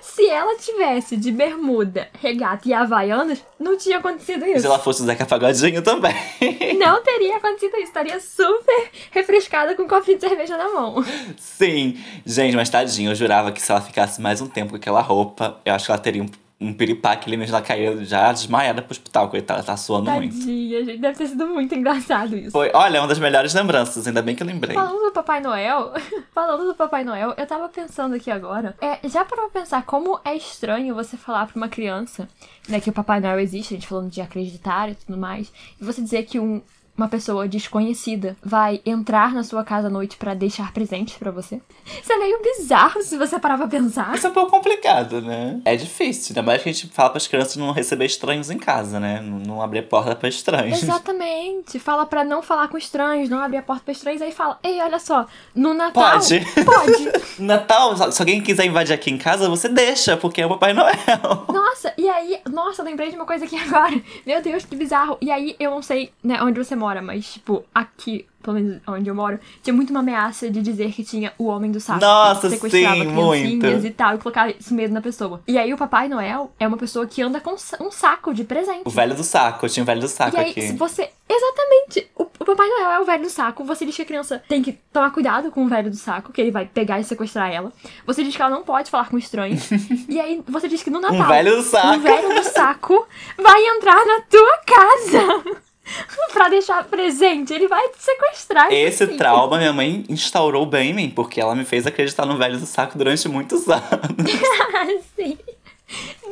Se 0.00 0.28
ela 0.28 0.56
tivesse 0.58 1.16
de 1.16 1.30
bermuda, 1.32 2.08
regata 2.20 2.68
e 2.68 2.72
havaianas, 2.74 3.42
não 3.58 3.76
tinha 3.76 3.98
acontecido 3.98 4.44
Se 4.44 4.52
isso. 4.52 4.66
ela 4.66 4.78
fosse 4.78 5.02
o 5.02 5.04
Zeca 5.06 5.24
Pagodinho 5.24 5.82
também. 5.82 6.14
Não 6.78 7.02
teria 7.02 7.36
acontecido 7.36 7.74
isso. 7.76 7.84
Estaria 7.88 8.20
super 8.20 8.90
refrescada 9.10 9.74
com 9.74 9.82
um 9.82 9.88
copinho 9.88 10.18
de 10.18 10.26
cerveja 10.28 10.56
na 10.56 10.68
mão. 10.70 11.04
Sim. 11.38 11.98
Gente, 12.24 12.56
mas 12.56 12.68
tadinho, 12.70 13.10
eu 13.10 13.14
jurava 13.14 13.52
que 13.52 13.60
se 13.60 13.70
ela 13.70 13.80
ficasse 13.80 14.20
mais 14.20 14.40
um 14.40 14.46
tempo 14.46 14.70
com 14.70 14.76
aquela 14.76 15.00
roupa, 15.00 15.60
eu 15.64 15.74
acho 15.74 15.86
que 15.86 15.90
ela 15.92 16.00
teria 16.00 16.22
um, 16.22 16.28
um 16.60 16.74
piripaque 16.74 17.28
ali, 17.28 17.38
mas 17.38 17.48
ela 17.48 17.62
caiu 17.62 18.04
já 18.04 18.30
desmaiada 18.30 18.82
pro 18.82 18.92
hospital, 18.92 19.30
coitada, 19.30 19.62
tá 19.62 19.76
suando 19.78 20.10
muito. 20.10 20.38
Tadinha, 20.38 20.84
gente. 20.84 20.98
Deve 20.98 21.16
ter 21.16 21.26
sido 21.28 21.46
muito 21.46 21.74
engraçado 21.74 22.36
isso. 22.36 22.50
Foi, 22.50 22.70
olha, 22.74 22.98
é 22.98 23.00
uma 23.00 23.08
das 23.08 23.18
melhores 23.18 23.54
lembranças, 23.54 24.06
ainda 24.06 24.20
bem 24.20 24.36
que 24.36 24.42
eu 24.42 24.46
lembrei. 24.46 24.74
Falando 24.74 25.00
do 25.00 25.10
Papai 25.10 25.40
Noel, 25.40 25.94
falando 26.34 26.66
do 26.66 26.74
Papai 26.74 27.02
Noel, 27.02 27.32
eu 27.38 27.46
tava 27.46 27.66
pensando 27.70 28.14
aqui 28.14 28.30
agora. 28.30 28.76
É, 28.78 29.08
já 29.08 29.24
parou 29.24 29.48
pra 29.48 29.62
pensar 29.62 29.84
como 29.86 30.20
é 30.22 30.36
estranho 30.36 30.94
você 30.94 31.16
falar 31.16 31.46
pra 31.46 31.56
uma 31.56 31.68
criança, 31.68 32.28
né, 32.68 32.78
que 32.78 32.90
o 32.90 32.92
Papai 32.92 33.20
Noel 33.20 33.40
existe, 33.40 33.72
a 33.72 33.76
gente 33.78 33.88
falando 33.88 34.10
de 34.10 34.20
acreditar 34.20 34.90
e 34.90 34.94
tudo 34.94 35.16
mais, 35.16 35.50
e 35.80 35.84
você 35.84 36.02
dizer 36.02 36.24
que 36.24 36.38
um, 36.38 36.60
uma 37.00 37.08
pessoa 37.08 37.48
desconhecida 37.48 38.36
vai 38.44 38.80
entrar 38.84 39.32
na 39.32 39.42
sua 39.42 39.64
casa 39.64 39.86
à 39.86 39.90
noite 39.90 40.18
pra 40.18 40.34
deixar 40.34 40.70
presentes 40.72 41.16
pra 41.16 41.30
você? 41.30 41.60
Isso 42.02 42.12
é 42.12 42.16
meio 42.18 42.40
bizarro 42.42 43.02
se 43.02 43.16
você 43.16 43.38
parar 43.38 43.56
pra 43.56 43.66
pensar. 43.66 44.14
Isso 44.14 44.26
é 44.26 44.30
um 44.30 44.34
pouco 44.34 44.50
complicado, 44.50 45.22
né? 45.22 45.60
É 45.64 45.74
difícil, 45.76 46.32
ainda 46.32 46.42
mais 46.42 46.62
que 46.62 46.68
a 46.68 46.72
gente 46.72 46.88
fala 46.88 47.10
pras 47.10 47.26
crianças 47.26 47.56
não 47.56 47.72
receber 47.72 48.04
estranhos 48.04 48.50
em 48.50 48.58
casa, 48.58 49.00
né? 49.00 49.20
Não, 49.22 49.62
abrir 49.62 49.82
porta 49.82 50.14
pra 50.14 50.28
estranhos. 50.28 50.82
Exatamente. 50.82 51.78
Fala 51.78 52.04
pra 52.04 52.22
não 52.22 52.42
falar 52.42 52.68
com 52.68 52.76
estranhos, 52.76 53.30
não 53.30 53.42
abrir 53.42 53.58
a 53.58 53.62
porta 53.62 53.82
pra 53.84 53.92
estranhos, 53.92 54.20
aí 54.20 54.32
fala: 54.32 54.58
Ei, 54.62 54.80
olha 54.80 54.98
só, 54.98 55.26
no 55.54 55.72
Natal. 55.72 56.02
Pode. 56.02 56.44
Pode. 56.64 57.12
Natal, 57.38 58.12
se 58.12 58.20
alguém 58.20 58.42
quiser 58.42 58.66
invadir 58.66 58.92
aqui 58.92 59.10
em 59.10 59.18
casa, 59.18 59.48
você 59.48 59.68
deixa, 59.68 60.16
porque 60.16 60.42
é 60.42 60.46
o 60.46 60.50
Papai 60.50 60.74
Noel. 60.74 60.94
Nossa, 61.48 61.92
e 61.96 62.08
aí, 62.08 62.40
nossa, 62.50 62.82
eu 62.82 62.86
lembrei 62.86 63.10
de 63.10 63.16
uma 63.16 63.24
coisa 63.24 63.44
aqui 63.44 63.56
agora. 63.56 64.00
Meu 64.26 64.42
Deus, 64.42 64.64
que 64.64 64.76
bizarro. 64.76 65.16
E 65.20 65.30
aí, 65.30 65.56
eu 65.58 65.70
não 65.70 65.82
sei, 65.82 66.12
né, 66.22 66.42
onde 66.42 66.62
você 66.62 66.74
mora, 66.74 66.89
mas, 67.00 67.32
tipo, 67.32 67.64
aqui, 67.74 68.26
pelo 68.42 68.56
menos 68.56 68.80
onde 68.86 69.08
eu 69.08 69.14
moro, 69.14 69.38
tinha 69.62 69.72
muito 69.72 69.90
uma 69.90 70.00
ameaça 70.00 70.50
de 70.50 70.60
dizer 70.60 70.92
que 70.92 71.04
tinha 71.04 71.32
o 71.38 71.46
homem 71.46 71.70
do 71.70 71.78
saco. 71.78 72.00
Nossa, 72.00 72.48
que 72.48 72.54
sequestrava 72.54 73.04
sim, 73.04 73.06
muito. 73.06 73.66
e 73.66 73.90
tal, 73.90 74.14
e 74.14 74.18
colocava 74.18 74.50
esse 74.50 74.74
medo 74.74 74.92
na 74.92 75.00
pessoa. 75.00 75.40
E 75.46 75.58
aí, 75.58 75.72
o 75.72 75.76
Papai 75.76 76.08
Noel 76.08 76.52
é 76.58 76.66
uma 76.66 76.76
pessoa 76.76 77.06
que 77.06 77.22
anda 77.22 77.40
com 77.40 77.54
um 77.80 77.90
saco 77.90 78.34
de 78.34 78.44
presente. 78.44 78.82
O 78.84 78.90
velho 78.90 79.14
do 79.14 79.22
saco, 79.22 79.68
tinha 79.68 79.82
o 79.82 79.86
velho 79.86 80.00
do 80.00 80.08
saco 80.08 80.36
E 80.36 80.40
aí, 80.40 80.50
aqui. 80.50 80.62
se 80.62 80.72
você. 80.72 81.10
Exatamente! 81.28 82.10
O, 82.16 82.22
o 82.22 82.44
Papai 82.44 82.68
Noel 82.68 82.90
é 82.90 83.00
o 83.00 83.04
velho 83.04 83.22
do 83.22 83.30
saco. 83.30 83.64
Você 83.64 83.86
diz 83.86 83.94
que 83.94 84.02
a 84.02 84.06
criança 84.06 84.42
tem 84.48 84.62
que 84.62 84.72
tomar 84.92 85.10
cuidado 85.12 85.50
com 85.50 85.64
o 85.64 85.68
velho 85.68 85.90
do 85.90 85.96
saco, 85.96 86.32
que 86.32 86.40
ele 86.40 86.50
vai 86.50 86.66
pegar 86.66 86.98
e 86.98 87.04
sequestrar 87.04 87.52
ela. 87.52 87.72
Você 88.06 88.24
diz 88.24 88.34
que 88.34 88.42
ela 88.42 88.50
não 88.50 88.62
pode 88.62 88.90
falar 88.90 89.08
com 89.08 89.16
estranhos. 89.16 89.68
e 90.08 90.20
aí, 90.20 90.42
você 90.48 90.68
diz 90.68 90.82
que 90.82 90.90
no 90.90 91.00
Natal. 91.00 91.20
Um 91.20 91.28
velho 91.28 91.56
do 91.56 91.62
saco. 91.62 91.96
O 91.96 92.00
velho 92.00 92.34
do 92.34 92.44
saco 92.44 93.06
vai 93.36 93.64
entrar 93.66 94.04
na 94.04 94.20
tua 94.22 94.58
casa 94.66 95.60
pra 96.32 96.48
deixar 96.48 96.84
presente. 96.84 97.52
Ele 97.52 97.68
vai 97.68 97.88
te 97.88 98.02
sequestrar. 98.02 98.72
Esse 98.72 99.06
sim. 99.06 99.16
trauma 99.16 99.58
minha 99.58 99.72
mãe 99.72 100.04
instaurou 100.08 100.66
bem 100.66 100.90
em 100.90 100.94
mim, 100.94 101.10
porque 101.10 101.40
ela 101.40 101.54
me 101.54 101.64
fez 101.64 101.86
acreditar 101.86 102.26
no 102.26 102.36
velho 102.36 102.58
do 102.58 102.66
saco 102.66 102.96
durante 102.96 103.28
muitos 103.28 103.66
anos. 103.68 103.80
Sim. 105.16 105.38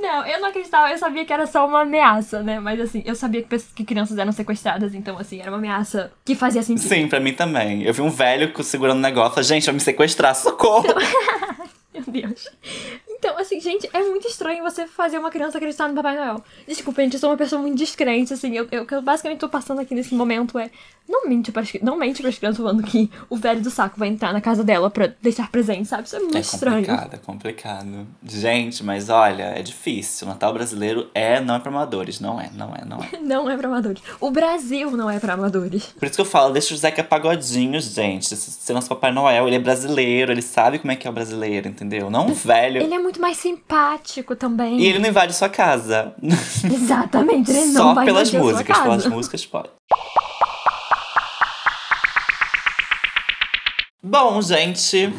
Não, 0.00 0.24
eu 0.24 0.40
não 0.40 0.50
acreditava, 0.50 0.92
eu 0.92 0.98
sabia 0.98 1.24
que 1.24 1.32
era 1.32 1.44
só 1.44 1.66
uma 1.66 1.82
ameaça, 1.82 2.42
né? 2.42 2.60
Mas 2.60 2.80
assim, 2.80 3.02
eu 3.04 3.16
sabia 3.16 3.42
que, 3.42 3.58
que 3.58 3.84
crianças 3.84 4.16
eram 4.16 4.30
sequestradas, 4.30 4.94
então 4.94 5.18
assim, 5.18 5.40
era 5.40 5.50
uma 5.50 5.58
ameaça 5.58 6.12
que 6.24 6.36
fazia 6.36 6.62
sentido. 6.62 6.88
Sim, 6.88 7.08
pra 7.08 7.18
mim 7.18 7.32
também. 7.32 7.82
Eu 7.82 7.92
vi 7.92 8.00
um 8.00 8.10
velho 8.10 8.52
segurando 8.62 8.98
um 8.98 9.02
negócio, 9.02 9.42
gente, 9.42 9.64
vai 9.64 9.74
me 9.74 9.80
sequestrar, 9.80 10.36
socorro! 10.36 10.86
Meu 11.92 12.04
Deus. 12.06 12.48
Então, 13.18 13.36
assim, 13.38 13.60
gente, 13.60 13.88
é 13.92 14.00
muito 14.00 14.28
estranho 14.28 14.62
você 14.62 14.86
fazer 14.86 15.18
uma 15.18 15.30
criança 15.30 15.58
acreditar 15.58 15.88
no 15.88 15.94
Papai 15.94 16.16
Noel. 16.16 16.42
Desculpa, 16.66 17.02
gente, 17.02 17.14
eu 17.14 17.20
sou 17.20 17.30
uma 17.30 17.36
pessoa 17.36 17.60
muito 17.60 17.76
descrente, 17.76 18.32
assim. 18.32 18.54
Eu, 18.56 18.68
eu, 18.70 18.82
o 18.82 18.86
que 18.86 18.94
eu 18.94 19.02
basicamente 19.02 19.38
tô 19.40 19.48
passando 19.48 19.80
aqui 19.80 19.94
nesse 19.94 20.14
momento 20.14 20.58
é. 20.58 20.70
Não 21.10 21.26
mente 21.26 21.50
pras, 21.50 21.72
não 21.80 21.96
mente 21.96 22.20
pras 22.20 22.36
crianças 22.38 22.58
falando 22.58 22.82
que 22.82 23.10
o 23.30 23.36
velho 23.38 23.62
do 23.62 23.70
saco 23.70 23.98
vai 23.98 24.08
entrar 24.08 24.30
na 24.30 24.42
casa 24.42 24.62
dela 24.62 24.90
pra 24.90 25.10
deixar 25.22 25.50
presente, 25.50 25.88
sabe? 25.88 26.02
Isso 26.06 26.14
é 26.16 26.18
muito 26.20 26.36
É 26.36 26.40
estranho. 26.40 26.84
complicado, 26.84 27.14
é 27.14 27.16
complicado. 27.16 28.06
Gente, 28.22 28.84
mas 28.84 29.08
olha, 29.08 29.44
é 29.44 29.62
difícil. 29.62 30.26
O 30.26 30.30
Natal 30.30 30.52
brasileiro 30.52 31.08
é, 31.14 31.40
não 31.40 31.54
é 31.54 31.58
pra 31.60 31.70
amadores. 31.70 32.20
Não 32.20 32.38
é, 32.38 32.50
não 32.54 32.74
é, 32.74 32.84
não 32.84 32.98
é. 33.02 33.08
Não 33.28 33.48
é 33.50 33.56
pra 33.56 33.68
amadores. 33.68 34.02
O 34.20 34.30
Brasil 34.30 34.90
não 34.90 35.08
é 35.10 35.18
pra 35.18 35.32
amadores. 35.34 35.84
Por 35.98 36.04
isso 36.06 36.14
que 36.14 36.20
eu 36.20 36.24
falo, 36.26 36.52
deixa 36.52 36.74
o 36.74 36.76
Zeca 36.76 37.02
Pagodinho, 37.02 37.80
gente. 37.80 38.32
Esse- 38.34 38.50
Ser 38.50 38.72
nosso 38.74 38.88
Papai 38.88 39.10
Noel, 39.10 39.46
ele 39.46 39.56
é 39.56 39.58
brasileiro, 39.58 40.30
ele 40.32 40.42
sabe 40.42 40.78
como 40.78 40.92
é 40.92 40.96
que 40.96 41.06
é 41.06 41.10
o 41.10 41.12
brasileiro, 41.12 41.68
entendeu? 41.68 42.10
Não 42.10 42.26
um 42.26 42.34
velho. 42.34 42.82
Ele 42.82 42.92
é 42.94 42.98
muito 43.08 43.20
mais 43.22 43.38
simpático 43.38 44.36
também. 44.36 44.78
E 44.78 44.86
ele 44.86 44.98
não 44.98 45.08
invade 45.08 45.32
sua 45.32 45.48
casa. 45.48 46.14
Exatamente, 46.64 47.50
ele 47.50 47.66
não 47.66 47.82
Só 47.82 47.94
vai 47.94 48.04
pelas 48.04 48.28
a 48.28 48.30
sua 48.30 48.40
músicas. 48.40 48.76
casa. 48.76 48.82
Pelas 48.82 49.06
músicas, 49.06 49.46
pode. 49.46 49.70
Bom, 54.02 54.42
gente. 54.42 55.12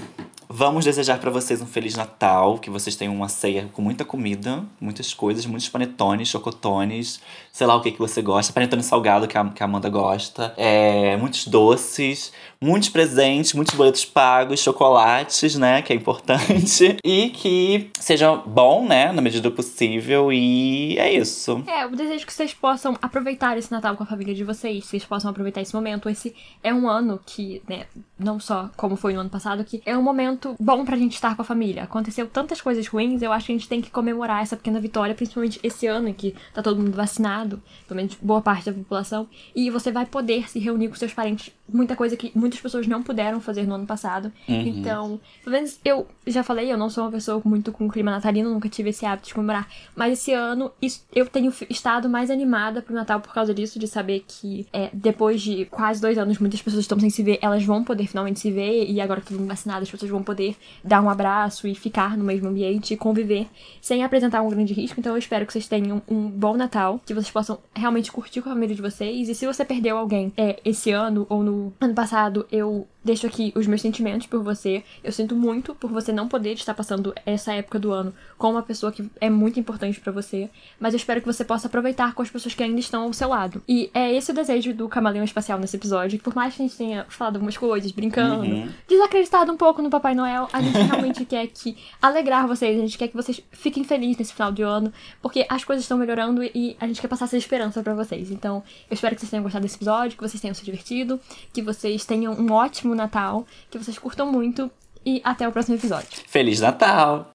Vamos 0.51 0.83
desejar 0.83 1.19
para 1.19 1.29
vocês 1.29 1.61
um 1.61 1.67
Feliz 1.67 1.95
Natal, 1.95 2.57
que 2.57 2.71
vocês 2.71 2.95
tenham 2.95 3.13
uma 3.13 3.29
ceia 3.29 3.69
com 3.71 3.83
muita 3.83 4.03
comida, 4.03 4.65
muitas 4.81 5.13
coisas, 5.13 5.45
muitos 5.45 5.69
panetones, 5.69 6.27
chocotones, 6.27 7.21
sei 7.51 7.67
lá 7.67 7.75
o 7.75 7.81
que, 7.81 7.91
que 7.91 7.99
você 7.99 8.19
gosta, 8.19 8.51
panetone 8.51 8.81
salgado 8.81 9.27
que 9.27 9.37
a, 9.37 9.45
que 9.45 9.61
a 9.61 9.65
Amanda 9.67 9.87
gosta, 9.89 10.51
é, 10.57 11.15
muitos 11.17 11.45
doces, 11.45 12.33
muitos 12.59 12.89
presentes, 12.89 13.53
muitos 13.53 13.75
boletos 13.75 14.05
pagos, 14.05 14.59
chocolates, 14.59 15.55
né, 15.55 15.83
que 15.83 15.93
é 15.93 15.95
importante, 15.95 16.97
e 17.05 17.29
que 17.29 17.91
seja 17.99 18.35
bom, 18.35 18.87
né, 18.87 19.11
na 19.11 19.21
medida 19.21 19.47
do 19.47 19.55
possível, 19.55 20.33
e 20.33 20.97
é 20.97 21.13
isso. 21.13 21.63
É, 21.67 21.83
eu 21.83 21.91
desejo 21.91 22.25
que 22.25 22.33
vocês 22.33 22.55
possam 22.55 22.97
aproveitar 22.99 23.55
esse 23.55 23.71
Natal 23.71 23.95
com 23.95 24.01
a 24.01 24.07
família 24.07 24.33
de 24.33 24.43
vocês, 24.43 24.83
vocês 24.85 25.05
possam 25.05 25.29
aproveitar 25.29 25.61
esse 25.61 25.75
momento. 25.75 26.09
Esse 26.09 26.35
é 26.63 26.73
um 26.73 26.89
ano 26.89 27.19
que, 27.23 27.61
né, 27.69 27.85
não 28.17 28.39
só 28.39 28.71
como 28.75 28.95
foi 28.95 29.13
no 29.13 29.19
ano 29.19 29.29
passado, 29.29 29.63
que 29.63 29.79
é 29.85 29.95
um 29.95 30.01
momento 30.01 30.38
bom 30.59 30.85
pra 30.85 30.97
gente 30.97 31.13
estar 31.13 31.35
com 31.35 31.41
a 31.41 31.45
família. 31.45 31.83
Aconteceu 31.83 32.27
tantas 32.27 32.61
coisas 32.61 32.87
ruins, 32.87 33.21
eu 33.21 33.31
acho 33.31 33.47
que 33.47 33.51
a 33.51 33.55
gente 33.55 33.67
tem 33.67 33.81
que 33.81 33.89
comemorar 33.89 34.41
essa 34.41 34.55
pequena 34.55 34.79
vitória, 34.79 35.15
principalmente 35.15 35.59
esse 35.63 35.87
ano 35.87 36.07
em 36.07 36.13
que 36.13 36.35
tá 36.53 36.61
todo 36.61 36.81
mundo 36.81 36.95
vacinado, 36.95 37.61
pelo 37.87 37.97
menos 37.97 38.17
boa 38.21 38.41
parte 38.41 38.65
da 38.65 38.73
população, 38.73 39.27
e 39.55 39.69
você 39.69 39.91
vai 39.91 40.05
poder 40.05 40.49
se 40.49 40.59
reunir 40.59 40.89
com 40.89 40.95
seus 40.95 41.13
parentes, 41.13 41.53
muita 41.67 41.95
coisa 41.95 42.15
que 42.15 42.31
muitas 42.35 42.59
pessoas 42.59 42.87
não 42.87 43.03
puderam 43.03 43.39
fazer 43.39 43.67
no 43.67 43.75
ano 43.75 43.85
passado. 43.85 44.31
Uhum. 44.47 44.61
Então, 44.61 45.19
pelo 45.43 45.55
menos 45.55 45.79
eu 45.83 46.07
já 46.25 46.43
falei, 46.43 46.71
eu 46.71 46.77
não 46.77 46.89
sou 46.89 47.03
uma 47.03 47.11
pessoa 47.11 47.41
muito 47.43 47.71
com 47.71 47.89
clima 47.89 48.11
natalino, 48.11 48.49
nunca 48.49 48.69
tive 48.69 48.89
esse 48.89 49.05
hábito 49.05 49.29
de 49.29 49.33
comemorar, 49.33 49.67
mas 49.95 50.13
esse 50.13 50.33
ano 50.33 50.71
isso, 50.81 51.05
eu 51.13 51.25
tenho 51.25 51.53
estado 51.69 52.09
mais 52.09 52.29
animada 52.29 52.81
pro 52.81 52.93
Natal 52.93 53.19
por 53.19 53.33
causa 53.33 53.53
disso, 53.53 53.79
de 53.79 53.87
saber 53.87 54.23
que 54.27 54.67
é, 54.73 54.89
depois 54.93 55.41
de 55.41 55.65
quase 55.65 56.01
dois 56.01 56.17
anos, 56.17 56.37
muitas 56.39 56.61
pessoas 56.61 56.83
estão 56.83 56.99
sem 56.99 57.09
se 57.09 57.23
ver, 57.23 57.39
elas 57.41 57.63
vão 57.63 57.83
poder 57.83 58.07
finalmente 58.07 58.39
se 58.39 58.51
ver, 58.51 58.89
e 58.89 58.99
agora 59.01 59.21
que 59.21 59.27
todo 59.27 59.39
mundo 59.39 59.49
vacinado, 59.49 59.83
as 59.83 59.91
pessoas 59.91 60.11
vão 60.11 60.23
poder 60.29 60.55
dar 60.83 61.01
um 61.01 61.09
abraço 61.09 61.67
e 61.67 61.73
ficar 61.73 62.15
no 62.15 62.23
mesmo 62.23 62.49
ambiente 62.49 62.93
e 62.93 62.97
conviver 62.97 63.47
sem 63.81 64.03
apresentar 64.03 64.43
um 64.43 64.49
grande 64.49 64.73
risco. 64.73 64.99
Então 64.99 65.13
eu 65.13 65.17
espero 65.17 65.45
que 65.45 65.51
vocês 65.51 65.67
tenham 65.67 66.01
um 66.07 66.29
bom 66.29 66.55
Natal, 66.55 67.01
que 67.03 67.13
vocês 67.13 67.31
possam 67.31 67.57
realmente 67.75 68.11
curtir 68.11 68.41
com 68.41 68.49
a 68.49 68.53
família 68.53 68.75
de 68.75 68.81
vocês. 68.81 69.27
E 69.27 69.33
se 69.33 69.47
você 69.47 69.65
perdeu 69.65 69.97
alguém 69.97 70.31
é, 70.37 70.59
esse 70.63 70.91
ano 70.91 71.25
ou 71.29 71.43
no 71.43 71.73
ano 71.81 71.93
passado, 71.95 72.45
eu 72.51 72.87
deixo 73.03 73.25
aqui 73.27 73.51
os 73.55 73.65
meus 73.67 73.81
sentimentos 73.81 74.27
por 74.27 74.43
você. 74.43 74.83
Eu 75.03 75.11
sinto 75.11 75.35
muito 75.35 75.73
por 75.75 75.89
você 75.91 76.11
não 76.11 76.27
poder 76.27 76.53
estar 76.53 76.73
passando 76.73 77.13
essa 77.25 77.53
época 77.53 77.79
do 77.79 77.91
ano 77.91 78.13
com 78.37 78.51
uma 78.51 78.61
pessoa 78.63 78.91
que 78.91 79.09
é 79.21 79.29
muito 79.29 79.59
importante 79.59 79.99
para 79.99 80.11
você, 80.11 80.49
mas 80.79 80.93
eu 80.93 80.97
espero 80.97 81.21
que 81.21 81.27
você 81.27 81.43
possa 81.45 81.67
aproveitar 81.67 82.13
com 82.13 82.21
as 82.21 82.29
pessoas 82.29 82.53
que 82.53 82.63
ainda 82.63 82.79
estão 82.79 83.03
ao 83.03 83.13
seu 83.13 83.29
lado. 83.29 83.61
E 83.67 83.89
é 83.93 84.13
esse 84.13 84.31
o 84.31 84.33
desejo 84.33 84.73
do 84.73 84.87
Camaleão 84.89 85.23
Espacial 85.23 85.59
nesse 85.59 85.75
episódio, 85.75 86.19
por 86.19 86.35
mais 86.35 86.55
que 86.55 86.61
a 86.61 86.65
gente 86.67 86.77
tenha 86.77 87.05
falado 87.09 87.35
algumas 87.37 87.57
coisas, 87.57 87.91
brincando, 87.91 88.43
Uhum. 88.45 88.69
desacreditado 88.87 89.51
um 89.51 89.57
pouco 89.57 89.81
no 89.81 89.89
Papai 89.89 90.13
Noel, 90.15 90.47
a 90.51 90.61
gente 90.61 90.77
realmente 90.77 91.23
quer 91.25 91.47
que 91.47 91.77
alegrar 92.01 92.47
vocês, 92.47 92.77
a 92.77 92.81
gente 92.81 92.97
quer 92.97 93.07
que 93.07 93.15
vocês 93.15 93.41
fiquem 93.51 93.83
felizes 93.83 94.17
nesse 94.17 94.33
final 94.33 94.51
de 94.51 94.61
ano, 94.61 94.91
porque 95.21 95.45
as 95.49 95.63
coisas 95.63 95.83
estão 95.83 95.97
melhorando 95.97 96.43
e 96.43 96.75
a 96.79 96.87
gente 96.87 97.01
quer 97.01 97.07
passar 97.07 97.25
essa 97.25 97.37
esperança 97.37 97.81
pra 97.83 97.93
vocês. 97.93 98.31
Então, 98.31 98.63
eu 98.89 98.93
espero 98.93 99.15
que 99.15 99.21
vocês 99.21 99.29
tenham 99.29 99.43
gostado 99.43 99.63
desse 99.63 99.75
episódio, 99.77 100.17
que 100.17 100.23
vocês 100.23 100.39
tenham 100.41 100.53
se 100.53 100.63
divertido, 100.65 101.19
que 101.53 101.61
vocês 101.61 102.05
tenham 102.05 102.33
um 102.33 102.53
ótimo 102.89 102.95
Natal, 102.95 103.45
que 103.69 103.77
vocês 103.77 103.97
curtam 103.97 104.31
muito 104.31 104.69
e 105.05 105.21
até 105.23 105.47
o 105.47 105.51
próximo 105.51 105.75
episódio. 105.75 106.09
Feliz 106.27 106.59
Natal! 106.59 107.27